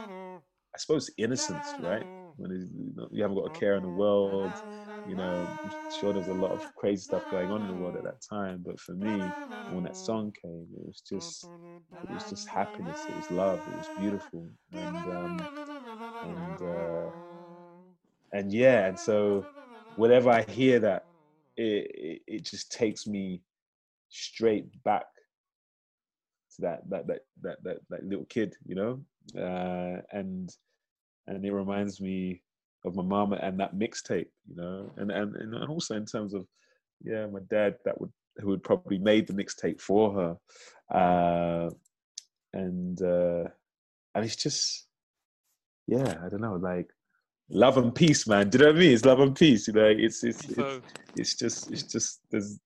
I 0.74 0.78
suppose 0.78 1.10
innocence, 1.18 1.74
right? 1.78 2.06
When 2.36 2.50
you, 2.50 2.92
know, 2.96 3.08
you 3.12 3.22
haven't 3.22 3.36
got 3.36 3.46
a 3.46 3.50
care 3.50 3.76
in 3.76 3.82
the 3.82 3.88
world, 3.88 4.58
you 5.04 5.16
know, 5.16 5.50
I'm 5.64 5.70
sure 5.90 6.12
there's 6.12 6.28
a 6.28 6.34
lot 6.34 6.52
of 6.52 6.62
crazy 6.76 7.02
stuff 7.02 7.28
going 7.30 7.50
on 7.50 7.62
in 7.62 7.68
the 7.68 7.74
world 7.74 7.96
at 7.96 8.04
that 8.04 8.20
time. 8.28 8.62
But 8.64 8.80
for 8.80 8.92
me, 8.92 9.34
when 9.66 9.84
that 9.84 9.96
song 9.96 10.32
came, 10.42 10.66
it 10.76 10.86
was 10.86 11.00
just, 11.00 11.50
it 12.02 12.10
was 12.10 12.28
just 12.28 12.48
happiness. 12.48 13.06
It 13.08 13.16
was 13.16 13.30
love. 13.30 13.62
It 13.66 13.76
was 13.76 13.90
beautiful, 13.96 14.48
and 14.72 15.06
um, 15.08 15.36
and 16.22 16.62
uh, 16.62 17.10
and 18.32 18.52
yeah, 18.52 18.86
and 18.86 18.98
so 18.98 19.48
whenever 19.94 20.30
I 20.30 20.42
hear 20.42 20.80
that, 20.80 21.04
it, 21.56 21.90
it, 21.94 22.22
it 22.26 22.44
just 22.44 22.72
takes 22.72 23.06
me 23.06 23.42
straight 24.08 24.66
back 24.82 25.06
to 26.56 26.62
that 26.62 26.88
that 26.90 27.06
that 27.06 27.20
that 27.42 27.62
that, 27.64 27.78
that 27.90 28.04
little 28.04 28.26
kid, 28.26 28.54
you 28.64 28.74
know, 28.74 29.00
uh, 29.38 30.00
and 30.12 30.50
and 31.26 31.44
it 31.44 31.52
reminds 31.52 32.00
me 32.00 32.42
of 32.84 32.94
my 32.94 33.02
mama 33.02 33.38
and 33.42 33.60
that 33.60 33.76
mixtape, 33.76 34.28
you 34.48 34.56
know, 34.56 34.90
and 34.96 35.10
and 35.10 35.36
and 35.36 35.54
also 35.68 35.96
in 35.96 36.06
terms 36.06 36.34
of 36.34 36.46
yeah, 37.02 37.26
my 37.26 37.40
dad 37.48 37.76
that 37.84 38.00
would 38.00 38.12
who 38.38 38.50
had 38.50 38.62
probably 38.62 38.98
made 38.98 39.26
the 39.26 39.32
mixtape 39.32 39.80
for 39.80 40.12
her, 40.14 40.96
uh, 40.96 41.70
and 42.52 43.00
uh, 43.02 43.44
and 44.14 44.24
it's 44.24 44.36
just 44.36 44.86
yeah, 45.86 46.14
I 46.24 46.28
don't 46.28 46.40
know, 46.40 46.54
like 46.54 46.88
love 47.50 47.76
and 47.76 47.94
peace, 47.94 48.26
man. 48.26 48.48
Do 48.48 48.58
you 48.58 48.64
know 48.64 48.70
what 48.70 48.76
I 48.76 48.80
mean? 48.80 48.92
It's 48.92 49.04
love 49.04 49.20
and 49.20 49.34
peace. 49.34 49.66
You 49.66 49.74
know, 49.74 49.84
it's 49.86 50.24
it's 50.24 50.48
it's, 50.48 50.80
it's 51.16 51.34
just 51.34 51.70
it's 51.70 51.82
just 51.82 52.20
there's 52.30 52.58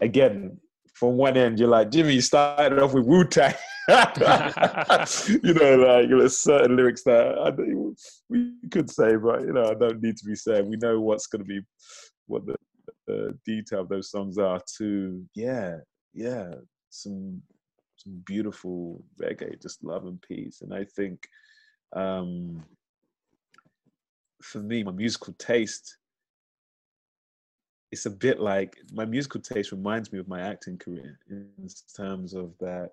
again 0.00 0.58
from 0.92 1.16
one 1.16 1.36
end 1.36 1.58
you're 1.58 1.68
like 1.68 1.90
Jimmy, 1.90 2.14
you 2.14 2.20
started 2.20 2.78
off 2.78 2.94
with 2.94 3.06
Wu 3.06 3.24
Tang. 3.24 3.54
you 3.88 5.54
know, 5.54 5.76
like 5.76 6.08
there's 6.08 6.38
certain 6.38 6.76
lyrics 6.76 7.02
that 7.04 7.38
I, 7.38 7.50
we 8.28 8.52
could 8.70 8.90
say, 8.90 9.16
but 9.16 9.42
you 9.42 9.52
know, 9.52 9.64
I 9.64 9.74
don't 9.74 10.02
need 10.02 10.16
to 10.16 10.24
be 10.24 10.34
saying. 10.34 10.68
We 10.68 10.76
know 10.76 11.00
what's 11.00 11.26
going 11.26 11.42
to 11.42 11.48
be, 11.48 11.60
what 12.26 12.46
the, 12.46 12.56
the 13.06 13.38
detail 13.44 13.80
of 13.80 13.88
those 13.88 14.10
songs 14.10 14.38
are. 14.38 14.60
To 14.78 15.22
yeah, 15.34 15.76
yeah, 16.14 16.54
some 16.88 17.42
some 17.96 18.22
beautiful 18.24 19.04
reggae, 19.22 19.60
just 19.60 19.84
love 19.84 20.06
and 20.06 20.20
peace. 20.22 20.62
And 20.62 20.72
I 20.72 20.84
think 20.84 21.28
um, 21.94 22.64
for 24.42 24.60
me, 24.60 24.82
my 24.82 24.92
musical 24.92 25.34
taste 25.34 25.98
it's 27.94 28.06
a 28.06 28.10
bit 28.10 28.40
like 28.40 28.76
my 28.92 29.04
musical 29.04 29.40
taste 29.40 29.70
reminds 29.70 30.12
me 30.12 30.18
of 30.18 30.26
my 30.26 30.40
acting 30.40 30.76
career 30.76 31.16
in 31.30 31.68
terms 31.96 32.34
of 32.34 32.52
that 32.58 32.90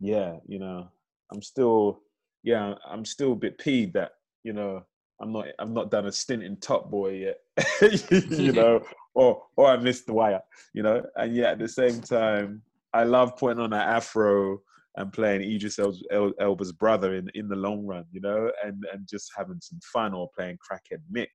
yeah 0.00 0.36
you 0.46 0.58
know 0.58 0.88
i'm 1.32 1.42
still 1.42 2.00
yeah 2.42 2.74
i'm 2.88 3.04
still 3.04 3.32
a 3.32 3.36
bit 3.36 3.58
peeved 3.58 3.94
that 3.94 4.12
you 4.42 4.52
know 4.52 4.82
i'm 5.20 5.32
not 5.32 5.46
i'm 5.58 5.74
not 5.74 5.90
done 5.90 6.06
a 6.06 6.12
stint 6.12 6.42
in 6.42 6.56
top 6.56 6.90
boy 6.90 7.10
yet 7.10 7.38
you 8.30 8.52
know 8.52 8.82
or 9.14 9.42
or 9.56 9.68
i 9.68 9.76
missed 9.76 10.06
the 10.06 10.12
wire 10.12 10.40
you 10.72 10.82
know? 10.82 11.02
And 11.16 11.36
yet 11.36 11.52
at 11.52 11.58
the 11.58 11.68
same 11.68 12.00
time 12.00 12.62
i 12.94 13.04
love 13.04 13.36
putting 13.36 13.60
on 13.60 13.72
an 13.72 13.80
afro 13.80 14.60
and 14.96 15.12
playing 15.12 15.42
Idris 15.42 15.78
El- 15.78 16.32
Elba's 16.40 16.72
brother 16.72 17.14
in 17.14 17.28
in 17.34 17.48
the 17.48 17.56
long 17.56 17.86
run, 17.86 18.04
you 18.10 18.20
know, 18.20 18.50
and 18.64 18.84
and 18.92 19.08
just 19.08 19.30
having 19.36 19.60
some 19.60 19.78
fun 19.92 20.12
or 20.14 20.28
playing 20.36 20.58
crackhead 20.58 21.00
Mick, 21.14 21.28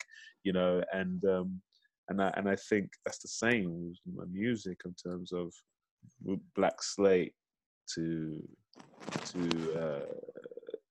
you 0.43 0.53
know, 0.53 0.83
and 0.91 1.23
um, 1.25 1.61
and 2.09 2.21
I 2.21 2.33
and 2.35 2.49
I 2.49 2.55
think 2.55 2.89
that's 3.05 3.19
the 3.19 3.27
same 3.27 3.87
with 3.87 3.97
my 4.13 4.25
music 4.31 4.81
in 4.85 4.93
terms 4.93 5.31
of 5.31 5.53
Black 6.55 6.81
Slate 6.81 7.33
to 7.95 8.47
to 9.25 9.39
uh, 9.79 10.05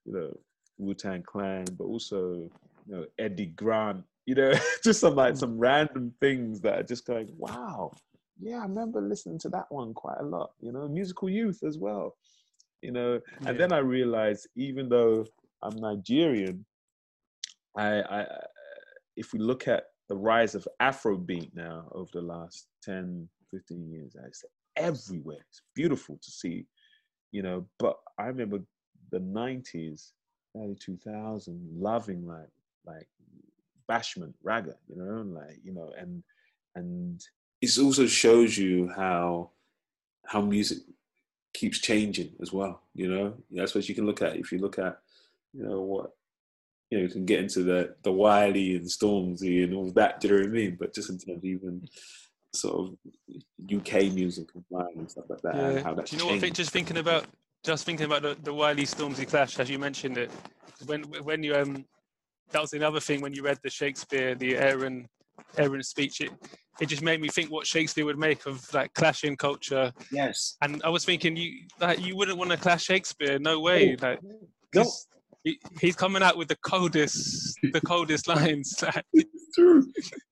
you 0.05 0.13
know 0.13 0.33
Wu 0.79 0.95
Tang 0.95 1.23
Clan, 1.23 1.65
but 1.79 1.85
also 1.85 2.51
you 2.87 2.95
know 2.95 3.05
Eddie 3.19 3.47
Grant, 3.47 4.05
you 4.27 4.35
know, 4.35 4.53
just 4.85 5.01
some 5.01 5.15
like 5.15 5.37
some 5.37 5.59
random 5.59 6.13
things 6.21 6.61
that 6.61 6.79
are 6.79 6.83
just 6.85 7.07
going, 7.07 7.29
wow, 7.37 7.93
yeah, 8.41 8.59
I 8.59 8.63
remember 8.63 9.01
listening 9.01 9.39
to 9.41 9.49
that 9.51 9.67
one 9.71 9.95
quite 9.95 10.19
a 10.21 10.25
lot, 10.25 10.53
you 10.61 10.73
know, 10.73 10.89
musical 10.89 11.29
youth 11.29 11.63
as 11.67 11.79
well 11.79 12.15
you 12.85 12.93
know. 12.93 13.21
Yeah. 13.43 13.49
And 13.49 13.59
then 13.59 13.73
I 13.73 13.79
realized, 13.79 14.47
even 14.55 14.89
though 14.89 15.25
I'm 15.63 15.77
Nigerian, 15.77 16.65
I, 17.77 18.03
I, 18.03 18.27
if 19.17 19.33
we 19.33 19.41
look 19.41 19.67
at 19.67 19.85
the 20.09 20.17
rise 20.17 20.55
of 20.55 20.69
Afrobeat 20.81 21.51
now 21.55 21.89
over 21.93 22.11
the 22.13 22.21
last 22.21 22.69
10, 22.85 23.27
15 23.51 23.91
years, 23.91 24.15
I 24.17 24.29
say 24.33 24.49
everywhere. 24.77 25.45
It's 25.49 25.63
beautiful 25.75 26.19
to 26.23 26.31
see, 26.31 26.67
you 27.35 27.43
know. 27.43 27.67
But 27.79 27.99
I 28.17 28.27
remember 28.27 28.61
the 29.11 29.19
90s, 29.19 30.13
early 30.57 30.77
2000, 30.77 31.69
loving 31.77 32.27
like 32.27 32.49
like 32.87 33.09
bashment 33.91 34.33
raga, 34.43 34.77
you 34.89 34.97
know, 34.97 35.23
like 35.23 35.59
you 35.65 35.75
know, 35.75 35.93
and 35.99 36.23
and 36.77 37.23
it 37.61 37.79
also 37.79 38.07
shows 38.07 38.57
you 38.57 38.89
how 38.97 39.51
how 40.25 40.41
music 40.41 40.79
keeps 41.53 41.81
changing 41.81 42.33
as 42.41 42.53
well. 42.53 42.83
You 42.95 43.09
know, 43.09 43.35
that's 43.51 43.75
what 43.75 43.89
you 43.89 43.95
can 43.95 44.07
look 44.07 44.23
at. 44.23 44.37
If 44.37 44.53
you 44.53 44.59
look 44.59 44.79
at, 44.79 45.01
you 45.53 45.65
know, 45.65 45.81
what 45.81 46.13
you 46.91 46.99
know, 46.99 47.05
you 47.05 47.11
can 47.11 47.25
get 47.25 47.41
into 47.41 47.65
the 47.65 47.97
the 48.05 48.13
Wiley 48.13 48.77
and 48.77 48.87
Stormzy 48.87 49.65
and 49.65 49.75
all 49.75 49.91
that. 49.93 50.21
Do 50.21 50.29
you 50.29 50.35
know 50.35 50.41
what 50.41 50.49
I 50.49 50.53
mean? 50.53 50.77
But 50.79 50.95
just 50.95 51.11
in 51.11 51.19
terms 51.19 51.39
of 51.39 51.45
even 51.45 51.89
sort 52.55 52.89
of 52.89 52.97
UK 53.73 54.13
music 54.13 54.49
and 54.55 55.11
stuff 55.11 55.25
like 55.29 55.43
that, 55.43 55.55
yeah. 55.55 55.69
and 55.69 55.85
how 55.85 55.95
that's 55.95 56.11
Do 56.11 56.17
you 56.17 56.23
know 56.23 56.29
changed. 56.31 56.45
what? 56.45 56.53
Just 56.55 56.71
thinking 56.71 56.99
about 56.99 57.27
just 57.65 57.87
thinking 57.87 58.07
about 58.07 58.23
the, 58.23 58.37
the 58.43 58.53
Wiley 58.53 58.85
Stormzy 58.85 59.27
clash, 59.27 59.59
as 59.59 59.71
you 59.71 59.79
mentioned 59.79 60.19
it, 60.19 60.31
when 60.87 61.03
when 61.23 61.43
you 61.43 61.55
um 61.55 61.85
that 62.51 62.61
was 62.61 62.73
another 62.73 63.01
thing 63.01 63.21
when 63.21 63.33
you 63.33 63.43
read 63.43 63.59
the 63.63 63.71
Shakespeare, 63.71 64.35
the 64.35 64.57
Aaron 64.57 65.09
Aaron 65.57 65.83
speech. 65.83 66.21
It 66.21 66.31
it 66.81 66.87
just 66.87 67.03
made 67.03 67.21
me 67.21 67.29
think 67.29 67.51
what 67.51 67.67
Shakespeare 67.67 68.05
would 68.05 68.19
make 68.19 68.47
of 68.47 68.73
like 68.75 68.93
clashing 68.95 69.37
culture. 69.37 69.93
Yes. 70.11 70.57
And 70.61 70.83
I 70.85 70.89
was 70.89 71.05
thinking 71.05 71.37
you 71.37 71.67
like 71.81 72.01
you 72.01 72.17
wouldn't 72.17 72.39
want 72.39 72.51
to 72.51 72.57
clash 72.57 72.85
Shakespeare, 72.85 73.39
no 73.39 73.61
way. 73.61 73.97
Like 73.97 74.21
no. 74.75 74.91
He, 75.45 75.59
he's 75.79 75.95
coming 75.95 76.23
out 76.23 76.39
with 76.39 76.49
the 76.49 76.57
coldest 76.57 77.59
the 77.73 77.81
coldest 77.81 78.29
lines. 78.35 78.83
it's 79.13 79.55
true. 79.55 79.87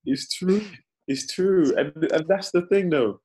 It's 0.05 0.29
true. 0.35 0.63
It's 1.09 1.33
true. 1.33 1.75
And 1.77 1.93
and 2.13 2.27
that's 2.29 2.51
the 2.51 2.63
thing 2.63 2.91
though. 2.91 3.21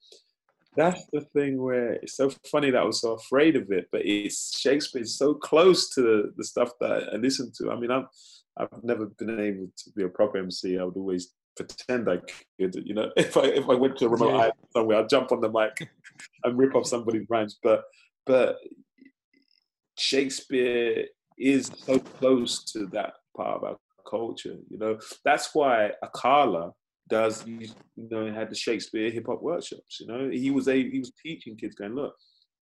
That's 0.75 1.05
the 1.11 1.21
thing 1.21 1.61
where 1.61 1.93
it's 1.93 2.15
so 2.15 2.29
funny 2.51 2.69
that 2.69 2.81
I 2.81 2.85
was 2.85 3.01
so 3.01 3.13
afraid 3.13 3.55
of 3.55 3.71
it, 3.71 3.87
but 3.91 4.01
it's 4.05 4.59
Shakespeare 4.59 5.01
is 5.01 5.17
so 5.17 5.33
close 5.33 5.89
to 5.95 6.01
the, 6.01 6.33
the 6.37 6.43
stuff 6.43 6.69
that 6.79 7.09
I 7.13 7.15
listen 7.15 7.51
to. 7.57 7.71
I 7.71 7.79
mean, 7.79 7.89
I'm 7.89 8.07
I've 8.57 8.83
never 8.83 9.07
been 9.07 9.39
able 9.39 9.71
to 9.75 9.91
be 9.95 10.03
a 10.03 10.09
proper 10.09 10.37
MC. 10.37 10.77
I 10.77 10.83
would 10.83 10.95
always 10.95 11.33
pretend 11.55 12.09
I 12.09 12.17
could. 12.59 12.75
You 12.75 12.93
know, 12.93 13.11
if 13.17 13.37
I 13.37 13.45
if 13.45 13.69
I 13.69 13.73
went 13.73 13.97
to 13.97 14.05
a 14.05 14.09
remote 14.09 14.29
yeah. 14.29 14.37
island 14.37 14.53
somewhere, 14.71 14.99
I'd 14.99 15.09
jump 15.09 15.31
on 15.31 15.41
the 15.41 15.49
mic 15.49 15.89
and 16.43 16.57
rip 16.57 16.75
off 16.75 16.85
somebody's 16.85 17.25
rhymes. 17.29 17.57
But 17.61 17.83
but 18.25 18.57
Shakespeare 19.97 21.05
is 21.37 21.71
so 21.85 21.99
close 21.99 22.63
to 22.71 22.87
that 22.87 23.13
part 23.35 23.57
of 23.57 23.63
our 23.63 23.77
culture. 24.09 24.57
You 24.69 24.77
know, 24.77 24.99
that's 25.23 25.53
why 25.53 25.91
Akala 26.03 26.73
does. 27.07 27.45
You 27.45 27.69
know, 27.95 28.31
had 28.31 28.49
the 28.49 28.55
Shakespeare 28.55 29.09
hip 29.09 29.25
hop 29.27 29.41
workshops. 29.41 29.99
You 29.99 30.07
know, 30.07 30.29
he 30.29 30.51
was 30.51 30.67
a 30.67 30.89
he 30.89 30.99
was 30.99 31.11
teaching 31.23 31.55
kids, 31.55 31.75
going, 31.75 31.95
look, 31.95 32.15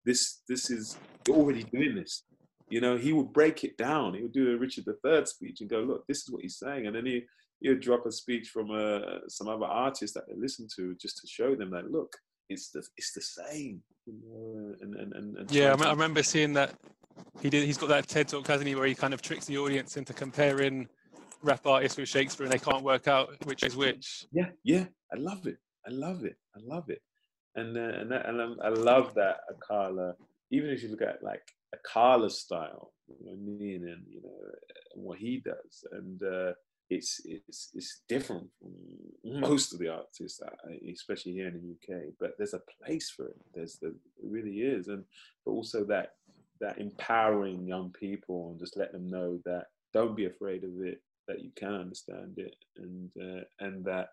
this 0.05 0.43
this 0.49 0.71
is 0.71 0.97
you're 1.27 1.37
already 1.37 1.65
doing 1.65 1.95
this. 1.95 2.25
You 2.69 2.81
know, 2.81 2.97
he 2.97 3.13
would 3.13 3.33
break 3.33 3.63
it 3.63 3.77
down. 3.77 4.15
He 4.15 4.23
would 4.23 4.33
do 4.33 4.53
a 4.53 4.57
Richard 4.57 4.85
III 4.89 5.27
speech 5.27 5.61
and 5.61 5.71
go, 5.71 5.81
look, 5.81 6.07
this 6.07 6.19
is 6.19 6.31
what 6.31 6.43
he's 6.43 6.59
saying, 6.59 6.87
and 6.87 6.97
then 6.97 7.07
he 7.07 7.25
he 7.61 7.69
would 7.69 7.81
drop 7.81 8.05
a 8.07 8.13
speech 8.13 8.49
from 8.49 8.71
uh, 8.71 9.27
some 9.29 9.49
other 9.49 9.67
artist 9.67 10.15
that 10.15 10.27
they 10.29 10.35
listen 10.37 10.67
to 10.77 10.95
just 11.01 11.19
to 11.19 11.27
show 11.27 11.55
them 11.55 11.71
that 11.71 11.91
look, 11.91 12.15
it's 12.49 12.71
the 12.71 12.83
it's 12.97 13.13
the 13.13 13.23
same. 13.23 13.83
You 14.07 14.15
know, 14.23 14.75
and, 14.83 14.95
and, 14.97 15.13
and, 15.15 15.37
and 15.39 15.51
yeah, 15.51 15.75
I, 15.79 15.85
I 15.87 15.91
remember 15.91 16.23
seeing 16.23 16.53
that 16.55 16.75
he 17.41 17.51
did. 17.51 17.65
He's 17.65 17.79
got 17.79 17.89
that 17.89 18.07
TED 18.07 18.29
talk, 18.29 18.47
hasn't 18.47 18.69
he, 18.69 18.75
where 18.75 18.87
he 18.87 18.95
kind 18.95 19.15
of 19.15 19.23
tricks 19.23 19.47
the 19.47 19.59
audience 19.59 19.97
into 19.97 20.13
comparing 20.13 20.89
rap 21.45 21.67
artists 21.67 21.99
with 21.99 22.09
Shakespeare, 22.09 22.45
and 22.45 22.53
they 22.53 22.59
can't 22.59 22.83
work 22.83 23.09
out 23.09 23.35
which 23.45 23.63
is 23.63 23.77
which. 23.77 24.27
Yeah, 24.33 24.49
yeah, 24.65 24.87
I 25.13 25.19
love 25.19 25.47
it. 25.47 25.59
I 25.87 25.91
love 25.91 26.25
it. 26.25 26.37
I 26.57 26.61
love 26.63 26.91
it. 26.91 27.03
And 27.55 27.77
uh, 27.77 27.99
and 28.01 28.11
that, 28.11 28.27
and 28.27 28.61
I 28.63 28.69
love 28.69 29.15
that 29.15 29.39
Akala. 29.53 30.15
Even 30.51 30.71
if 30.71 30.83
you 30.83 30.89
look 30.89 31.03
at 31.03 31.23
like 31.23 31.43
Akala 31.75 32.31
style, 32.31 32.93
you 33.09 33.27
know, 33.27 33.37
meaning 33.37 33.89
and 33.89 34.05
you 34.09 34.23
know 34.23 34.31
what 34.95 35.19
he 35.19 35.43
does, 35.45 35.85
and 35.93 36.23
uh, 36.23 36.53
it's 36.91 37.21
it's 37.25 37.71
it's 37.75 38.03
different 38.09 38.49
from 38.59 38.73
most 39.41 39.73
of 39.73 39.79
the 39.79 39.89
artists, 39.89 40.41
especially 40.93 41.33
here 41.33 41.49
in 41.49 41.55
the 41.55 41.95
UK. 41.95 42.03
But 42.19 42.33
there's 42.39 42.55
a 42.55 42.63
place 42.83 43.11
for 43.11 43.27
it. 43.29 43.37
There's 43.55 43.77
the, 43.77 43.89
it 43.89 43.95
really 44.23 44.59
is, 44.61 44.89
and 44.89 45.05
but 45.45 45.53
also 45.53 45.85
that 45.85 46.11
that 46.61 46.79
empowering 46.79 47.67
young 47.67 47.91
people 47.91 48.51
and 48.51 48.61
just 48.61 48.77
let 48.77 48.93
them 48.93 49.09
know 49.09 49.41
that 49.45 49.67
don't 49.93 50.17
be 50.17 50.27
afraid 50.27 50.65
of 50.65 50.71
it, 50.81 51.01
that 51.29 51.43
you 51.43 51.51
can 51.57 51.75
understand 51.75 52.35
it, 52.39 52.57
and 52.77 53.11
uh, 53.21 53.45
and 53.61 53.85
that 53.85 54.09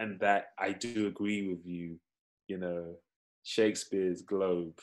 and 0.00 0.18
that 0.20 0.48
I 0.58 0.72
do 0.72 1.06
agree 1.06 1.48
with 1.48 1.66
you. 1.66 1.98
You 2.46 2.58
know, 2.58 2.94
Shakespeare's 3.42 4.22
Globe 4.22 4.78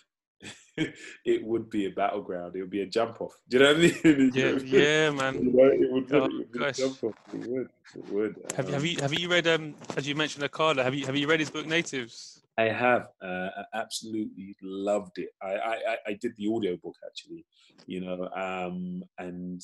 it 1.26 1.44
would 1.46 1.70
be 1.70 1.86
a 1.86 1.90
battleground. 1.90 2.56
It 2.56 2.62
would 2.62 2.70
be 2.70 2.82
a 2.82 2.86
jump 2.86 3.22
off. 3.22 3.34
Do 3.48 3.58
you 3.58 3.64
know 3.64 3.74
what 3.74 3.78
I 3.78 3.80
mean? 3.80 4.32
yeah, 4.34 4.52
yeah, 4.66 5.10
man. 5.12 5.36
You 5.42 5.52
know, 5.54 5.66
it 5.66 5.92
would, 5.92 6.14
oh, 6.14 6.26
it 6.26 6.60
would 6.60 6.76
jump 6.76 7.04
off. 7.04 7.14
It 7.34 7.50
would. 7.50 7.70
It 7.96 8.12
would. 8.12 8.36
Have, 8.56 8.68
um, 8.68 8.74
have 8.74 8.86
you 8.86 9.00
have 9.00 9.14
you 9.14 9.30
read 9.30 9.48
um 9.48 9.76
as 9.96 10.08
you 10.08 10.16
mentioned 10.16 10.44
Akala? 10.44 10.84
Have 10.84 10.94
you 10.94 11.06
have 11.06 11.16
you 11.16 11.28
read 11.28 11.40
his 11.40 11.50
book 11.50 11.66
Natives? 11.66 12.42
I 12.58 12.64
have. 12.64 13.08
Uh, 13.22 13.50
I 13.58 13.64
absolutely 13.74 14.56
loved 14.62 15.18
it. 15.18 15.30
I, 15.42 15.56
I 15.56 15.98
I 16.08 16.14
did 16.14 16.34
the 16.38 16.48
audio 16.54 16.78
book 16.78 16.96
actually. 17.06 17.46
You 17.88 18.02
know, 18.02 18.30
um, 18.36 19.04
and 19.18 19.62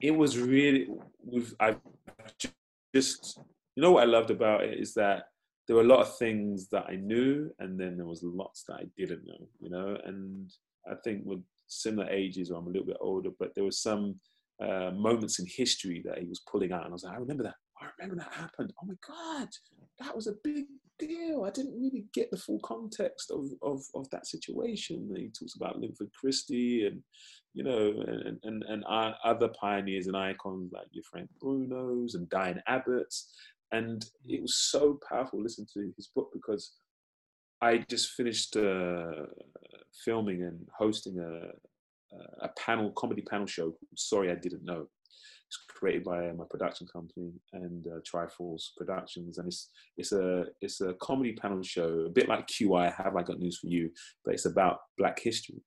it 0.00 0.10
was 0.10 0.38
really 0.38 0.88
we've 1.24 1.54
I 1.60 1.76
just 2.94 3.38
you 3.76 3.82
know 3.82 3.92
what 3.92 4.02
I 4.02 4.06
loved 4.06 4.30
about 4.30 4.64
it 4.64 4.78
is 4.78 4.94
that 4.94 5.24
there 5.66 5.76
were 5.76 5.82
a 5.82 5.86
lot 5.86 6.00
of 6.00 6.16
things 6.18 6.68
that 6.70 6.86
I 6.88 6.96
knew, 6.96 7.50
and 7.60 7.78
then 7.78 7.96
there 7.96 8.06
was 8.06 8.22
lots 8.22 8.64
that 8.64 8.74
I 8.74 8.84
didn't 8.96 9.24
know. 9.24 9.46
You 9.60 9.70
know, 9.70 9.96
and 10.04 10.50
I 10.90 10.94
think 11.04 11.22
with 11.24 11.42
similar 11.68 12.08
ages, 12.10 12.50
or 12.50 12.58
I'm 12.58 12.66
a 12.66 12.70
little 12.70 12.86
bit 12.86 12.98
older, 13.00 13.30
but 13.38 13.54
there 13.54 13.64
was 13.64 13.80
some 13.80 14.16
uh, 14.60 14.90
moments 14.90 15.38
in 15.38 15.46
history 15.46 16.02
that 16.04 16.18
he 16.18 16.26
was 16.26 16.40
pulling 16.40 16.72
out, 16.72 16.84
and 16.84 16.90
I 16.90 16.92
was 16.92 17.04
like, 17.04 17.14
I 17.14 17.18
remember 17.18 17.44
that. 17.44 17.54
I 17.82 17.90
remember 17.98 18.22
that 18.22 18.32
happened. 18.32 18.72
Oh 18.82 18.86
my 18.86 18.94
god, 19.06 19.48
that 19.98 20.14
was 20.14 20.26
a 20.26 20.34
big 20.44 20.66
deal. 20.98 21.44
I 21.44 21.50
didn't 21.50 21.74
really 21.74 22.04
get 22.14 22.30
the 22.30 22.36
full 22.36 22.60
context 22.60 23.30
of 23.30 23.46
of, 23.62 23.82
of 23.94 24.08
that 24.10 24.26
situation. 24.26 25.12
He 25.16 25.28
talks 25.28 25.56
about 25.56 25.78
Linford 25.78 26.10
Christie 26.18 26.86
and 26.86 27.02
you 27.54 27.64
know 27.64 27.92
and 28.06 28.38
and 28.44 28.62
and 28.68 28.84
other 28.84 29.48
pioneers 29.48 30.06
and 30.06 30.16
icons 30.16 30.72
like 30.72 30.86
your 30.92 31.04
Frank 31.10 31.28
Brunos 31.42 32.14
and 32.14 32.28
Diane 32.28 32.62
Abbott's, 32.66 33.34
and 33.72 34.04
it 34.24 34.40
was 34.40 34.56
so 34.56 34.98
powerful 35.08 35.42
listening 35.42 35.68
to 35.74 35.92
his 35.96 36.08
book 36.14 36.30
because 36.32 36.72
I 37.60 37.78
just 37.88 38.10
finished 38.12 38.56
uh, 38.56 39.26
filming 40.04 40.42
and 40.42 40.66
hosting 40.76 41.18
a 41.18 41.50
a 42.42 42.48
panel 42.58 42.90
comedy 42.92 43.22
panel 43.22 43.46
show. 43.46 43.74
Sorry, 43.96 44.30
I 44.30 44.34
didn't 44.34 44.64
know. 44.64 44.86
It's 45.52 45.64
created 45.68 46.04
by 46.04 46.32
my 46.32 46.44
production 46.48 46.86
company 46.86 47.32
and 47.52 47.86
uh, 47.86 48.00
Triforce 48.00 48.70
Productions, 48.74 49.36
and 49.36 49.48
it's 49.48 49.68
it's 49.98 50.12
a 50.12 50.46
it's 50.62 50.80
a 50.80 50.94
comedy 50.94 51.34
panel 51.34 51.62
show, 51.62 52.06
a 52.06 52.08
bit 52.08 52.26
like 52.26 52.46
QI. 52.46 52.94
Have 52.94 53.16
I 53.16 53.22
got 53.22 53.38
news 53.38 53.58
for 53.58 53.66
you, 53.66 53.90
but 54.24 54.32
it's 54.32 54.46
about 54.46 54.78
Black 54.96 55.20
history, 55.20 55.62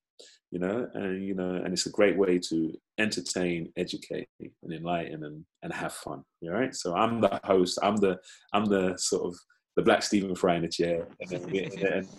you 0.50 0.58
know, 0.58 0.88
and 0.94 1.22
you 1.24 1.34
know, 1.34 1.54
and 1.54 1.72
it's 1.72 1.86
a 1.86 1.90
great 1.90 2.18
way 2.18 2.40
to 2.48 2.74
entertain, 2.98 3.72
educate, 3.76 4.28
and 4.40 4.72
enlighten, 4.72 5.22
and 5.22 5.44
and 5.62 5.72
have 5.72 5.92
fun. 5.92 6.24
All 6.42 6.50
right. 6.50 6.74
So 6.74 6.96
I'm 6.96 7.20
the 7.20 7.40
host. 7.44 7.78
I'm 7.80 7.96
the 7.96 8.18
I'm 8.52 8.64
the 8.64 8.94
sort 8.96 9.26
of 9.26 9.38
the 9.76 9.82
Black 9.82 10.02
Stephen 10.02 10.34
Fry 10.34 10.56
in 10.56 10.62
the 10.62 10.68
chair, 10.68 11.06
and 11.20 11.30
then 11.30 11.42
we, 11.48 11.64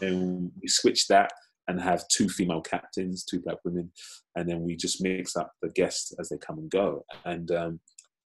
and 0.07 0.51
we 0.61 0.68
switch 0.70 1.07
that 1.07 1.32
and 1.68 1.82
have 1.82 2.07
two 2.07 2.30
female 2.30 2.61
captains, 2.61 3.26
two 3.26 3.41
black 3.41 3.57
women, 3.65 3.91
and 4.36 4.49
then 4.49 4.61
we 4.61 4.76
just 4.76 5.01
mix 5.01 5.36
up 5.36 5.51
the 5.61 5.70
guests 5.70 6.13
as 6.20 6.30
they 6.30 6.38
come 6.38 6.57
and 6.57 6.70
go. 6.70 7.05
And 7.26 7.51
um, 7.51 7.80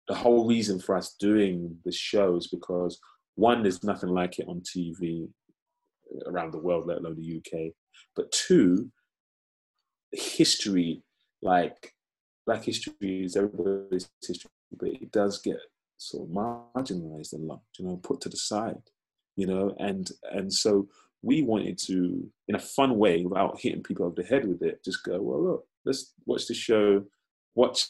the 0.08 0.14
whole 0.14 0.46
reason 0.46 0.78
for 0.78 0.96
us 0.96 1.16
doing 1.18 1.76
this 1.84 1.96
show 1.96 2.36
is 2.36 2.46
because 2.48 2.98
one, 3.34 3.62
there's 3.62 3.82
nothing 3.82 4.10
like 4.10 4.38
it 4.38 4.46
on 4.48 4.60
TV 4.60 5.28
around 6.26 6.52
the 6.52 6.58
world, 6.58 6.86
let 6.86 6.98
alone 6.98 7.16
the 7.16 7.38
UK. 7.38 7.72
But 8.14 8.30
two, 8.30 8.90
history, 10.12 11.02
like 11.42 11.92
black 12.46 12.64
history 12.64 13.24
is 13.24 13.36
everybody's 13.36 14.08
history, 14.26 14.50
but 14.78 14.88
it 14.88 15.10
does 15.10 15.40
get 15.40 15.58
sort 15.96 16.28
of 16.28 16.34
marginalized 16.34 17.32
a 17.32 17.36
lot, 17.36 17.60
you 17.78 17.86
know, 17.86 17.96
put 17.96 18.20
to 18.22 18.28
the 18.28 18.36
side, 18.36 18.82
you 19.36 19.46
know, 19.46 19.74
and 19.78 20.10
and 20.32 20.52
so 20.52 20.88
we 21.24 21.42
wanted 21.42 21.78
to, 21.86 22.30
in 22.48 22.54
a 22.54 22.60
fun 22.60 22.98
way, 22.98 23.24
without 23.24 23.60
hitting 23.60 23.82
people 23.82 24.06
over 24.06 24.14
the 24.16 24.28
head 24.28 24.46
with 24.46 24.62
it, 24.62 24.84
just 24.84 25.04
go, 25.04 25.20
well, 25.20 25.42
look, 25.42 25.66
let's 25.84 26.12
watch 26.26 26.46
the 26.46 26.54
show, 26.54 27.04
watch 27.54 27.86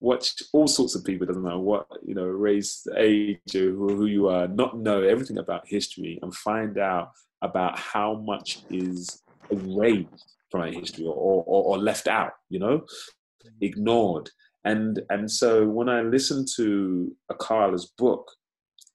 watch 0.00 0.42
all 0.52 0.68
sorts 0.68 0.94
of 0.94 1.04
people, 1.04 1.26
doesn't 1.26 1.42
matter 1.42 1.58
what, 1.58 1.86
you 2.04 2.14
know, 2.14 2.24
race, 2.24 2.86
age, 2.96 3.38
or 3.54 3.72
who 3.72 4.06
you 4.06 4.28
are, 4.28 4.46
not 4.48 4.78
know 4.78 5.02
everything 5.02 5.38
about 5.38 5.66
history 5.66 6.18
and 6.22 6.34
find 6.34 6.78
out 6.78 7.12
about 7.42 7.78
how 7.78 8.14
much 8.14 8.60
is 8.70 9.22
erased 9.50 10.36
from 10.50 10.62
our 10.62 10.68
history 10.68 11.04
or, 11.04 11.14
or, 11.14 11.64
or 11.64 11.78
left 11.78 12.06
out, 12.06 12.32
you 12.50 12.58
know, 12.58 12.78
mm. 12.78 13.50
ignored. 13.60 14.30
And, 14.64 15.00
and 15.08 15.30
so 15.30 15.66
when 15.66 15.88
I 15.88 16.02
listened 16.02 16.48
to 16.56 17.14
Akala's 17.32 17.86
book, 17.96 18.30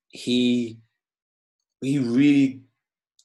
he, 0.10 0.78
he 1.82 1.98
really 2.00 2.62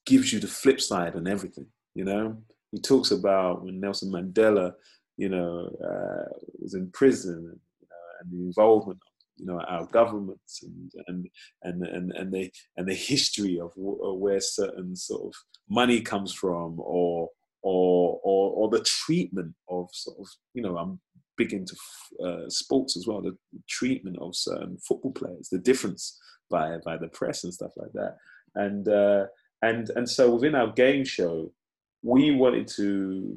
gives 0.08 0.32
you 0.32 0.40
the 0.40 0.48
flip 0.60 0.80
side 0.80 1.14
on 1.14 1.28
everything. 1.28 1.66
You 1.94 2.04
know, 2.04 2.24
he 2.72 2.80
talks 2.80 3.10
about 3.10 3.64
when 3.64 3.80
Nelson 3.80 4.10
Mandela, 4.10 4.72
you 5.16 5.28
know, 5.28 5.70
uh, 5.90 6.28
was 6.60 6.74
in 6.74 6.90
prison, 6.92 7.60
and 8.20 8.32
the 8.32 8.44
involvement, 8.46 8.98
you 9.36 9.46
know, 9.46 9.60
our 9.68 9.86
governments 9.86 10.62
and 10.62 10.92
and 11.08 11.28
and 11.62 11.86
and 11.86 12.12
and 12.12 12.32
the 12.32 12.50
and 12.76 12.88
the 12.88 12.94
history 12.94 13.60
of 13.60 13.70
where 13.76 14.40
certain 14.40 14.96
sort 14.96 15.22
of 15.28 15.34
money 15.68 16.00
comes 16.00 16.32
from, 16.32 16.80
or 16.80 17.28
or 17.62 18.20
or 18.24 18.52
or 18.58 18.68
the 18.70 18.84
treatment 18.84 19.54
of 19.68 19.88
sort 19.92 20.18
of, 20.18 20.26
you 20.54 20.62
know, 20.62 20.76
I'm 20.76 21.00
big 21.36 21.52
into 21.52 21.76
uh, 22.24 22.48
sports 22.48 22.96
as 22.96 23.06
well. 23.06 23.22
The 23.22 23.36
treatment 23.68 24.16
of 24.20 24.34
certain 24.34 24.78
football 24.86 25.12
players, 25.12 25.48
the 25.50 25.58
difference 25.58 26.18
by 26.50 26.78
by 26.84 26.96
the 26.96 27.08
press 27.08 27.44
and 27.44 27.54
stuff 27.54 27.72
like 27.76 27.92
that, 27.94 28.16
and. 28.54 28.88
Uh, 28.88 29.26
and 29.62 29.90
and 29.96 30.08
so 30.08 30.34
within 30.34 30.54
our 30.54 30.72
game 30.72 31.04
show, 31.04 31.52
we 32.02 32.30
wanted 32.30 32.68
to 32.76 33.34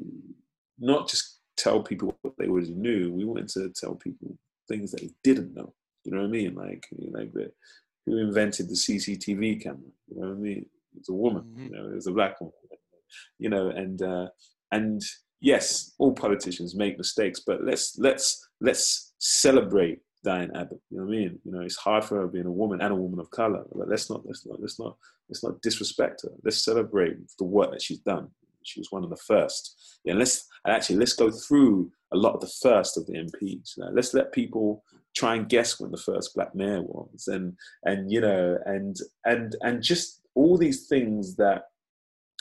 not 0.79 1.09
just 1.09 1.39
tell 1.57 1.81
people 1.81 2.15
what 2.21 2.33
they 2.37 2.47
already 2.47 2.73
knew. 2.73 3.11
We 3.11 3.25
wanted 3.25 3.49
to 3.49 3.69
tell 3.69 3.95
people 3.95 4.37
things 4.67 4.91
that 4.91 5.01
they 5.01 5.11
didn't 5.23 5.53
know. 5.53 5.73
You 6.03 6.13
know 6.13 6.21
what 6.21 6.27
I 6.27 6.31
mean? 6.31 6.55
Like 6.55 6.87
like 7.11 7.33
the 7.33 7.51
who 8.05 8.17
invented 8.17 8.67
the 8.69 8.75
CCTV 8.75 9.63
camera. 9.63 9.79
You 10.07 10.21
know 10.21 10.27
what 10.29 10.37
I 10.37 10.39
mean? 10.39 10.65
It's 10.97 11.09
a 11.09 11.13
woman. 11.13 11.43
Mm-hmm. 11.43 11.63
You 11.65 11.69
know, 11.71 11.85
it 11.89 11.95
was 11.95 12.07
a 12.07 12.11
black 12.11 12.39
woman. 12.41 12.53
You 13.39 13.49
know, 13.49 13.69
and 13.69 14.01
uh, 14.01 14.27
and 14.71 15.01
yes, 15.41 15.93
all 15.99 16.13
politicians 16.13 16.75
make 16.75 16.97
mistakes, 16.97 17.41
but 17.45 17.63
let's 17.63 17.97
let's 17.97 18.49
let's 18.61 19.13
celebrate 19.19 19.99
Diane 20.23 20.51
Abbott. 20.55 20.81
You 20.89 20.97
know 20.97 21.05
what 21.05 21.13
I 21.13 21.17
mean? 21.17 21.39
You 21.43 21.51
know, 21.51 21.61
it's 21.61 21.77
hard 21.77 22.03
for 22.03 22.21
her 22.21 22.27
being 22.27 22.45
a 22.45 22.51
woman 22.51 22.81
and 22.81 22.91
a 22.91 22.95
woman 22.95 23.19
of 23.19 23.29
color. 23.31 23.63
But 23.73 23.89
let's 23.89 24.09
not 24.09 24.25
let's 24.25 24.45
not 24.45 24.61
let's 24.61 24.79
not 24.79 24.97
let's 25.31 25.43
not 25.43 25.61
disrespect 25.61 26.23
her. 26.23 26.31
Let's 26.43 26.63
celebrate 26.63 27.15
the 27.39 27.45
work 27.45 27.71
that 27.71 27.81
she's 27.81 27.99
done. 27.99 28.27
She 28.63 28.79
was 28.79 28.91
one 28.91 29.03
of 29.03 29.09
the 29.09 29.17
first. 29.17 29.99
Yeah, 30.03 30.13
let's 30.13 30.47
actually 30.67 30.97
let's 30.97 31.13
go 31.13 31.31
through 31.31 31.91
a 32.13 32.17
lot 32.17 32.35
of 32.35 32.41
the 32.41 32.51
first 32.61 32.97
of 32.97 33.07
the 33.07 33.13
MPs. 33.13 33.77
Let's 33.93 34.13
let 34.13 34.33
people 34.33 34.83
try 35.15 35.35
and 35.35 35.49
guess 35.49 35.79
when 35.79 35.91
the 35.91 35.97
first 35.97 36.35
black 36.35 36.53
mayor 36.53 36.81
was, 36.81 37.27
and 37.27 37.55
and 37.83 38.11
you 38.11 38.21
know, 38.21 38.57
and 38.65 38.97
and 39.25 39.55
and 39.61 39.81
just 39.81 40.21
all 40.35 40.57
these 40.57 40.87
things 40.87 41.35
that 41.37 41.69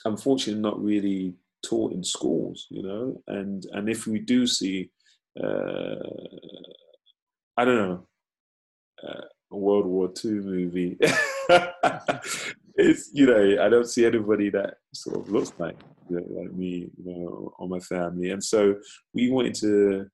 unfortunately 0.05 0.61
not 0.61 0.83
really 0.83 1.35
taught 1.65 1.93
in 1.93 2.03
schools. 2.03 2.67
You 2.71 2.83
know, 2.83 3.23
and 3.29 3.65
and 3.73 3.89
if 3.89 4.07
we 4.07 4.19
do 4.19 4.47
see. 4.47 4.91
Uh, 5.41 5.95
I 7.57 7.65
don't 7.65 7.77
know, 7.77 8.07
uh, 9.07 9.21
a 9.53 9.57
World 9.57 9.87
War 9.87 10.11
II 10.25 10.31
movie. 10.33 10.99
it's 12.81 13.11
you 13.13 13.27
know 13.27 13.65
I 13.65 13.69
don't 13.69 13.89
see 13.89 14.05
anybody 14.07 14.51
that 14.51 14.75
sort 14.95 15.19
of 15.19 15.31
looks 15.31 15.53
like 15.59 15.77
you 16.09 16.17
know, 16.17 16.27
like 16.41 16.53
me, 16.53 16.91
you 16.97 17.05
know, 17.05 17.53
or 17.59 17.69
my 17.69 17.81
family, 17.81 18.31
and 18.31 18.43
so 18.43 18.75
we 19.15 19.31
wanted 19.31 19.55
to 19.57 20.07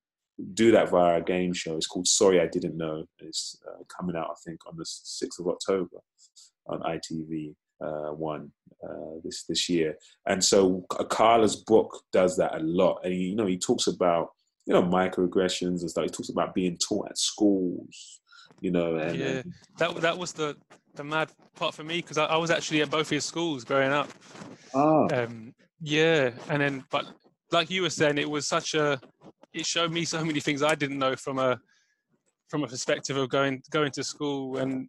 do 0.52 0.70
that 0.70 0.90
via 0.90 1.14
our 1.14 1.20
game 1.20 1.52
show. 1.52 1.76
It's 1.76 1.86
called 1.86 2.06
Sorry 2.06 2.40
I 2.40 2.46
Didn't 2.46 2.76
Know. 2.76 3.04
It's 3.20 3.58
uh, 3.66 3.82
coming 3.96 4.16
out 4.16 4.28
I 4.30 4.34
think 4.44 4.60
on 4.66 4.76
the 4.76 4.84
sixth 4.86 5.40
of 5.40 5.48
October 5.48 5.96
on 6.66 6.80
ITV 6.80 7.54
uh, 7.80 8.12
one 8.12 8.50
uh, 8.86 9.20
this 9.24 9.44
this 9.48 9.68
year. 9.68 9.96
And 10.26 10.42
so 10.42 10.84
Akala's 10.92 11.56
book 11.56 12.02
does 12.12 12.36
that 12.36 12.54
a 12.54 12.60
lot, 12.60 13.00
and 13.04 13.12
he, 13.12 13.20
you 13.20 13.36
know 13.36 13.46
he 13.46 13.58
talks 13.58 13.86
about 13.86 14.28
you 14.66 14.74
know 14.74 14.82
microaggressions 14.82 15.80
and 15.80 15.90
stuff. 15.90 16.04
He 16.04 16.10
talks 16.10 16.28
about 16.28 16.54
being 16.54 16.78
taught 16.78 17.10
at 17.10 17.18
schools, 17.18 18.20
you 18.60 18.70
know. 18.70 18.96
And, 18.96 19.18
yeah, 19.18 19.42
that 19.78 19.96
that 19.96 20.18
was 20.18 20.32
the 20.32 20.56
the 20.97 21.05
mad 21.05 21.30
part 21.55 21.74
for 21.74 21.84
me 21.84 21.97
because 21.97 22.18
I, 22.18 22.26
I, 22.26 22.36
was 22.36 22.51
actually 22.51 22.82
at 22.82 22.90
both 22.90 23.07
of 23.07 23.11
his 23.11 23.24
schools 23.24 23.64
growing 23.64 23.92
up. 23.92 24.11
Oh. 24.74 25.09
Um, 25.12 25.55
yeah, 25.80 26.30
and 26.49 26.62
then 26.62 26.84
but 26.90 27.07
like 27.53 27.70
you 27.70 27.82
were 27.82 27.90
saying, 27.90 28.18
it 28.18 28.28
was 28.28 28.47
such 28.47 28.74
a 28.74 29.01
it 29.53 29.66
showed 29.66 29.92
me 29.92 30.05
so 30.05 30.24
many 30.24 30.40
things 30.40 30.62
I 30.62 30.74
didn't 30.74 30.99
know 30.99 31.16
from 31.16 31.38
a 31.38 31.61
from 32.49 32.64
a 32.64 32.68
perspective 32.68 33.16
of 33.16 33.28
going 33.28 33.62
going 33.70 33.90
to 33.92 34.05
school 34.05 34.59
and 34.59 34.88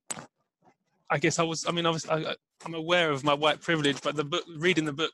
I 1.10 1.18
guess 1.18 1.40
I 1.40 1.44
was 1.44 1.66
I 1.68 1.72
mean 1.72 1.86
I 1.86 1.90
was 1.90 2.08
I, 2.10 2.36
I'm 2.66 2.74
aware 2.74 3.12
of 3.12 3.24
my 3.24 3.34
white 3.34 3.62
privilege, 3.62 4.02
but 4.02 4.16
the 4.16 4.24
book 4.24 4.44
reading 4.58 4.86
the 4.86 4.94
book 4.94 5.12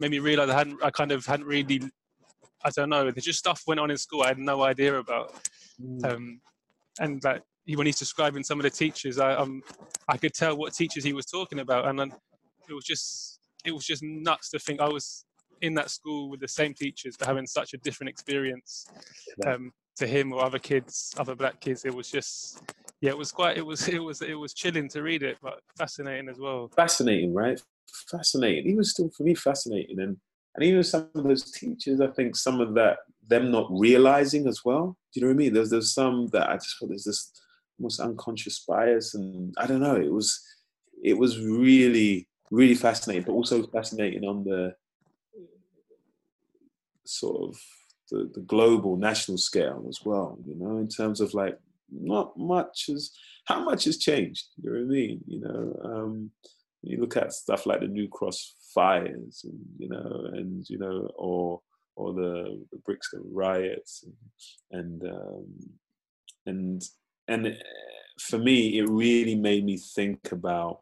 made 0.00 0.10
me 0.10 0.18
realize 0.18 0.50
I 0.50 0.58
hadn't 0.58 0.82
I 0.82 0.90
kind 0.90 1.12
of 1.12 1.26
hadn't 1.26 1.46
really 1.46 1.80
I 2.64 2.70
don't 2.70 2.90
know. 2.90 3.10
There's 3.10 3.24
just 3.24 3.40
stuff 3.40 3.62
went 3.66 3.80
on 3.80 3.90
in 3.90 3.96
school 3.96 4.22
I 4.22 4.28
had 4.28 4.38
no 4.38 4.62
idea 4.62 4.96
about. 4.96 5.34
Mm. 5.80 6.04
Um, 6.04 6.40
and 7.00 7.22
like 7.24 7.42
when 7.66 7.86
he's 7.86 7.98
describing 7.98 8.42
some 8.42 8.58
of 8.58 8.64
the 8.64 8.70
teachers, 8.70 9.18
I 9.18 9.34
um, 9.34 9.62
I 10.08 10.16
could 10.16 10.34
tell 10.34 10.56
what 10.56 10.74
teachers 10.74 11.04
he 11.04 11.12
was 11.12 11.26
talking 11.26 11.60
about, 11.60 11.86
and 11.86 11.98
then 11.98 12.12
it 12.68 12.72
was 12.72 12.84
just 12.84 13.40
it 13.64 13.72
was 13.72 13.84
just 13.84 14.02
nuts 14.02 14.50
to 14.50 14.58
think 14.58 14.80
I 14.80 14.88
was 14.88 15.24
in 15.60 15.74
that 15.74 15.90
school 15.90 16.28
with 16.28 16.40
the 16.40 16.48
same 16.48 16.74
teachers, 16.74 17.16
but 17.16 17.28
having 17.28 17.46
such 17.46 17.72
a 17.72 17.78
different 17.78 18.10
experience 18.10 18.86
um, 19.46 19.72
to 19.96 20.06
him 20.06 20.32
or 20.32 20.44
other 20.44 20.58
kids, 20.58 21.14
other 21.18 21.36
black 21.36 21.60
kids. 21.60 21.84
It 21.84 21.94
was 21.94 22.10
just 22.10 22.60
yeah, 23.00 23.10
it 23.10 23.18
was 23.18 23.30
quite 23.30 23.56
it 23.56 23.64
was 23.64 23.88
it 23.96 24.02
was 24.02 24.22
it 24.22 24.34
was 24.34 24.54
chilling 24.54 24.88
to 24.90 25.02
read 25.02 25.22
it, 25.22 25.38
but 25.42 25.60
fascinating 25.78 26.28
as 26.28 26.38
well. 26.38 26.70
Fascinating, 26.74 27.32
right? 27.32 27.60
Fascinating. 28.10 28.66
He 28.66 28.74
was 28.74 28.90
still 28.90 29.10
for 29.16 29.22
me 29.22 29.34
fascinating, 29.34 30.00
and 30.00 30.16
and 30.54 30.64
even 30.64 30.82
some 30.82 31.08
of 31.14 31.24
those 31.24 31.50
teachers, 31.50 32.00
I 32.00 32.08
think 32.08 32.36
some 32.36 32.60
of 32.60 32.74
that 32.74 32.98
them 33.28 33.50
not 33.50 33.68
realizing 33.70 34.46
as 34.48 34.64
well. 34.64 34.96
Do 35.12 35.20
you 35.20 35.26
know 35.26 35.32
what 35.32 35.34
I 35.34 35.44
mean? 35.44 35.54
There's 35.54 35.70
there's 35.70 35.94
some 35.94 36.26
that 36.28 36.50
I 36.50 36.54
just 36.54 36.78
thought 36.78 36.88
there's 36.88 37.04
this 37.04 37.30
almost 37.78 38.00
unconscious 38.00 38.64
bias, 38.66 39.14
and 39.14 39.54
I 39.58 39.66
don't 39.66 39.80
know. 39.80 39.96
It 39.96 40.12
was 40.12 40.40
it 41.02 41.18
was 41.18 41.40
really 41.40 42.28
really 42.50 42.74
fascinating, 42.74 43.24
but 43.24 43.32
also 43.32 43.62
fascinating 43.64 44.24
on 44.24 44.44
the 44.44 44.74
sort 47.04 47.48
of 47.48 47.60
the, 48.10 48.30
the 48.34 48.40
global 48.40 48.96
national 48.96 49.38
scale 49.38 49.86
as 49.88 50.00
well. 50.04 50.38
You 50.46 50.56
know, 50.56 50.78
in 50.78 50.88
terms 50.88 51.20
of 51.20 51.34
like 51.34 51.58
not 51.90 52.36
much 52.36 52.86
has 52.88 53.12
how 53.44 53.64
much 53.64 53.84
has 53.84 53.98
changed. 53.98 54.46
You 54.62 54.70
know 54.70 54.78
what 54.78 54.84
I 54.84 54.88
mean? 54.88 55.20
You 55.26 55.40
know, 55.40 55.80
um, 55.84 56.30
you 56.82 57.00
look 57.00 57.16
at 57.16 57.32
stuff 57.32 57.66
like 57.66 57.80
the 57.80 57.88
New 57.88 58.08
Cross 58.08 58.54
fires, 58.74 59.44
and 59.44 59.58
you 59.78 59.88
know, 59.88 60.30
and 60.32 60.68
you 60.68 60.78
know, 60.78 61.10
or 61.16 61.60
or 61.96 62.12
the, 62.14 62.64
the 62.70 62.78
Brixton 62.78 63.22
riots, 63.32 64.04
and 64.70 65.02
and 65.02 65.10
um, 65.10 65.46
and, 66.46 66.82
and 67.28 67.46
eh, 67.46 67.56
for 68.20 68.38
me, 68.38 68.78
it 68.78 68.88
really 68.88 69.34
made 69.34 69.64
me 69.64 69.76
think 69.76 70.32
about. 70.32 70.80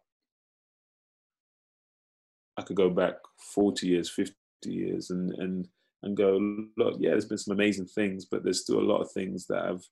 I 2.57 2.63
could 2.63 2.77
go 2.77 2.91
back 2.91 3.15
forty 3.55 3.89
years, 3.89 4.11
fifty 4.11 4.35
years, 4.65 5.11
and 5.11 5.33
and 5.35 5.69
and 6.03 6.17
go, 6.17 6.39
look, 6.77 6.97
yeah, 6.99 7.11
there's 7.11 7.27
been 7.27 7.39
some 7.39 7.55
amazing 7.55 7.87
things, 7.87 8.25
but 8.25 8.43
there's 8.43 8.63
still 8.63 8.79
a 8.79 8.91
lot 8.91 9.03
of 9.03 9.13
things 9.13 9.47
that 9.47 9.65
have 9.65 9.83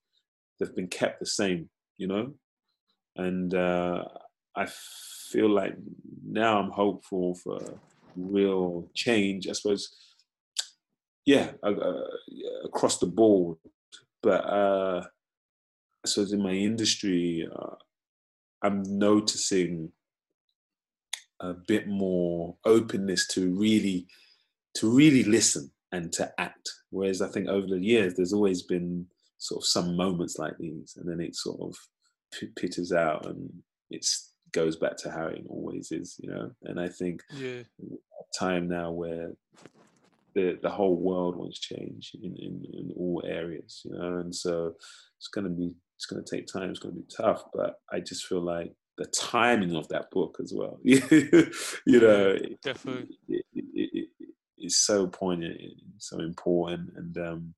they've 0.59 0.75
been 0.75 0.87
kept 0.87 1.19
the 1.19 1.25
same, 1.25 1.69
you 1.97 2.07
know. 2.07 2.33
And 3.15 3.53
uh, 3.53 4.05
I 4.55 4.67
feel 5.29 5.49
like 5.49 5.75
now 6.25 6.59
I'm 6.59 6.71
hopeful 6.71 7.35
for 7.35 7.59
real 8.15 8.89
change. 8.93 9.47
I 9.47 9.53
suppose, 9.53 9.95
yeah, 11.25 11.51
uh, 11.63 11.73
across 12.65 12.97
the 12.97 13.07
board. 13.07 13.57
But 14.21 14.45
uh, 14.45 15.03
suppose 16.09 16.33
in 16.33 16.41
my 16.41 16.51
industry, 16.51 17.47
uh, 17.53 17.75
I'm 18.61 18.83
noticing 18.83 19.91
a 21.39 21.53
bit 21.53 21.87
more 21.87 22.57
openness 22.65 23.27
to 23.27 23.53
really 23.53 24.07
to 24.75 24.89
really 24.89 25.23
listen 25.23 25.71
and 25.91 26.11
to 26.13 26.31
act. 26.37 26.69
Whereas 26.89 27.21
I 27.21 27.27
think 27.29 27.47
over 27.47 27.67
the 27.67 27.79
years, 27.79 28.13
there's 28.13 28.33
always 28.33 28.63
been 28.63 29.07
sort 29.37 29.63
of 29.63 29.67
some 29.67 29.95
moments 29.95 30.37
like 30.37 30.57
these, 30.57 30.97
and 30.97 31.09
then 31.09 31.19
it 31.19 31.35
sort 31.35 31.59
of 31.61 31.75
pitters 32.55 32.91
out 32.91 33.25
and 33.25 33.49
it 33.89 34.05
goes 34.51 34.75
back 34.75 34.97
to 34.97 35.11
how 35.11 35.27
it 35.27 35.43
always 35.47 35.91
is, 35.91 36.17
you 36.21 36.29
know. 36.29 36.51
And 36.63 36.79
I 36.79 36.89
think 36.89 37.21
yeah. 37.33 37.61
time 38.37 38.67
now 38.67 38.91
where 38.91 39.31
the 40.35 40.59
the 40.61 40.69
whole 40.69 40.95
world 40.95 41.35
wants 41.35 41.59
change 41.59 42.11
in, 42.21 42.35
in, 42.35 42.65
in 42.73 42.93
all 42.95 43.23
areas, 43.25 43.81
you 43.85 43.91
know, 43.91 44.17
and 44.17 44.35
so 44.35 44.75
it's 45.17 45.27
gonna 45.27 45.49
be 45.49 45.73
it's 45.99 46.05
gonna 46.05 46.23
take 46.23 46.47
time, 46.47 46.69
it's 46.69 46.79
gonna 46.79 46.95
be 46.95 47.03
tough, 47.13 47.43
but 47.53 47.75
I 47.91 47.99
just 47.99 48.25
feel 48.25 48.39
like 48.39 48.73
the 48.97 49.05
timing 49.07 49.75
of 49.75 49.89
that 49.89 50.09
book 50.11 50.37
as 50.41 50.53
well, 50.55 50.79
you 50.83 51.51
know, 51.85 52.37
definitely. 52.63 53.17
It, 53.27 53.45
it, 53.53 53.89
it, 53.93 54.09
is 54.61 54.77
so 54.77 55.07
poignant, 55.07 55.59
so 55.97 56.19
important, 56.19 56.91
and 56.95 57.17
um, 57.17 57.53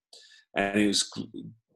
and 0.55 0.79
it 0.79 0.87
was 0.87 1.11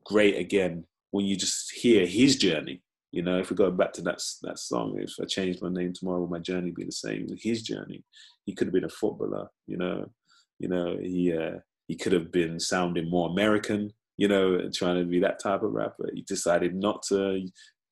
great 0.06 0.38
again 0.38 0.86
when 1.12 1.26
you 1.26 1.36
just 1.36 1.72
hear 1.72 2.08
his 2.08 2.36
journey. 2.36 2.82
You 3.12 3.22
know, 3.22 3.38
if 3.38 3.52
we 3.52 3.56
go 3.56 3.70
back 3.70 3.94
to 3.94 4.02
that 4.02 4.24
that 4.42 4.58
song, 4.58 4.98
if 5.00 5.14
I 5.22 5.26
changed 5.26 5.62
my 5.62 5.70
name 5.70 5.94
tomorrow, 5.94 6.22
will 6.22 6.28
my 6.28 6.40
journey 6.40 6.72
be 6.72 6.84
the 6.84 6.92
same? 6.92 7.28
His 7.40 7.62
journey. 7.62 8.04
He 8.46 8.54
could 8.54 8.68
have 8.68 8.74
been 8.74 8.86
a 8.86 8.90
footballer. 8.90 9.50
You 9.68 9.78
know, 9.78 10.10
you 10.58 10.68
know 10.68 10.98
he 11.00 11.32
uh, 11.32 11.60
he 11.88 11.96
could 11.96 12.14
have 12.14 12.32
been 12.32 12.60
sounding 12.60 13.08
more 13.08 13.30
American. 13.30 13.94
You 14.18 14.28
know, 14.28 14.70
trying 14.74 14.98
to 14.98 15.06
be 15.06 15.20
that 15.20 15.42
type 15.42 15.64
of 15.64 15.74
rapper. 15.74 16.10
He 16.14 16.22
decided 16.22 16.76
not 16.76 17.04
to 17.10 17.46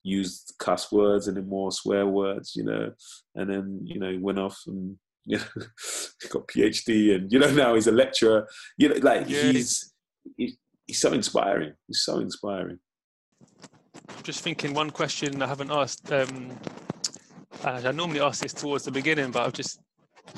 use 0.04 0.46
cuss 0.60 0.92
words 0.92 1.28
anymore, 1.28 1.72
swear 1.72 2.06
words. 2.06 2.56
You 2.56 2.64
know, 2.64 2.92
and 3.36 3.50
then 3.50 3.82
you 3.84 4.00
know 4.00 4.12
he 4.12 4.18
went 4.18 4.40
off 4.40 4.60
and 4.68 4.98
you 5.26 5.38
know 5.38 5.64
got 6.30 6.48
PhD 6.48 7.16
and 7.16 7.32
you 7.32 7.40
know 7.40 7.52
now 7.52 7.76
he's 7.76 7.88
a 7.88 7.92
lecturer. 7.92 8.48
You 8.78 8.90
know, 8.90 8.96
like 9.02 9.30
yeah. 9.30 9.44
he's 9.44 9.94
he, 10.38 10.58
he's 10.86 11.00
so 11.00 11.14
inspiring. 11.14 11.74
He's 11.88 12.02
so 12.02 12.20
inspiring. 12.20 12.80
I'm 14.10 14.24
Just 14.24 14.42
thinking 14.42 14.74
one 14.74 14.90
question 14.90 15.42
I 15.42 15.48
haven't 15.48 15.72
asked. 15.72 16.12
Um, 16.12 16.52
I 17.64 17.92
normally 17.92 18.20
ask 18.20 18.42
this 18.42 18.54
towards 18.54 18.84
the 18.84 18.92
beginning, 18.92 19.32
but 19.32 19.44
I'll 19.44 19.52
just 19.52 19.80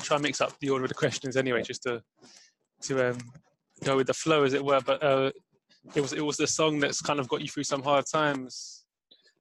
try 0.00 0.16
and 0.16 0.22
mix 0.22 0.40
up 0.40 0.58
the 0.60 0.70
order 0.70 0.84
of 0.84 0.88
the 0.88 0.94
questions 0.94 1.36
anyway, 1.36 1.62
just 1.62 1.82
to 1.84 2.02
to 2.82 3.10
um, 3.10 3.18
go 3.84 3.96
with 3.96 4.06
the 4.06 4.14
flow, 4.14 4.44
as 4.44 4.52
it 4.52 4.64
were. 4.64 4.80
But 4.80 5.02
uh, 5.02 5.32
it 5.94 6.00
was 6.00 6.12
it 6.12 6.24
was 6.24 6.36
the 6.36 6.46
song 6.46 6.78
that's 6.80 7.00
kind 7.00 7.20
of 7.20 7.28
got 7.28 7.40
you 7.40 7.48
through 7.48 7.64
some 7.64 7.82
hard 7.82 8.06
times. 8.06 8.84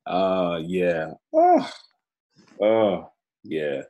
Uh 0.06 0.60
yeah. 0.64 1.12
Oh, 1.34 1.72
oh 2.62 3.10
yeah. 3.44 3.84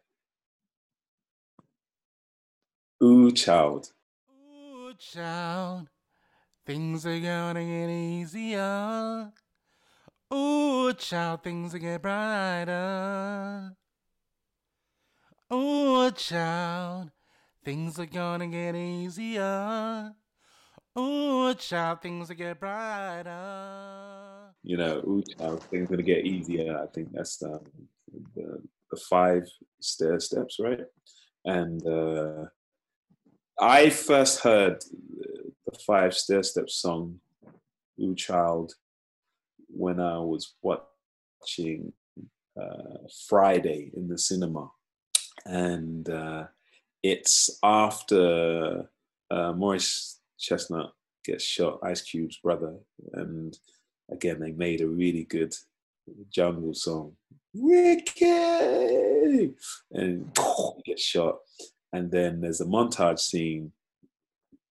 Ooh, 3.03 3.31
child. 3.31 3.91
Ooh, 4.31 4.93
child. 4.97 5.87
Things 6.65 7.05
are 7.05 7.19
gonna 7.19 7.63
get 7.63 7.89
easier. 7.89 9.31
Ooh, 10.33 10.93
child, 10.93 11.43
things 11.43 11.75
are 11.75 11.79
get 11.79 12.01
brighter. 12.01 13.75
Ooh, 15.53 16.09
child, 16.11 17.11
things 17.63 17.99
are 17.99 18.07
gonna 18.07 18.47
get 18.47 18.75
easier. 18.75 20.13
Ooh, 20.97 21.53
child, 21.55 22.01
things 22.01 22.31
are 22.31 22.35
get 22.35 22.59
brighter. 22.59 24.53
You 24.63 24.77
know, 24.77 24.97
ooh, 24.99 25.23
child, 25.37 25.63
things 25.63 25.87
are 25.87 25.91
gonna 25.91 26.03
get 26.03 26.25
easier. 26.25 26.79
I 26.81 26.87
think 26.87 27.09
that's 27.11 27.37
the 27.37 27.59
the 28.35 28.61
five 29.09 29.43
Stairsteps, 29.81 30.59
right? 30.59 30.85
And 31.43 31.85
uh, 31.85 32.45
I 33.59 33.89
first 33.89 34.41
heard 34.41 34.83
the 35.65 35.79
Five 35.85 36.11
Stairsteps 36.11 36.71
song, 36.71 37.19
Ooh 38.01 38.15
Child, 38.15 38.73
when 39.67 39.99
I 39.99 40.17
was 40.17 40.55
watching 40.61 41.93
uh, 42.59 43.07
Friday 43.27 43.91
in 43.95 44.07
the 44.07 44.17
cinema. 44.17 44.69
And 45.45 46.09
uh, 46.09 46.45
it's 47.03 47.59
after 47.63 48.89
uh, 49.29 49.53
Chestnut 50.39 50.91
gets 51.23 51.43
shot, 51.43 51.79
Ice 51.83 52.01
Cube's 52.01 52.37
brother. 52.37 52.75
And 53.13 53.57
again, 54.11 54.39
they 54.39 54.51
made 54.51 54.81
a 54.81 54.87
really 54.87 55.23
good 55.23 55.53
jungle 56.29 56.73
song. 56.73 57.13
Ricky! 57.53 58.25
And 59.91 60.31
he 60.75 60.81
gets 60.85 61.03
shot. 61.03 61.37
And 61.93 62.11
then 62.11 62.41
there's 62.41 62.61
a 62.61 62.65
montage 62.65 63.19
scene 63.19 63.71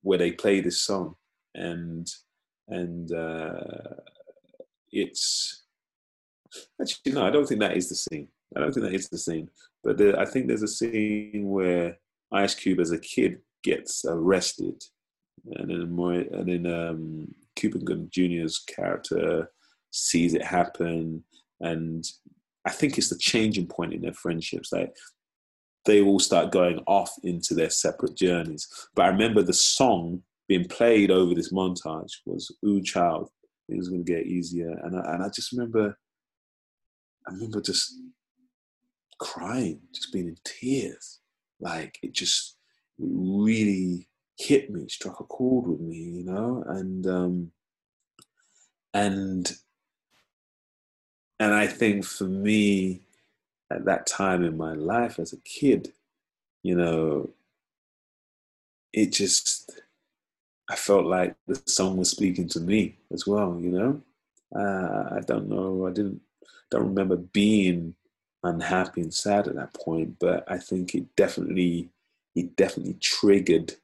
where 0.03 0.19
they 0.19 0.33
play 0.33 0.61
this 0.61 0.83
song, 0.83 1.17
and 1.55 2.07
and 2.69 3.11
uh, 3.13 3.95
it's 4.93 5.65
actually 6.81 7.13
no, 7.13 7.27
I 7.27 7.31
don't 7.31 7.47
think 7.47 7.61
that 7.61 7.77
is 7.77 7.89
the 7.89 7.95
scene. 7.95 8.29
I 8.55 8.61
don't 8.61 8.73
think 8.73 8.85
that 8.85 8.95
is 8.95 9.09
the 9.09 9.19
scene. 9.19 9.49
But 9.83 9.99
the, 9.99 10.19
I 10.19 10.27
think 10.27 10.47
there's 10.47 10.63
a 10.63 10.69
scene 10.69 11.49
where 11.49 11.99
Ice 12.31 12.55
Cube 12.55 12.81
as 12.81 12.93
a 12.93 12.99
kid 12.99 13.41
gets 13.63 14.05
arrested, 14.07 14.83
and 15.53 15.71
then 15.71 15.91
more, 15.91 16.13
and 16.13 16.49
then 16.49 16.67
um, 16.67 17.35
Cuba 17.57 17.79
Gooding 17.79 18.11
Jr.'s 18.11 18.59
character 18.59 19.51
sees 19.91 20.35
it 20.35 20.45
happen, 20.45 21.25
and 21.61 22.05
I 22.65 22.71
think 22.71 22.97
it's 22.97 23.11
the 23.11 23.19
changing 23.19 23.67
point 23.67 23.93
in 23.93 24.03
their 24.03 24.13
friendships. 24.13 24.73
Like 24.73 24.95
they 25.85 26.01
all 26.01 26.19
start 26.19 26.53
going 26.53 26.79
off 26.87 27.13
into 27.23 27.55
their 27.55 27.71
separate 27.71 28.17
journeys. 28.17 28.69
But 28.95 29.05
I 29.05 29.09
remember 29.09 29.43
the 29.43 29.53
song 29.53 30.23
being 30.49 30.67
played 30.67 31.11
over 31.11 31.35
this 31.35 31.53
montage 31.53 32.13
was 32.27 32.55
"Ooh 32.67 32.83
Child." 32.83 33.31
It 33.69 33.77
was 33.77 33.89
going 33.89 34.05
to 34.05 34.13
get 34.13 34.27
easier, 34.27 34.71
and 34.83 34.99
I, 34.99 35.15
and 35.15 35.23
I 35.23 35.29
just 35.29 35.53
remember, 35.53 35.97
I 37.27 37.33
remember 37.33 37.63
just 37.63 37.95
crying, 39.19 39.81
just 39.95 40.13
being 40.13 40.29
in 40.29 40.37
tears. 40.45 41.21
Like 41.61 41.99
it 42.03 42.13
just 42.13 42.57
really 42.99 44.09
hit 44.37 44.71
me, 44.71 44.89
struck 44.89 45.21
a 45.21 45.25
chord 45.25 45.67
with 45.67 45.81
me, 45.81 45.97
you 45.97 46.25
know, 46.25 46.65
and 46.67 47.07
um, 47.07 47.53
and 48.93 49.57
and 51.39 51.53
I 51.55 51.67
think 51.67 52.05
for 52.05 52.25
me, 52.25 53.01
at 53.71 53.85
that 53.85 54.07
time 54.07 54.45
in 54.45 54.57
my 54.57 54.73
life 54.73 55.19
as 55.19 55.33
a 55.33 55.39
kid, 55.39 55.93
you 56.63 56.77
know, 56.77 57.31
it 58.93 59.13
just, 59.13 59.83
I 60.71 60.77
felt 60.77 61.07
like 61.07 61.35
the 61.47 61.61
song 61.67 61.97
was 61.97 62.11
speaking 62.11 62.49
to 62.49 62.61
me 62.61 62.97
as 63.13 63.27
well, 63.27 63.59
you 63.61 63.71
know. 63.71 64.03
Uh, 64.55 65.17
I 65.17 65.21
don't 65.27 65.49
know, 65.49 65.87
I 65.87 65.91
didn't, 65.91 66.21
don't 66.71 66.87
remember 66.87 67.17
being 67.17 67.95
unhappy 68.45 69.01
and 69.01 69.13
sad 69.13 69.49
at 69.49 69.57
that 69.57 69.75
point, 69.75 70.17
but 70.21 70.45
I 70.47 70.59
think 70.59 70.95
it 70.95 71.17
definitely, 71.17 71.91
it 72.37 72.55
definitely 72.57 72.95
triggered 73.01 73.75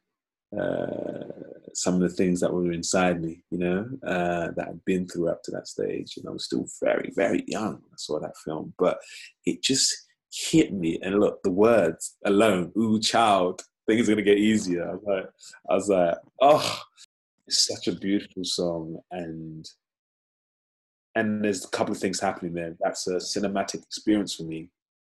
uh, 0.58 1.24
some 1.74 1.94
of 1.94 2.00
the 2.00 2.08
things 2.08 2.40
that 2.40 2.52
were 2.52 2.72
inside 2.72 3.22
me, 3.22 3.42
you 3.50 3.58
know, 3.58 3.88
uh, 4.04 4.50
that 4.56 4.68
I'd 4.68 4.84
been 4.84 5.06
through 5.06 5.28
up 5.28 5.42
to 5.44 5.50
that 5.52 5.68
stage. 5.68 6.16
And 6.16 6.28
I 6.28 6.32
was 6.32 6.44
still 6.44 6.66
very, 6.82 7.12
very 7.14 7.44
young 7.46 7.74
when 7.74 7.92
I 7.92 7.96
saw 7.96 8.18
that 8.18 8.36
film, 8.44 8.74
but 8.78 8.98
it 9.46 9.62
just 9.62 9.94
hit 10.32 10.72
me. 10.72 10.98
And 11.02 11.20
look, 11.20 11.42
the 11.42 11.50
words 11.50 12.16
alone, 12.24 12.72
ooh, 12.76 13.00
child, 13.00 13.62
things 13.86 14.08
are 14.08 14.12
gonna 14.12 14.22
get 14.22 14.38
easier. 14.38 14.88
I 14.88 14.94
was 14.94 15.04
like, 15.06 15.30
I 15.70 15.74
was 15.74 15.88
like, 15.88 16.14
oh, 16.40 16.80
it's 17.46 17.66
such 17.66 17.88
a 17.88 17.98
beautiful 17.98 18.44
song, 18.44 18.98
and 19.10 19.68
and 21.16 21.44
there's 21.44 21.64
a 21.64 21.68
couple 21.68 21.92
of 21.92 21.98
things 21.98 22.20
happening 22.20 22.54
there. 22.54 22.76
That's 22.80 23.08
a 23.08 23.16
cinematic 23.16 23.82
experience 23.82 24.34
for 24.34 24.44
me 24.44 24.68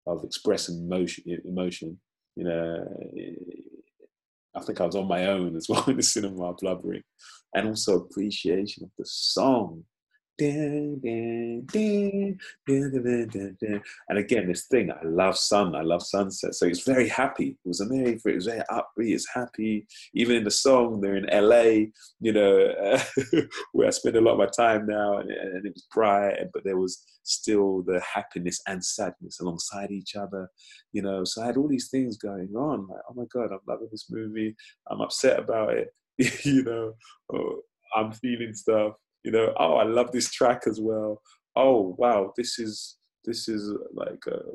of 0.08 0.24
expressing 0.24 0.80
emotion. 0.80 1.24
Emotion, 1.46 2.00
you 2.36 2.46
know. 2.46 2.88
I 4.60 4.66
think 4.66 4.82
I 4.82 4.86
was 4.86 4.96
on 4.96 5.08
my 5.08 5.28
own 5.28 5.56
as 5.56 5.68
well 5.70 5.84
in 5.88 5.98
the 5.98 6.04
cinema 6.04 6.54
blubbering, 6.54 7.04
and 7.54 7.68
also 7.68 7.98
appreciation 7.98 8.84
of 8.84 8.92
the 8.98 9.06
song 9.06 9.84
and 10.40 11.70
again, 14.18 14.48
this 14.48 14.66
thing, 14.66 14.92
I 14.92 15.06
love 15.06 15.38
sun, 15.38 15.76
I 15.76 15.82
love 15.82 16.02
sunset. 16.02 16.56
So 16.56 16.66
it's 16.66 16.84
very 16.84 17.08
happy. 17.08 17.58
It 17.64 17.68
was 17.68 17.82
amazing. 17.82 18.22
It 18.26 18.36
was 18.36 18.46
very 18.46 18.64
upbeat, 18.72 19.14
it's 19.14 19.28
happy. 19.34 19.86
Even 20.14 20.38
in 20.38 20.44
the 20.44 20.52
song, 20.52 21.02
they're 21.02 21.18
in 21.18 21.28
LA, 21.32 21.88
you 22.20 22.34
know, 22.34 22.98
where 23.74 23.88
I 23.88 23.92
spend 23.92 24.16
a 24.16 24.22
lot 24.22 24.34
of 24.34 24.40
my 24.40 24.48
time 24.48 24.88
now, 24.88 25.18
and, 25.18 25.30
and 25.30 25.66
it 25.66 25.74
was 25.74 25.88
bright, 25.94 26.38
but 26.54 26.64
there 26.64 26.78
was 26.78 27.06
still 27.24 27.84
the 27.84 28.02
happiness 28.02 28.60
and 28.68 28.84
sadness 28.84 29.40
alongside 29.40 29.92
each 29.92 30.16
other, 30.16 30.50
you 30.94 31.02
know. 31.02 31.24
So 31.24 31.42
I 31.42 31.48
had 31.48 31.58
all 31.58 31.68
these 31.68 31.90
things 31.90 32.18
going 32.18 32.54
on. 32.56 32.88
Like, 32.88 33.02
oh 33.10 33.14
my 33.14 33.26
God, 33.34 33.52
I'm 33.52 33.60
loving 33.68 33.90
this 33.92 34.08
movie. 34.10 34.56
I'm 34.90 35.02
upset 35.02 35.40
about 35.40 35.74
it, 35.74 35.94
you 36.46 36.64
know. 36.64 36.94
Oh, 37.34 37.62
I'm 37.96 38.12
feeling 38.12 38.54
stuff 38.54 38.94
you 39.24 39.32
know 39.32 39.54
oh 39.58 39.76
i 39.76 39.84
love 39.84 40.12
this 40.12 40.30
track 40.32 40.62
as 40.68 40.80
well. 40.80 41.22
Oh 41.56 41.96
wow 41.98 42.32
this 42.38 42.60
is 42.60 42.98
this 43.26 43.48
is 43.50 43.74
like 43.94 44.24
uh, 44.32 44.52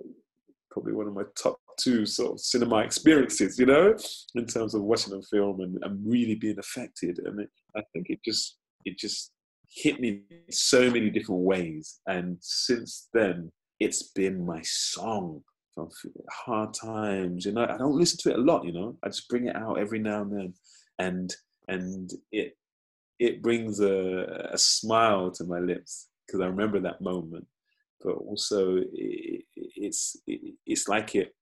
probably 0.70 0.94
one 0.94 1.06
of 1.06 1.14
my 1.14 1.24
top 1.36 1.58
two 1.78 2.06
sort 2.06 2.32
of 2.32 2.40
cinema 2.40 2.78
experiences 2.78 3.58
you 3.58 3.66
know 3.66 3.94
in 4.36 4.46
terms 4.46 4.74
of 4.74 4.82
watching 4.82 5.12
a 5.14 5.22
film 5.22 5.60
and, 5.60 5.78
and 5.82 6.00
really 6.04 6.34
being 6.34 6.58
affected. 6.58 7.18
And 7.24 7.40
it, 7.40 7.50
i 7.76 7.82
think 7.92 8.06
it 8.08 8.20
just 8.24 8.58
it 8.84 8.98
just 8.98 9.32
hit 9.68 10.00
me 10.00 10.22
so 10.50 10.90
many 10.90 11.10
different 11.10 11.42
ways. 11.42 12.00
And 12.06 12.38
since 12.40 13.08
then 13.12 13.50
it's 13.80 14.10
been 14.12 14.46
my 14.46 14.62
song 14.62 15.42
from 15.74 15.88
hard 16.30 16.72
times 16.72 17.44
you 17.44 17.50
know 17.50 17.64
i 17.64 17.76
don't 17.76 17.98
listen 17.98 18.16
to 18.16 18.30
it 18.30 18.38
a 18.38 18.42
lot 18.42 18.64
you 18.64 18.70
know 18.72 18.96
i 19.02 19.08
just 19.08 19.28
bring 19.28 19.48
it 19.48 19.56
out 19.56 19.80
every 19.80 19.98
now 19.98 20.22
and 20.22 20.32
then. 20.32 20.54
And 21.00 21.34
and 21.68 22.10
it 22.30 22.56
it 23.18 23.42
brings 23.42 23.80
a, 23.80 24.48
a 24.52 24.58
smile 24.58 25.30
to 25.32 25.44
my 25.44 25.58
lips 25.58 26.08
because 26.26 26.40
I 26.40 26.46
remember 26.46 26.80
that 26.80 27.00
moment. 27.00 27.46
But 28.02 28.16
also, 28.16 28.76
it, 28.76 29.44
it's 29.54 30.16
it, 30.26 30.54
it's 30.66 30.88
like 30.88 31.14
it 31.14 31.34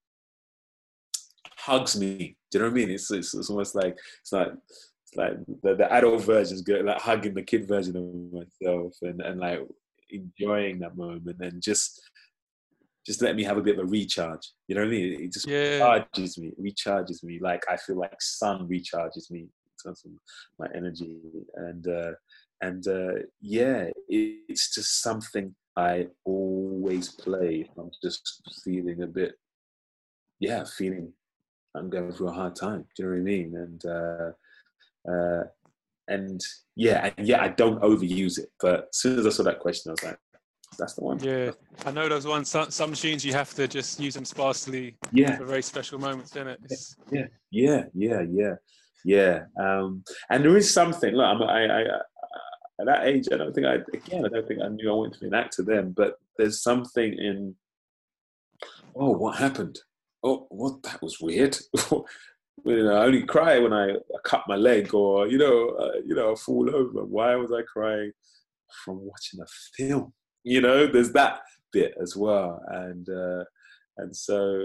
hugs 1.57 1.99
me. 1.99 2.37
Do 2.51 2.57
you 2.57 2.59
know 2.59 2.69
what 2.69 2.73
I 2.73 2.75
mean? 2.75 2.89
It's 2.91 3.11
it's, 3.11 3.33
it's 3.33 3.49
almost 3.49 3.75
like 3.75 3.97
it's 4.21 4.31
like 4.31 4.51
it's 5.03 5.15
like 5.15 5.33
the, 5.61 5.75
the 5.75 5.91
adult 5.91 6.23
version 6.23 6.55
is 6.55 6.67
like 6.67 7.01
hugging 7.01 7.33
the 7.33 7.43
kid 7.43 7.67
version 7.67 7.97
of 7.97 8.33
myself 8.33 8.93
and 9.01 9.21
and 9.21 9.39
like 9.39 9.61
enjoying 10.09 10.79
that 10.79 10.95
moment 10.95 11.37
and 11.41 11.61
just 11.61 12.01
just 13.05 13.21
let 13.21 13.35
me 13.35 13.43
have 13.43 13.57
a 13.57 13.61
bit 13.61 13.77
of 13.77 13.85
a 13.85 13.89
recharge. 13.89 14.51
You 14.67 14.75
know 14.75 14.81
what 14.81 14.87
I 14.87 14.91
mean? 14.91 15.23
It 15.23 15.33
just 15.33 15.47
yeah. 15.47 15.79
recharges 15.79 16.37
me, 16.37 16.53
recharges 16.57 17.23
me. 17.23 17.39
Like 17.41 17.63
I 17.69 17.75
feel 17.75 17.97
like 17.97 18.21
sun 18.21 18.69
recharges 18.69 19.29
me 19.29 19.47
terms 19.83 20.03
of 20.05 20.11
my 20.59 20.67
energy 20.75 21.17
and 21.55 21.87
uh, 21.87 22.11
and 22.61 22.87
uh, 22.87 23.13
yeah, 23.41 23.89
it, 24.07 24.39
it's 24.47 24.73
just 24.73 25.01
something 25.01 25.53
I 25.75 26.07
always 26.23 27.09
play. 27.09 27.69
I'm 27.77 27.91
just 28.01 28.41
feeling 28.63 29.01
a 29.01 29.07
bit, 29.07 29.33
yeah, 30.39 30.63
feeling 30.63 31.11
I'm 31.75 31.89
going 31.89 32.11
through 32.13 32.29
a 32.29 32.33
hard 32.33 32.55
time. 32.55 32.85
Do 32.95 33.03
you 33.03 33.09
know 33.09 33.15
what 33.15 33.19
I 33.19 33.23
mean? 33.23 33.55
And 33.55 33.85
uh, 33.85 35.11
uh, 35.11 35.43
and 36.07 36.41
yeah, 36.75 37.11
and 37.17 37.27
yeah, 37.27 37.41
I 37.41 37.49
don't 37.49 37.81
overuse 37.81 38.39
it. 38.39 38.51
But 38.59 38.89
as 38.89 38.97
soon 38.97 39.19
as 39.19 39.25
I 39.25 39.29
saw 39.29 39.43
that 39.43 39.59
question, 39.59 39.89
I 39.89 39.93
was 39.93 40.03
like, 40.03 40.19
that's 40.77 40.93
the 40.93 41.03
one. 41.03 41.19
Yeah, 41.23 41.51
I 41.85 41.91
know 41.91 42.07
those 42.09 42.25
ones. 42.25 42.49
Some, 42.49 42.71
some 42.71 42.89
machines 42.89 43.25
you 43.25 43.33
have 43.33 43.53
to 43.55 43.67
just 43.67 43.99
use 43.99 44.13
them 44.13 44.25
sparsely. 44.25 44.95
Yeah, 45.11 45.37
for 45.37 45.45
very 45.45 45.61
special 45.63 45.99
moments, 45.99 46.31
don't 46.31 46.47
it? 46.47 46.59
It's... 46.63 46.95
Yeah, 47.11 47.27
yeah, 47.51 47.85
yeah, 47.93 48.21
yeah. 48.29 48.55
Yeah, 49.05 49.45
um, 49.59 50.03
and 50.29 50.43
there 50.43 50.57
is 50.57 50.73
something. 50.73 51.13
Look, 51.13 51.25
I'm, 51.25 51.41
I, 51.43 51.65
I, 51.65 51.81
at 52.79 52.85
that 52.85 53.05
age, 53.05 53.27
I 53.31 53.37
don't 53.37 53.53
think 53.53 53.67
I 53.67 53.75
again, 53.93 54.25
I 54.25 54.29
don't 54.29 54.47
think 54.47 54.61
I 54.61 54.69
knew 54.69 54.91
I 54.91 54.95
wanted 54.95 55.13
to 55.13 55.19
be 55.19 55.27
an 55.27 55.33
actor 55.33 55.63
then. 55.63 55.91
But 55.91 56.15
there's 56.37 56.61
something 56.61 57.13
in, 57.13 57.55
oh, 58.95 59.11
what 59.11 59.37
happened? 59.37 59.79
Oh, 60.23 60.47
what 60.49 60.81
that 60.83 61.01
was 61.01 61.19
weird. 61.19 61.57
you 61.91 62.05
know, 62.65 62.95
I 62.95 63.05
only 63.05 63.23
cry 63.23 63.59
when 63.59 63.73
I, 63.73 63.91
I, 63.91 64.19
cut 64.23 64.43
my 64.47 64.55
leg 64.55 64.93
or 64.93 65.27
you 65.27 65.37
know, 65.37 65.69
uh, 65.69 65.99
you 66.05 66.15
know, 66.15 66.31
I 66.31 66.35
fall 66.35 66.73
over. 66.73 67.03
Why 67.03 67.35
was 67.35 67.51
I 67.51 67.61
crying 67.61 68.11
from 68.83 69.05
watching 69.05 69.41
a 69.41 69.45
film? 69.77 70.13
You 70.43 70.61
know, 70.61 70.87
there's 70.87 71.11
that 71.13 71.41
bit 71.71 71.93
as 72.01 72.15
well, 72.15 72.61
and 72.69 73.07
uh, 73.09 73.43
and 73.97 74.15
so 74.15 74.63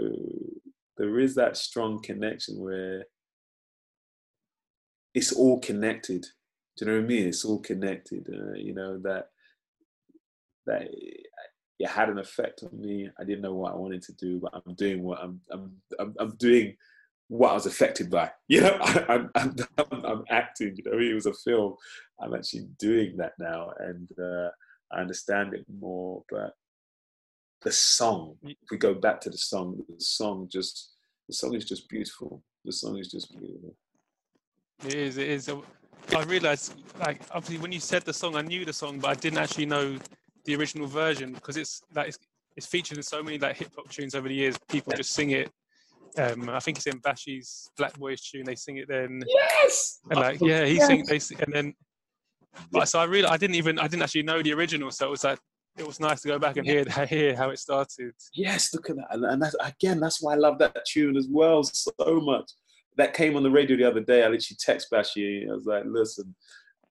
there 0.97 1.19
is 1.19 1.35
that 1.35 1.57
strong 1.57 2.01
connection 2.01 2.59
where 2.59 3.05
it's 5.13 5.31
all 5.31 5.59
connected. 5.59 6.25
Do 6.77 6.85
you 6.85 6.91
know 6.91 6.97
what 6.97 7.05
I 7.05 7.07
mean? 7.07 7.27
It's 7.27 7.45
all 7.45 7.59
connected. 7.59 8.27
Uh, 8.29 8.53
you 8.53 8.73
know 8.73 8.99
that 8.99 9.29
that 10.65 10.89
it 11.79 11.89
had 11.89 12.09
an 12.09 12.19
effect 12.19 12.63
on 12.63 12.79
me. 12.79 13.09
I 13.19 13.23
didn't 13.23 13.41
know 13.41 13.53
what 13.53 13.73
I 13.73 13.77
wanted 13.77 14.01
to 14.03 14.13
do, 14.13 14.39
but 14.39 14.53
I'm 14.53 14.75
doing 14.75 15.03
what 15.03 15.19
I'm 15.21 15.41
I'm 15.51 15.71
I'm, 15.99 16.15
I'm 16.19 16.35
doing 16.37 16.75
what 17.29 17.51
I 17.51 17.53
was 17.53 17.65
affected 17.65 18.09
by. 18.09 18.31
You 18.47 18.61
know, 18.61 18.77
I, 18.81 19.15
am 19.15 19.31
I'm, 19.35 19.55
I'm, 19.77 20.05
I'm 20.05 20.23
acting. 20.29 20.75
You 20.75 20.83
know, 20.91 20.99
it 20.99 21.13
was 21.13 21.27
a 21.27 21.33
film. 21.33 21.75
I'm 22.19 22.33
actually 22.33 22.67
doing 22.79 23.17
that 23.17 23.33
now, 23.39 23.71
and 23.79 24.09
uh, 24.19 24.49
I 24.91 25.01
understand 25.01 25.53
it 25.53 25.65
more. 25.79 26.23
But 26.29 26.53
the 27.61 27.71
song, 27.71 28.35
if 28.43 28.57
we 28.71 28.77
go 28.77 28.93
back 28.93 29.21
to 29.21 29.29
the 29.29 29.37
song, 29.37 29.83
the 29.87 30.03
song 30.03 30.47
just 30.51 30.93
the 31.27 31.33
song 31.35 31.53
is 31.53 31.65
just 31.65 31.87
beautiful. 31.87 32.43
The 32.65 32.71
song 32.71 32.97
is 32.97 33.11
just 33.11 33.37
beautiful. 33.37 33.75
It 34.85 34.93
is. 34.93 35.17
It 35.17 35.27
is. 35.27 35.49
I 36.15 36.23
realized, 36.23 36.73
like, 36.99 37.21
obviously, 37.31 37.57
when 37.57 37.71
you 37.71 37.79
said 37.79 38.03
the 38.03 38.13
song, 38.13 38.35
I 38.35 38.41
knew 38.41 38.65
the 38.65 38.73
song, 38.73 38.99
but 38.99 39.09
I 39.09 39.13
didn't 39.13 39.39
actually 39.39 39.65
know 39.65 39.97
the 40.45 40.55
original 40.55 40.87
version 40.87 41.33
because 41.33 41.57
it's 41.57 41.81
like 41.93 42.07
it's, 42.07 42.19
it's 42.55 42.65
featured 42.65 42.97
in 42.97 43.03
so 43.03 43.21
many 43.21 43.37
like 43.37 43.57
hip 43.57 43.71
hop 43.75 43.89
tunes 43.89 44.15
over 44.15 44.27
the 44.27 44.33
years. 44.33 44.57
People 44.69 44.93
just 44.93 45.11
sing 45.11 45.31
it. 45.31 45.51
Um, 46.17 46.49
I 46.49 46.59
think 46.59 46.77
it's 46.77 46.87
in 46.87 46.97
Bashy's 46.99 47.69
Black 47.77 47.97
Boys 47.99 48.21
tune. 48.21 48.45
They 48.45 48.55
sing 48.55 48.77
it 48.77 48.87
then. 48.87 49.21
Yes. 49.27 49.99
And 50.09 50.19
like, 50.19 50.41
yeah, 50.41 50.65
he 50.65 50.75
yes. 50.75 50.87
sings. 50.87 51.07
They 51.07 51.19
sing, 51.19 51.37
and 51.41 51.53
then. 51.53 51.73
But 52.71 52.89
so 52.89 52.99
I 52.99 53.03
really, 53.03 53.27
I 53.27 53.37
didn't 53.37 53.55
even, 53.55 53.77
I 53.77 53.87
didn't 53.87 54.01
actually 54.01 54.23
know 54.23 54.41
the 54.41 54.53
original. 54.53 54.89
So 54.89 55.07
it 55.07 55.11
was 55.11 55.23
like, 55.23 55.39
it 55.77 55.85
was 55.85 55.99
nice 55.99 56.21
to 56.21 56.27
go 56.27 56.39
back 56.39 56.57
and 56.57 56.65
hear 56.65 56.83
hear 57.07 57.35
how 57.35 57.51
it 57.51 57.59
started. 57.59 58.13
Yes, 58.33 58.73
look 58.73 58.89
at 58.89 58.95
that, 58.95 59.07
and, 59.11 59.23
and 59.23 59.41
that's, 59.41 59.55
again, 59.61 59.99
that's 59.99 60.21
why 60.21 60.33
I 60.33 60.37
love 60.37 60.57
that 60.59 60.75
tune 60.85 61.15
as 61.15 61.27
well 61.29 61.63
so 61.63 62.19
much 62.21 62.51
that 62.97 63.13
came 63.13 63.35
on 63.35 63.43
the 63.43 63.51
radio 63.51 63.77
the 63.77 63.83
other 63.85 64.01
day. 64.01 64.23
I 64.23 64.27
literally 64.27 64.57
text 64.59 64.87
Bashy. 64.91 65.49
I 65.49 65.53
was 65.53 65.65
like, 65.65 65.83
listen, 65.85 66.35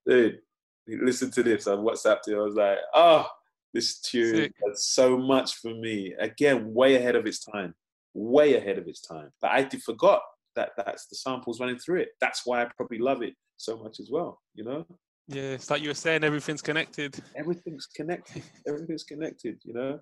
dude, 0.07 0.39
listen 0.87 1.31
to 1.31 1.43
this. 1.43 1.67
I 1.67 1.71
WhatsApped 1.71 2.27
it. 2.27 2.35
I 2.35 2.41
was 2.41 2.55
like, 2.55 2.77
oh, 2.93 3.27
this 3.73 3.99
tune 3.99 4.51
does 4.65 4.85
so 4.85 5.17
much 5.17 5.55
for 5.55 5.73
me. 5.73 6.15
Again, 6.19 6.73
way 6.73 6.95
ahead 6.95 7.15
of 7.15 7.27
its 7.27 7.43
time. 7.43 7.75
Way 8.15 8.55
ahead 8.55 8.79
of 8.79 8.87
its 8.87 9.01
time. 9.01 9.29
But 9.41 9.51
I 9.51 9.69
forgot 9.85 10.21
that 10.55 10.71
that's 10.75 11.05
the 11.07 11.15
samples 11.15 11.59
running 11.59 11.77
through 11.77 12.01
it. 12.01 12.09
That's 12.19 12.45
why 12.45 12.63
I 12.63 12.67
probably 12.75 12.97
love 12.97 13.21
it 13.21 13.35
so 13.57 13.77
much 13.77 13.99
as 13.99 14.09
well, 14.11 14.41
you 14.55 14.63
know? 14.63 14.85
Yeah, 15.27 15.51
it's 15.51 15.69
like 15.69 15.83
you 15.83 15.89
were 15.89 15.93
saying, 15.93 16.23
everything's 16.23 16.63
connected. 16.63 17.15
Everything's 17.35 17.85
connected. 17.85 18.41
Everything's 18.67 19.03
connected, 19.03 19.59
you 19.63 19.73
know? 19.75 19.99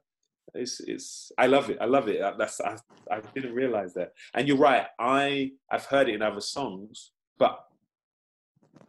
It's 0.54 0.80
it's 0.82 1.32
I 1.38 1.48
love 1.48 1.70
it. 1.70 1.78
I 1.82 1.86
love 1.86 2.08
it. 2.08 2.22
That's 2.38 2.62
I 2.62 2.78
I 3.12 3.22
didn't 3.34 3.54
realize 3.54 3.94
that. 3.94 4.14
And 4.34 4.48
you're 4.48 4.58
right. 4.58 4.88
I 5.00 5.52
I've 5.72 5.86
heard 5.86 6.10
it 6.10 6.16
in 6.16 6.22
other 6.22 6.42
songs, 6.42 7.12
but 7.38 7.60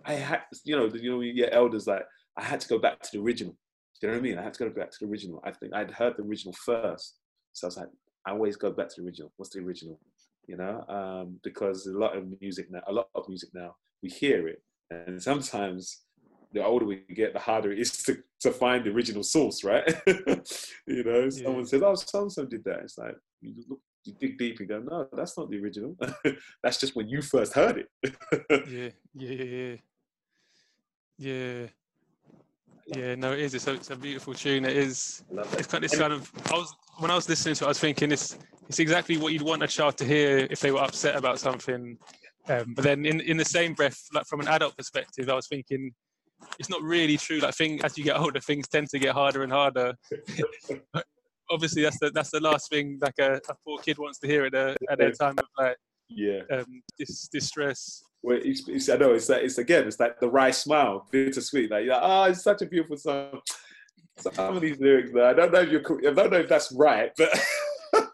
I 0.04 0.14
had 0.14 0.42
you 0.64 0.76
know 0.76 0.90
you 0.94 1.10
know 1.10 1.20
your 1.20 1.50
elders 1.50 1.86
like 1.86 2.04
I 2.36 2.44
had 2.44 2.60
to 2.60 2.68
go 2.68 2.78
back 2.78 3.00
to 3.02 3.10
the 3.12 3.22
original. 3.22 3.56
Do 4.00 4.06
you 4.06 4.12
know 4.12 4.18
what 4.18 4.26
I 4.26 4.28
mean? 4.28 4.38
I 4.38 4.42
had 4.42 4.54
to 4.54 4.64
go 4.64 4.70
back 4.70 4.90
to 4.92 4.96
the 5.00 5.10
original. 5.10 5.42
I 5.44 5.50
think 5.50 5.74
I'd 5.74 5.90
heard 5.90 6.16
the 6.16 6.22
original 6.22 6.52
first, 6.52 7.18
so 7.52 7.66
I 7.66 7.68
was 7.68 7.76
like, 7.76 7.88
I 8.24 8.30
always 8.30 8.56
go 8.56 8.70
back 8.70 8.88
to 8.90 9.00
the 9.00 9.06
original. 9.06 9.32
What's 9.36 9.52
the 9.52 9.60
original? 9.60 9.98
You 10.46 10.56
know, 10.56 10.84
um, 10.88 11.40
because 11.42 11.86
a 11.86 11.98
lot 11.98 12.16
of 12.16 12.24
music 12.40 12.70
now, 12.70 12.80
a 12.86 12.92
lot 12.92 13.08
of 13.14 13.28
music 13.28 13.50
now, 13.52 13.74
we 14.02 14.08
hear 14.08 14.46
it, 14.48 14.62
and 14.90 15.20
sometimes 15.20 16.02
the 16.52 16.64
older 16.64 16.84
we 16.84 17.02
get, 17.14 17.32
the 17.32 17.38
harder 17.38 17.72
it 17.72 17.78
is 17.78 18.02
to, 18.04 18.18
to 18.40 18.50
find 18.50 18.84
the 18.84 18.90
original 18.90 19.22
source, 19.22 19.64
right? 19.64 19.84
you 20.06 21.04
know, 21.04 21.24
yeah. 21.24 21.30
someone 21.30 21.66
says, 21.66 21.82
"Oh, 21.82 21.94
so 21.94 22.28
so 22.28 22.44
did 22.44 22.64
that." 22.64 22.80
It's 22.80 22.98
like 22.98 23.16
you 23.40 23.54
look, 23.68 23.80
you 24.04 24.14
dig 24.18 24.38
deep 24.38 24.60
and 24.60 24.68
go, 24.68 24.80
"No, 24.80 25.08
that's 25.12 25.36
not 25.36 25.50
the 25.50 25.58
original. 25.58 25.96
that's 26.62 26.78
just 26.78 26.96
when 26.96 27.08
you 27.08 27.22
first 27.22 27.52
heard 27.52 27.78
it." 27.78 28.16
yeah, 28.68 28.90
yeah, 29.14 29.44
yeah, 29.44 29.76
Yeah. 31.18 31.66
Yeah, 32.96 33.16
no, 33.16 33.32
it 33.32 33.40
is. 33.40 33.54
It's 33.54 33.66
a, 33.66 33.74
it's 33.74 33.90
a 33.90 33.96
beautiful 33.96 34.32
tune. 34.32 34.64
It 34.64 34.74
is. 34.74 35.22
It's 35.30 35.66
kind, 35.66 35.84
it's 35.84 35.98
kind 35.98 36.10
of. 36.10 36.32
I 36.50 36.54
was 36.54 36.74
when 36.96 37.10
I 37.10 37.14
was 37.14 37.28
listening 37.28 37.54
to 37.56 37.64
it, 37.64 37.66
I 37.66 37.68
was 37.68 37.78
thinking 37.78 38.10
it's 38.10 38.38
it's 38.66 38.78
exactly 38.78 39.18
what 39.18 39.34
you'd 39.34 39.42
want 39.42 39.62
a 39.62 39.68
child 39.68 39.98
to 39.98 40.06
hear 40.06 40.46
if 40.50 40.60
they 40.60 40.70
were 40.70 40.80
upset 40.80 41.14
about 41.14 41.38
something. 41.38 41.98
Um, 42.48 42.72
but 42.74 42.84
then 42.84 43.04
in 43.04 43.20
in 43.20 43.36
the 43.36 43.44
same 43.44 43.74
breath, 43.74 44.00
like 44.14 44.24
from 44.24 44.40
an 44.40 44.48
adult 44.48 44.74
perspective, 44.74 45.28
I 45.28 45.34
was 45.34 45.46
thinking 45.48 45.92
it's 46.58 46.68
not 46.70 46.82
really 46.82 47.16
true. 47.16 47.38
Like 47.38 47.54
thing 47.54 47.80
as 47.84 47.96
you 47.98 48.04
get 48.04 48.18
older, 48.18 48.40
things 48.40 48.68
tend 48.68 48.88
to 48.90 48.98
get 48.98 49.14
harder 49.14 49.42
and 49.42 49.52
harder. 49.52 49.94
Obviously, 51.50 51.82
that's 51.82 51.98
the 51.98 52.10
that's 52.10 52.30
the 52.30 52.40
last 52.40 52.68
thing 52.70 52.98
like 53.00 53.14
a, 53.20 53.34
a 53.48 53.54
poor 53.66 53.78
kid 53.78 53.98
wants 53.98 54.18
to 54.20 54.26
hear 54.26 54.44
at 54.46 54.54
a 54.54 54.76
at 54.90 54.98
their 54.98 55.12
time 55.12 55.34
of 55.38 55.46
like 55.58 55.76
Yeah. 56.08 56.40
um, 56.52 56.82
dis, 56.98 57.28
distress. 57.28 58.02
Well, 58.22 58.38
it's, 58.42 58.68
it's, 58.68 58.88
I 58.88 58.96
know 58.96 59.12
it's 59.12 59.28
like 59.28 59.44
it's 59.44 59.58
again, 59.58 59.86
it's 59.86 60.00
like 60.00 60.18
the 60.20 60.28
right 60.28 60.54
smile, 60.54 61.06
bittersweet. 61.10 61.70
Like, 61.70 61.86
like, 61.86 62.00
oh, 62.02 62.24
it's 62.24 62.42
such 62.42 62.62
a 62.62 62.66
beautiful 62.66 62.96
song. 62.96 63.40
Some 64.18 64.56
of 64.56 64.60
these 64.60 64.78
lyrics, 64.80 65.12
man, 65.12 65.24
I 65.26 65.32
don't 65.32 65.52
know 65.52 65.60
if 65.60 65.70
you're, 65.70 66.10
I 66.10 66.12
don't 66.12 66.32
know 66.32 66.38
if 66.40 66.48
that's 66.48 66.72
right, 66.72 67.12
but 67.16 67.30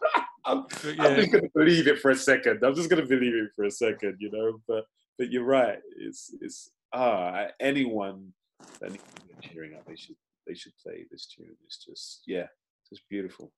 I'm, 0.45 0.65
But 0.69 1.01
I'm 1.01 1.17
just 1.17 1.33
gonna 1.33 1.49
believe 1.55 1.89
it 1.89 1.99
for 2.01 2.11
a 2.11 2.17
second. 2.17 2.63
I'm 2.63 2.75
just 2.75 2.91
gonna 2.91 3.07
believe 3.07 3.35
it 3.35 3.51
for 3.57 3.65
a 3.65 3.71
second, 3.71 4.17
you 4.21 4.31
know. 4.31 4.61
But 4.69 4.85
but 5.19 5.31
you're 5.31 5.45
right. 5.45 5.79
It's 5.99 6.35
it's 6.41 6.71
ah 6.95 7.47
anyone 7.61 8.33
that 8.81 8.93
needs 8.93 9.05
cheering 9.41 9.75
up, 9.75 9.85
they 9.87 9.97
should 9.97 10.17
they 10.47 10.55
should 10.55 10.73
play 10.83 11.05
this 11.11 11.27
tune. 11.27 11.57
It's 11.67 11.85
just 11.85 12.23
yeah, 12.27 12.47
it's 12.81 12.91
just 12.91 13.09
beautiful. 13.09 13.53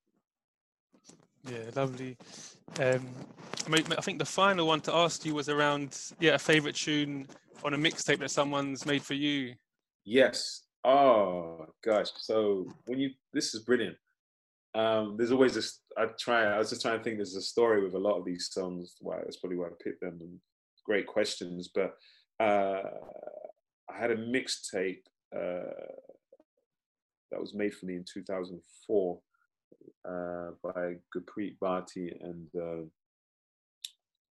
yeah, 1.49 1.71
lovely. 1.75 2.17
Um, 2.81 3.07
I, 3.67 3.69
mean, 3.69 3.85
I 3.97 4.01
think 4.01 4.19
the 4.19 4.25
final 4.25 4.67
one 4.67 4.81
to 4.83 4.95
ask 4.95 5.25
you 5.25 5.35
was 5.35 5.49
around 5.49 5.99
yeah 6.21 6.35
a 6.35 6.39
favorite 6.39 6.75
tune 6.75 7.27
on 7.65 7.75
a 7.75 7.79
mixtape 7.79 8.19
that 8.19 8.31
someone's 8.31 8.87
made 8.87 9.03
for 9.03 9.15
you. 9.15 9.55
Yes. 10.05 10.63
Oh 10.85 11.67
gosh. 11.85 12.11
So 12.17 12.67
when 12.87 12.99
you 12.99 13.11
this 13.33 13.55
is 13.55 13.63
brilliant. 13.63 13.97
Um, 14.75 15.17
there's 15.17 15.33
always 15.33 15.55
this. 15.55 15.81
I 15.97 16.07
try. 16.21 16.45
I 16.45 16.59
was 16.59 16.69
just 16.69 16.83
trying 16.83 16.99
to 16.99 17.05
think. 17.05 17.17
There's 17.17 17.35
a 17.35 17.41
story 17.41 17.83
with 17.83 17.95
a 17.95 17.99
lot 17.99 18.19
of 18.19 18.27
these 18.27 18.51
songs. 18.53 18.97
Why 19.01 19.17
that's 19.17 19.39
probably 19.39 19.57
why 19.57 19.67
I 19.67 19.83
picked 19.83 20.03
them. 20.03 20.19
And 20.21 20.39
great 20.85 21.07
questions. 21.07 21.71
But 21.75 21.95
I 22.41 23.99
had 23.99 24.11
a 24.11 24.17
mixtape 24.17 25.03
uh, 25.35 25.73
that 27.31 27.41
was 27.41 27.55
made 27.55 27.75
for 27.75 27.87
me 27.87 27.97
in 27.97 28.05
2004 28.05 29.19
uh, 30.05 30.51
by 30.63 30.95
Gurpreet 31.15 31.57
Bhatti 31.63 32.13
and 32.21 32.49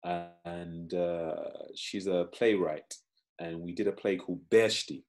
uh, 0.05 0.29
and 0.45 0.93
uh, 0.93 1.35
she's 1.75 2.07
a 2.07 2.29
playwright. 2.33 2.95
And 3.41 3.61
we 3.61 3.73
did 3.73 3.89
a 3.89 3.93
play 3.93 4.17
called 4.17 4.41
Behzti 4.51 5.03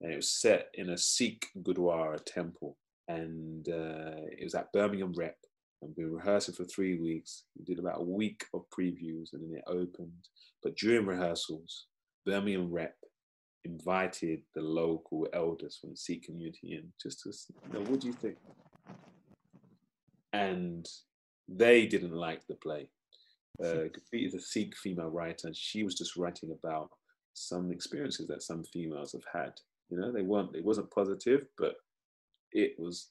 and 0.00 0.12
it 0.12 0.16
was 0.16 0.30
set 0.30 0.68
in 0.74 0.90
a 0.90 0.98
Sikh 0.98 1.46
Gurdwara 1.62 2.18
temple, 2.24 2.76
and 3.08 3.68
uh, 3.68 4.24
it 4.30 4.44
was 4.44 4.54
at 4.54 4.72
Birmingham 4.72 5.12
Rep. 5.14 5.36
And 5.82 5.94
we 5.96 6.04
were 6.04 6.16
rehearsing 6.16 6.54
for 6.54 6.64
three 6.64 6.98
weeks. 6.98 7.44
We 7.58 7.64
did 7.64 7.78
about 7.78 8.00
a 8.00 8.04
week 8.04 8.44
of 8.52 8.64
previews, 8.70 9.32
and 9.32 9.42
then 9.42 9.58
it 9.58 9.64
opened. 9.66 10.28
But 10.62 10.76
during 10.76 11.06
rehearsals, 11.06 11.86
Birmingham 12.26 12.70
Rep 12.70 12.96
invited 13.64 14.40
the 14.54 14.62
local 14.62 15.28
elders 15.32 15.76
from 15.80 15.90
the 15.90 15.96
Sikh 15.96 16.24
community 16.24 16.74
in 16.74 16.92
just 17.00 17.20
to, 17.22 17.30
s- 17.30 17.50
you 17.66 17.72
know, 17.78 17.84
what 17.90 18.00
do 18.00 18.06
you 18.06 18.12
think? 18.12 18.36
And 20.32 20.88
they 21.48 21.86
didn't 21.86 22.12
like 22.14 22.46
the 22.46 22.54
play. 22.54 22.88
Uh, 23.62 23.84
is 24.12 24.34
a 24.34 24.40
Sikh 24.40 24.74
female 24.76 25.10
writer, 25.10 25.48
and 25.48 25.56
she 25.56 25.82
was 25.82 25.94
just 25.94 26.16
writing 26.16 26.50
about 26.50 26.90
some 27.34 27.70
experiences 27.70 28.26
that 28.28 28.42
some 28.42 28.64
females 28.64 29.12
have 29.12 29.24
had. 29.34 29.52
You 29.90 29.98
know, 29.98 30.12
they 30.12 30.22
weren't. 30.22 30.54
It 30.56 30.64
wasn't 30.64 30.90
positive, 30.90 31.46
but 31.58 31.74
it 32.52 32.74
was 32.78 33.10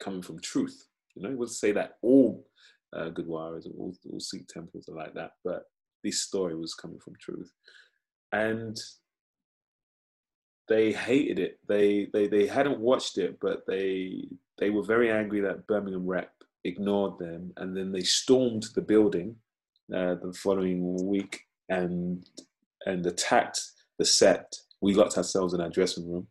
coming 0.00 0.22
from 0.22 0.40
truth. 0.40 0.86
You 1.14 1.22
know, 1.22 1.30
it 1.30 1.36
would 1.38 1.50
say 1.50 1.72
that 1.72 1.98
all 2.00 2.46
uh, 2.94 3.10
Gurdwaras 3.10 3.66
and 3.66 3.74
all, 3.76 3.94
all 4.10 4.20
Sikh 4.20 4.48
temples 4.48 4.88
are 4.88 4.96
like 4.96 5.14
that, 5.14 5.32
but 5.44 5.64
this 6.02 6.20
story 6.20 6.54
was 6.54 6.74
coming 6.74 6.98
from 6.98 7.14
truth, 7.20 7.52
and 8.32 8.76
they 10.68 10.92
hated 10.92 11.38
it. 11.38 11.58
They 11.68 12.08
they 12.12 12.28
they 12.28 12.46
hadn't 12.46 12.80
watched 12.80 13.18
it, 13.18 13.38
but 13.40 13.66
they 13.66 14.28
they 14.58 14.70
were 14.70 14.82
very 14.82 15.10
angry 15.10 15.40
that 15.40 15.66
Birmingham 15.66 16.06
Rep 16.06 16.32
ignored 16.64 17.18
them, 17.18 17.52
and 17.56 17.76
then 17.76 17.92
they 17.92 18.02
stormed 18.02 18.66
the 18.74 18.82
building 18.82 19.36
uh, 19.94 20.16
the 20.22 20.32
following 20.34 21.06
week 21.06 21.40
and 21.68 22.24
and 22.86 23.04
attacked 23.06 23.60
the 23.98 24.04
set. 24.04 24.54
We 24.80 24.94
locked 24.94 25.16
ourselves 25.16 25.54
in 25.54 25.60
our 25.60 25.70
dressing 25.70 26.10
room. 26.10 26.26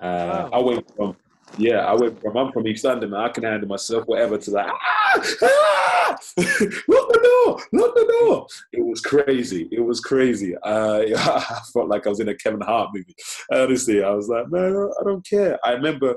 Uh, 0.00 0.48
Wow. 0.50 0.50
I 0.52 0.58
went 0.58 0.96
from 0.96 1.16
yeah, 1.58 1.84
I 1.86 1.94
went 1.94 2.20
from 2.20 2.36
I'm 2.36 2.52
from 2.52 2.66
East 2.66 2.84
London. 2.84 3.14
I 3.14 3.28
can 3.28 3.44
handle 3.44 3.68
myself, 3.68 4.06
whatever, 4.06 4.38
to 4.38 4.50
like 4.50 4.66
ah, 4.68 5.36
ah! 5.42 6.16
lock 6.38 7.08
the 7.08 7.20
door, 7.22 7.60
lock 7.72 7.94
the 7.94 8.16
door. 8.20 8.46
It 8.72 8.84
was 8.84 9.00
crazy. 9.00 9.68
It 9.72 9.80
was 9.80 10.00
crazy. 10.00 10.56
Uh, 10.62 11.02
I 11.16 11.60
felt 11.72 11.88
like 11.88 12.06
I 12.06 12.10
was 12.10 12.20
in 12.20 12.28
a 12.28 12.34
Kevin 12.34 12.60
Hart 12.60 12.90
movie. 12.94 13.14
Honestly, 13.52 14.02
I 14.02 14.10
was 14.10 14.28
like, 14.28 14.50
man, 14.50 14.90
I 15.00 15.04
don't 15.04 15.26
care. 15.26 15.58
I 15.64 15.72
remember 15.72 16.16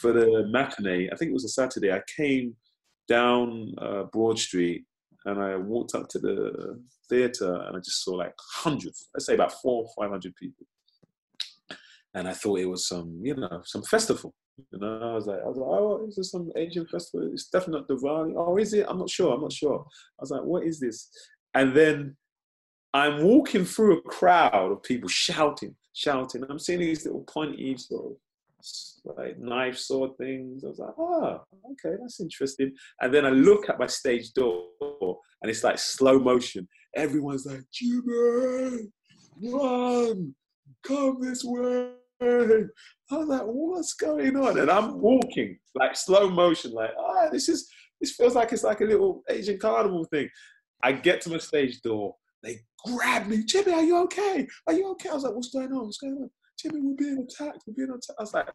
for 0.00 0.12
the 0.12 0.46
matinee, 0.48 1.08
I 1.12 1.16
think 1.16 1.30
it 1.30 1.34
was 1.34 1.44
a 1.44 1.48
Saturday. 1.48 1.92
I 1.92 2.02
came 2.16 2.56
down 3.08 3.74
uh, 3.78 4.04
Broad 4.04 4.38
Street 4.38 4.84
and 5.26 5.40
I 5.40 5.56
walked 5.56 5.94
up 5.94 6.08
to 6.08 6.18
the 6.18 6.82
theatre 7.08 7.62
and 7.66 7.76
I 7.76 7.80
just 7.80 8.04
saw 8.04 8.14
like 8.14 8.34
hundreds. 8.38 9.08
I'd 9.14 9.22
say 9.22 9.34
about 9.34 9.52
four, 9.62 9.86
five 9.98 10.10
hundred 10.10 10.34
people 10.36 10.66
and 12.16 12.26
I 12.26 12.32
thought 12.32 12.60
it 12.60 12.66
was 12.66 12.88
some, 12.88 13.20
you 13.22 13.34
know, 13.36 13.60
some 13.64 13.82
festival. 13.82 14.34
You 14.58 14.78
know, 14.78 15.10
I 15.10 15.14
was 15.14 15.26
like, 15.26 15.40
I 15.44 15.48
was 15.48 15.58
like, 15.58 15.68
oh, 15.68 16.06
is 16.06 16.16
this 16.16 16.30
some 16.30 16.50
Asian 16.56 16.86
festival? 16.86 17.28
It's 17.32 17.48
definitely 17.48 17.80
not 17.80 17.88
Diwali. 17.88 18.34
Oh, 18.36 18.56
is 18.56 18.72
it? 18.72 18.86
I'm 18.88 18.98
not 18.98 19.10
sure. 19.10 19.34
I'm 19.34 19.42
not 19.42 19.52
sure. 19.52 19.84
I 20.18 20.22
was 20.22 20.30
like, 20.30 20.42
what 20.42 20.64
is 20.64 20.80
this? 20.80 21.10
And 21.54 21.74
then 21.74 22.16
I'm 22.94 23.22
walking 23.22 23.64
through 23.64 23.98
a 23.98 24.02
crowd 24.02 24.72
of 24.72 24.82
people 24.82 25.08
shouting, 25.08 25.74
shouting. 25.92 26.44
I'm 26.48 26.58
seeing 26.58 26.80
these 26.80 27.04
little 27.04 27.24
pointy 27.24 27.76
sort 27.76 28.12
of 28.12 28.16
like 29.16 29.38
knife 29.38 29.78
sword 29.78 30.16
things. 30.18 30.64
I 30.64 30.68
was 30.68 30.78
like, 30.78 30.94
oh, 30.98 31.42
okay, 31.72 31.96
that's 32.00 32.20
interesting. 32.20 32.72
And 33.00 33.12
then 33.12 33.26
I 33.26 33.30
look 33.30 33.68
at 33.68 33.78
my 33.78 33.86
stage 33.86 34.32
door, 34.32 34.68
and 35.42 35.50
it's 35.50 35.62
like 35.62 35.78
slow 35.78 36.18
motion. 36.18 36.66
Everyone's 36.94 37.44
like, 37.44 37.62
Jimmy, 37.72 38.88
run, 39.42 40.34
come 40.82 41.18
this 41.20 41.44
way. 41.44 41.90
I 42.20 43.16
was 43.16 43.28
like, 43.28 43.42
what's 43.44 43.94
going 43.94 44.36
on? 44.36 44.58
And 44.58 44.70
I'm 44.70 45.00
walking 45.00 45.58
like 45.74 45.96
slow 45.96 46.30
motion, 46.30 46.72
like, 46.72 46.90
ah, 46.98 47.28
this 47.30 47.48
is 47.48 47.68
this 48.00 48.12
feels 48.12 48.34
like 48.34 48.52
it's 48.52 48.64
like 48.64 48.80
a 48.80 48.84
little 48.84 49.22
Asian 49.28 49.58
carnival 49.58 50.04
thing. 50.04 50.28
I 50.82 50.92
get 50.92 51.20
to 51.22 51.30
my 51.30 51.38
stage 51.38 51.80
door, 51.82 52.14
they 52.42 52.60
grab 52.84 53.26
me, 53.26 53.42
Jimmy, 53.44 53.72
are 53.72 53.82
you 53.82 53.96
okay? 54.04 54.46
Are 54.66 54.72
you 54.72 54.90
okay? 54.92 55.08
I 55.08 55.14
was 55.14 55.24
like, 55.24 55.34
what's 55.34 55.50
going 55.50 55.72
on? 55.72 55.84
What's 55.84 55.98
going 55.98 56.14
on? 56.14 56.30
Jimmy, 56.58 56.80
we're 56.80 56.96
being 56.96 57.18
attacked. 57.18 57.62
We're 57.66 57.74
being 57.74 57.90
attacked. 57.90 58.18
I 58.18 58.22
was 58.22 58.34
like, 58.34 58.48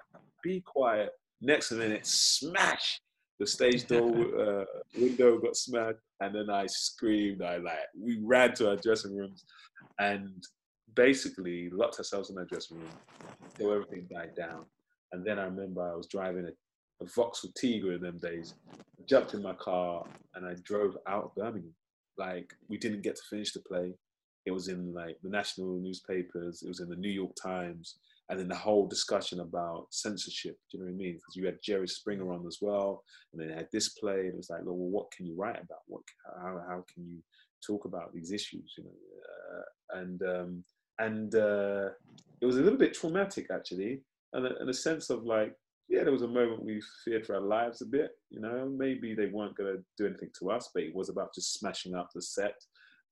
be 0.44 0.62
quiet. 0.62 1.10
Next 1.42 1.72
minute, 1.72 2.06
smash. 2.06 3.02
The 3.40 3.48
stage 3.48 3.88
door 3.88 4.10
uh, 4.62 4.66
window 4.98 5.40
got 5.40 5.56
smashed, 5.56 6.00
and 6.20 6.36
then 6.36 6.50
I 6.50 6.68
screamed. 6.68 7.42
I 7.42 7.58
like, 7.58 7.76
we 8.00 8.20
ran 8.22 8.54
to 8.56 8.70
our 8.70 8.76
dressing 8.76 9.16
rooms, 9.16 9.44
and 10.00 10.44
basically 10.96 11.70
locked 11.70 11.98
ourselves 11.98 12.30
in 12.30 12.38
our 12.38 12.46
dressing 12.46 12.78
room 12.78 12.90
till 13.58 13.72
everything 13.72 14.08
died 14.12 14.36
down. 14.36 14.66
And 15.12 15.26
then 15.26 15.40
I 15.40 15.44
remember 15.44 15.82
I 15.82 15.96
was 15.96 16.08
driving 16.08 16.46
a, 16.46 17.04
a 17.04 17.08
Vauxhall 17.08 17.52
Tigra 17.52 17.96
in 17.96 18.02
them 18.02 18.18
days. 18.18 18.56
Jumped 19.08 19.34
in 19.34 19.42
my 19.42 19.54
car 19.54 20.06
and 20.36 20.46
I 20.46 20.56
drove 20.64 20.98
out 21.08 21.26
of 21.26 21.36
Birmingham. 21.36 21.74
Like 22.18 22.54
we 22.70 22.78
didn't 22.78 23.04
get 23.04 23.16
to 23.16 23.22
finish 23.30 23.52
the 23.52 23.62
play. 23.62 23.94
It 24.46 24.52
was 24.52 24.68
in 24.68 24.94
like 24.94 25.18
the 25.24 25.30
national 25.30 25.80
newspapers. 25.80 26.64
It 26.64 26.68
was 26.68 26.80
in 26.80 26.90
the 26.90 26.96
New 26.96 27.10
York 27.10 27.34
Times. 27.42 27.98
And 28.30 28.40
then 28.40 28.48
the 28.48 28.56
whole 28.56 28.88
discussion 28.88 29.42
about 29.42 29.88
censorship. 29.90 30.58
Do 30.72 30.78
you 30.78 30.80
know 30.80 30.92
what 30.92 30.96
I 30.96 30.98
mean? 30.98 31.16
Because 31.16 31.36
you 31.36 31.46
had 31.46 31.58
Jerry 31.62 31.88
Springer 31.88 32.32
on 32.32 32.48
as 32.48 32.60
well, 32.62 33.04
and 33.34 33.42
then 33.42 33.50
had 33.50 33.68
this 33.74 33.90
play. 33.90 34.22
And 34.22 34.30
it 34.30 34.38
was 34.38 34.50
like, 34.50 34.62
well, 34.64 34.76
what 34.76 35.12
can 35.12 35.26
you 35.26 35.36
write 35.36 35.58
about? 35.62 35.82
What 35.88 36.04
how 36.42 36.64
how 36.66 36.86
can 36.94 37.06
you 37.06 37.18
talk 37.66 37.84
about 37.84 38.14
these 38.14 38.32
issues? 38.32 38.74
You 38.78 38.86
know, 38.86 38.90
uh, 39.52 40.00
and 40.00 40.22
um, 40.24 40.64
and 41.06 41.34
uh, 41.36 41.90
it 42.42 42.46
was 42.46 42.58
a 42.58 42.62
little 42.62 42.78
bit 42.86 42.94
traumatic 42.94 43.48
actually, 43.58 44.02
and 44.34 44.46
a, 44.46 44.62
in 44.62 44.70
a 44.70 44.74
sense 44.74 45.10
of 45.10 45.20
like, 45.36 45.54
yeah, 45.90 46.04
there 46.04 46.14
was 46.14 46.22
a 46.22 46.28
moment 46.40 46.64
we 46.64 46.82
feared 47.04 47.26
for 47.26 47.36
our 47.36 47.42
lives 47.58 47.82
a 47.82 47.86
bit. 47.86 48.12
You 48.30 48.42
know, 48.46 48.60
maybe 48.84 49.14
they 49.14 49.28
weren't 49.36 49.58
going 49.58 49.76
to 49.76 49.84
do 49.98 50.08
anything 50.08 50.32
to 50.40 50.52
us, 50.52 50.70
but 50.74 50.84
it 50.84 50.96
was 50.96 51.10
about 51.10 51.34
just 51.34 51.54
smashing 51.60 51.96
up 51.96 52.10
the 52.14 52.22
set. 52.22 52.58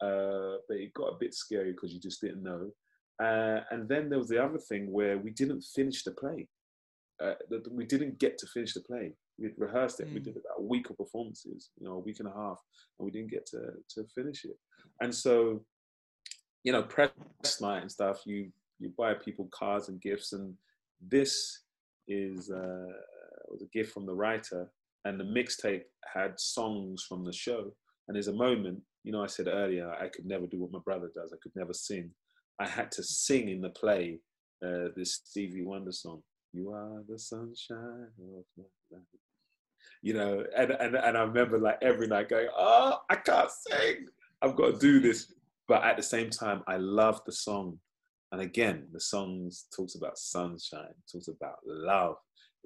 Uh, 0.02 0.54
but 0.68 0.78
it 0.78 0.94
got 0.94 1.14
a 1.14 1.18
bit 1.20 1.34
scary 1.34 1.72
because 1.74 1.92
you 1.94 2.00
just 2.00 2.22
didn't 2.22 2.44
know. 2.44 2.64
Uh, 3.22 3.60
and 3.72 3.82
then 3.90 4.10
there 4.10 4.20
was 4.24 4.30
the 4.30 4.42
other 4.42 4.62
thing 4.70 4.84
where 4.98 5.18
we 5.18 5.32
didn't 5.32 5.62
finish 5.76 6.04
the 6.04 6.12
play. 6.12 6.48
Uh, 7.22 7.34
we 7.72 7.86
didn't 7.86 8.18
get 8.18 8.38
to 8.38 8.48
finish 8.48 8.74
the 8.74 8.80
play. 8.90 9.12
We 9.38 9.50
rehearsed 9.58 10.00
it. 10.00 10.08
We 10.14 10.22
Mm. 10.22 10.28
did 10.28 10.38
about 10.38 10.60
a 10.60 10.70
week 10.74 10.90
of 10.90 10.96
performances, 10.98 11.72
you 11.78 11.86
know, 11.86 11.96
a 11.96 12.06
week 12.08 12.20
and 12.22 12.30
a 12.30 12.38
half, 12.44 12.60
and 12.98 13.06
we 13.06 13.12
didn't 13.12 13.32
get 13.36 13.46
to 13.48 13.62
to 13.94 14.00
finish 14.18 14.46
it. 14.46 14.58
And 15.02 15.14
so, 15.14 15.66
you 16.64 16.72
know, 16.72 16.84
press 16.84 17.12
night 17.62 17.82
and 17.82 17.92
stuff. 17.92 18.22
You 18.26 18.52
you 18.80 18.92
buy 18.98 19.14
people 19.14 19.50
cards 19.52 19.90
and 19.90 20.02
gifts, 20.02 20.34
and 20.34 20.54
this 21.02 21.64
is 22.08 22.50
uh, 22.50 22.94
was 23.50 23.62
a 23.62 23.78
gift 23.78 23.94
from 23.94 24.06
the 24.06 24.14
writer, 24.14 24.70
and 25.06 25.20
the 25.20 25.24
mixtape 25.24 25.84
had 26.14 26.40
songs 26.40 27.06
from 27.08 27.24
the 27.24 27.34
show. 27.34 27.74
And 28.08 28.16
there's 28.16 28.28
a 28.28 28.34
moment, 28.34 28.82
you 29.04 29.12
know, 29.12 29.24
I 29.24 29.28
said 29.28 29.48
earlier, 29.48 29.92
I 29.92 30.08
could 30.08 30.26
never 30.26 30.48
do 30.48 30.60
what 30.60 30.72
my 30.72 30.80
brother 30.80 31.12
does. 31.14 31.32
I 31.32 31.38
could 31.42 31.56
never 31.56 31.74
sing. 31.74 32.10
I 32.60 32.68
had 32.68 32.92
to 32.94 33.04
sing 33.04 33.50
in 33.50 33.62
the 33.62 33.70
play 33.70 34.20
uh, 34.66 34.90
this 34.96 35.22
Stevie 35.26 35.64
Wonder 35.64 35.92
song. 35.92 36.22
You 36.52 36.72
are 36.72 37.04
the 37.08 37.20
sunshine 37.20 38.08
of 38.20 38.46
my 38.58 38.64
life. 38.92 39.04
You 40.02 40.14
know, 40.14 40.44
and, 40.58 40.72
and 40.72 40.96
and 40.96 41.18
I 41.18 41.22
remember 41.22 41.60
like 41.60 41.78
every 41.82 42.08
night 42.08 42.30
going, 42.30 42.48
oh, 42.58 42.98
I 43.10 43.16
can't 43.16 43.52
sing. 43.52 44.08
I've 44.42 44.56
got 44.56 44.74
to 44.74 44.80
do 44.80 45.00
this. 45.00 45.34
But 45.70 45.84
at 45.84 45.96
the 45.96 46.04
same 46.04 46.32
time, 46.32 46.64
I 46.68 46.78
love 46.78 47.22
the 47.26 47.32
song. 47.32 47.80
And 48.32 48.42
again, 48.42 48.88
the 48.92 49.00
song 49.00 49.52
talks 49.74 49.94
about 49.96 50.18
sunshine, 50.18 50.96
talks 51.10 51.28
about 51.28 51.58
love. 51.66 52.16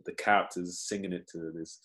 The 0.05 0.13
characters 0.13 0.79
singing 0.79 1.13
it 1.13 1.27
to 1.33 1.51
this 1.53 1.79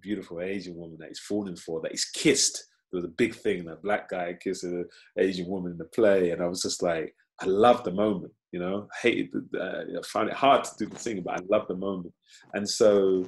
beautiful 0.00 0.40
Asian 0.42 0.76
woman 0.76 0.98
that 1.00 1.08
he's 1.08 1.18
falling 1.18 1.56
for, 1.56 1.80
that 1.80 1.90
he's 1.90 2.04
kissed. 2.04 2.66
There 2.92 2.98
was 2.98 3.06
a 3.06 3.14
big 3.16 3.34
thing 3.34 3.64
that 3.64 3.82
black 3.82 4.10
guy 4.10 4.34
kissing 4.34 4.76
an 4.76 4.86
Asian 5.16 5.48
woman 5.48 5.72
in 5.72 5.78
the 5.78 5.86
play, 5.86 6.30
and 6.30 6.42
I 6.42 6.46
was 6.46 6.62
just 6.62 6.82
like, 6.82 7.14
I 7.40 7.46
love 7.46 7.82
the 7.82 7.92
moment. 7.92 8.32
You 8.52 8.60
know, 8.60 8.88
I 8.92 9.08
hated, 9.08 9.30
uh, 9.58 9.98
I 9.98 10.02
found 10.06 10.28
it 10.28 10.34
hard 10.34 10.64
to 10.64 10.70
do 10.78 10.86
the 10.86 10.98
singing, 10.98 11.22
but 11.22 11.40
I 11.40 11.42
love 11.50 11.66
the 11.66 11.76
moment. 11.76 12.14
And 12.54 12.68
so 12.68 13.26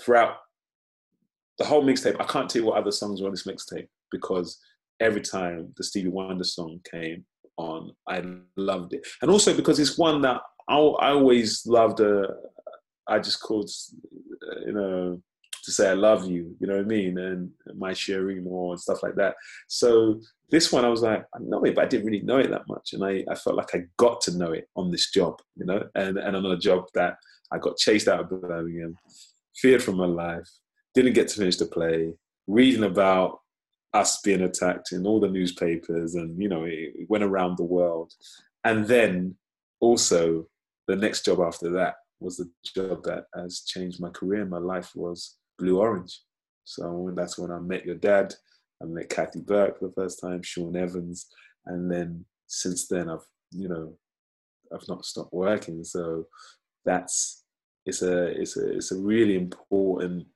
throughout 0.00 0.36
the 1.58 1.64
whole 1.64 1.84
mixtape, 1.84 2.16
I 2.20 2.24
can't 2.24 2.48
tell 2.48 2.62
you 2.62 2.68
what 2.68 2.78
other 2.78 2.92
songs 2.92 3.20
were 3.20 3.26
on 3.26 3.32
this 3.32 3.46
mixtape 3.46 3.88
because 4.10 4.58
every 5.00 5.20
time 5.20 5.72
the 5.76 5.84
Stevie 5.84 6.08
Wonder 6.08 6.44
song 6.44 6.80
came 6.90 7.24
on, 7.56 7.92
I 8.08 8.22
loved 8.56 8.94
it. 8.94 9.06
And 9.22 9.30
also 9.30 9.54
because 9.54 9.78
it's 9.78 9.98
one 9.98 10.20
that 10.22 10.40
I, 10.68 10.76
I 10.76 11.10
always 11.10 11.66
loved. 11.66 12.00
Uh, 12.00 12.28
I 13.08 13.18
just 13.18 13.42
called, 13.42 13.68
uh, 14.04 14.60
you 14.66 14.72
know, 14.72 15.22
to 15.64 15.72
say 15.72 15.90
I 15.90 15.94
love 15.94 16.26
you, 16.26 16.56
you 16.58 16.66
know 16.66 16.76
what 16.76 16.84
I 16.84 16.88
mean, 16.88 17.18
and 17.18 17.50
my 17.76 17.92
sharing 17.92 18.44
more 18.44 18.72
and 18.72 18.80
stuff 18.80 19.02
like 19.02 19.14
that. 19.16 19.34
So 19.68 20.20
this 20.50 20.72
one, 20.72 20.84
I 20.84 20.88
was 20.88 21.02
like, 21.02 21.24
I 21.34 21.38
know 21.40 21.62
it, 21.64 21.74
but 21.74 21.84
I 21.84 21.88
didn't 21.88 22.06
really 22.06 22.22
know 22.22 22.38
it 22.38 22.50
that 22.50 22.68
much, 22.68 22.92
and 22.92 23.04
I, 23.04 23.24
I 23.30 23.34
felt 23.34 23.56
like 23.56 23.74
I 23.74 23.84
got 23.96 24.20
to 24.22 24.36
know 24.36 24.52
it 24.52 24.68
on 24.76 24.90
this 24.90 25.10
job, 25.10 25.40
you 25.56 25.66
know, 25.66 25.82
and 25.94 26.18
and 26.18 26.36
on 26.36 26.46
a 26.46 26.58
job 26.58 26.84
that 26.94 27.16
I 27.52 27.58
got 27.58 27.76
chased 27.76 28.08
out 28.08 28.20
of 28.20 28.30
Birmingham, 28.30 28.96
feared 29.56 29.82
for 29.82 29.92
my 29.92 30.06
life, 30.06 30.48
didn't 30.94 31.14
get 31.14 31.28
to 31.28 31.38
finish 31.38 31.56
the 31.56 31.66
play, 31.66 32.12
reading 32.46 32.84
about 32.84 33.40
us 33.92 34.20
being 34.20 34.42
attacked 34.42 34.92
in 34.92 35.06
all 35.06 35.20
the 35.20 35.28
newspapers, 35.28 36.14
and 36.14 36.40
you 36.40 36.48
know, 36.48 36.64
it 36.64 37.08
went 37.08 37.24
around 37.24 37.56
the 37.56 37.64
world, 37.64 38.12
and 38.64 38.86
then 38.86 39.34
also 39.80 40.46
the 40.86 40.96
next 40.96 41.24
job 41.24 41.40
after 41.40 41.70
that 41.70 41.94
was 42.20 42.36
the 42.36 42.50
job 42.74 43.02
that 43.04 43.24
has 43.34 43.60
changed 43.60 44.00
my 44.00 44.10
career. 44.10 44.44
My 44.44 44.58
life 44.58 44.92
was 44.94 45.38
Blue 45.58 45.78
Orange. 45.78 46.20
So 46.64 47.10
that's 47.16 47.38
when 47.38 47.50
I 47.50 47.58
met 47.58 47.86
your 47.86 47.96
dad. 47.96 48.34
I 48.82 48.86
met 48.86 49.08
Kathy 49.08 49.40
Burke 49.40 49.78
for 49.78 49.88
the 49.88 49.94
first 49.94 50.20
time, 50.20 50.42
Sean 50.42 50.76
Evans, 50.76 51.26
and 51.66 51.90
then 51.90 52.24
since 52.46 52.86
then 52.88 53.08
I've 53.08 53.26
you 53.50 53.68
know 53.68 53.94
I've 54.72 54.88
not 54.88 55.04
stopped 55.04 55.32
working. 55.32 55.84
So 55.84 56.26
that's 56.84 57.44
it's 57.86 58.02
a 58.02 58.26
it's 58.40 58.56
a 58.56 58.76
it's 58.76 58.92
a 58.92 58.98
really 58.98 59.36
important 59.36 60.26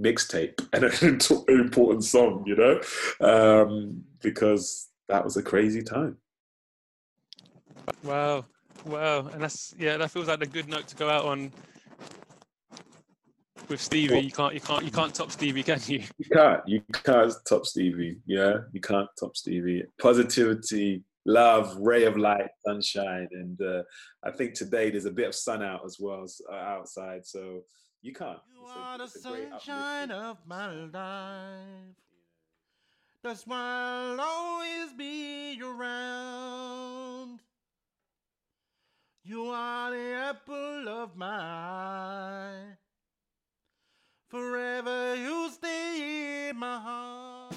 mixtape 0.00 0.66
and 0.72 0.84
an 0.84 1.60
important 1.60 2.04
song, 2.04 2.44
you 2.46 2.56
know, 2.56 2.80
um, 3.20 4.04
because 4.22 4.88
that 5.08 5.24
was 5.24 5.36
a 5.36 5.42
crazy 5.42 5.82
time. 5.82 6.16
Wow, 8.04 8.44
wow, 8.84 9.26
and 9.26 9.42
that's 9.42 9.74
yeah, 9.78 9.96
that 9.96 10.10
feels 10.10 10.28
like 10.28 10.42
a 10.42 10.46
good 10.46 10.68
note 10.68 10.86
to 10.88 10.96
go 10.96 11.10
out 11.10 11.24
on 11.24 11.52
with 13.68 13.80
Stevie. 13.80 14.14
Well, 14.14 14.22
you 14.22 14.30
can't, 14.30 14.54
you 14.54 14.60
can't, 14.60 14.84
you 14.84 14.90
can't 14.90 15.14
top 15.14 15.30
Stevie, 15.30 15.62
can 15.62 15.80
you? 15.86 16.02
You 16.18 16.24
can't. 16.32 16.68
You 16.68 16.82
can't 16.92 17.32
top 17.48 17.66
Stevie. 17.66 18.18
Yeah, 18.26 18.58
you 18.72 18.80
can't 18.80 19.08
top 19.18 19.36
Stevie. 19.36 19.84
Positivity, 20.00 21.02
love, 21.24 21.76
ray 21.78 22.04
of 22.04 22.16
light, 22.16 22.48
sunshine, 22.64 23.28
and 23.32 23.60
uh, 23.60 23.82
I 24.24 24.30
think 24.30 24.54
today 24.54 24.90
there's 24.90 25.06
a 25.06 25.10
bit 25.10 25.28
of 25.28 25.34
sun 25.34 25.62
out 25.62 25.84
as 25.84 25.96
well 25.98 26.26
uh, 26.50 26.54
outside, 26.54 27.26
so 27.26 27.62
you 28.02 28.12
can't. 28.12 28.38
You 28.54 28.66
are 28.66 28.98
the 28.98 29.06
sunshine 29.08 30.10
of 30.10 30.38
my 30.46 30.72
life. 30.72 31.96
That's 33.22 33.46
why 33.46 33.58
I'll 33.58 34.20
always 34.20 34.92
be 34.96 35.60
around. 35.62 37.40
You 39.22 39.44
are 39.48 39.90
the 39.90 40.14
apple 40.14 40.88
of 40.88 41.14
my 41.16 41.26
eye. 41.26 42.76
Forever 44.28 45.16
you 45.16 45.50
stay 45.50 46.48
in 46.48 46.56
my 46.56 46.78
heart. 46.78 47.54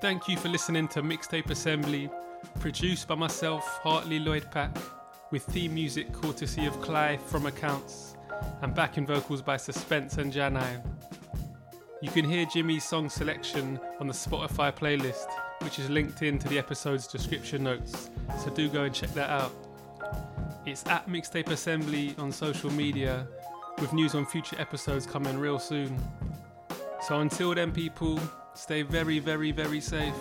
Thank 0.00 0.28
you 0.28 0.36
for 0.36 0.48
listening 0.48 0.88
to 0.88 1.02
Mixtape 1.02 1.50
Assembly, 1.50 2.08
produced 2.60 3.08
by 3.08 3.16
myself, 3.16 3.64
Hartley 3.82 4.20
Lloyd 4.20 4.50
Pack, 4.50 4.76
with 5.30 5.42
theme 5.42 5.74
music 5.74 6.12
courtesy 6.12 6.66
of 6.66 6.80
Clive 6.80 7.20
from 7.22 7.46
Accounts, 7.46 8.16
and 8.62 8.74
backing 8.74 9.06
vocals 9.06 9.42
by 9.42 9.56
Suspense 9.56 10.18
and 10.18 10.32
Janine. 10.32 10.82
You 12.00 12.10
can 12.10 12.24
hear 12.24 12.46
Jimmy's 12.46 12.84
song 12.84 13.08
selection 13.08 13.80
on 14.00 14.06
the 14.06 14.12
Spotify 14.12 14.74
playlist, 14.74 15.26
which 15.62 15.78
is 15.78 15.90
linked 15.90 16.22
into 16.22 16.48
the 16.48 16.58
episode's 16.58 17.06
description 17.06 17.64
notes, 17.64 18.10
so 18.42 18.50
do 18.50 18.68
go 18.68 18.84
and 18.84 18.94
check 18.94 19.12
that 19.14 19.30
out. 19.30 19.52
It's 20.64 20.86
at 20.86 21.08
Mixtape 21.08 21.48
Assembly 21.48 22.14
on 22.18 22.30
social 22.30 22.70
media 22.70 23.26
with 23.80 23.92
news 23.92 24.14
on 24.14 24.26
future 24.26 24.56
episodes 24.60 25.06
coming 25.06 25.38
real 25.38 25.58
soon. 25.58 25.98
So 27.06 27.20
until 27.20 27.54
then, 27.54 27.72
people, 27.72 28.20
stay 28.54 28.82
very, 28.82 29.18
very, 29.18 29.50
very 29.50 29.80
safe. 29.80 30.14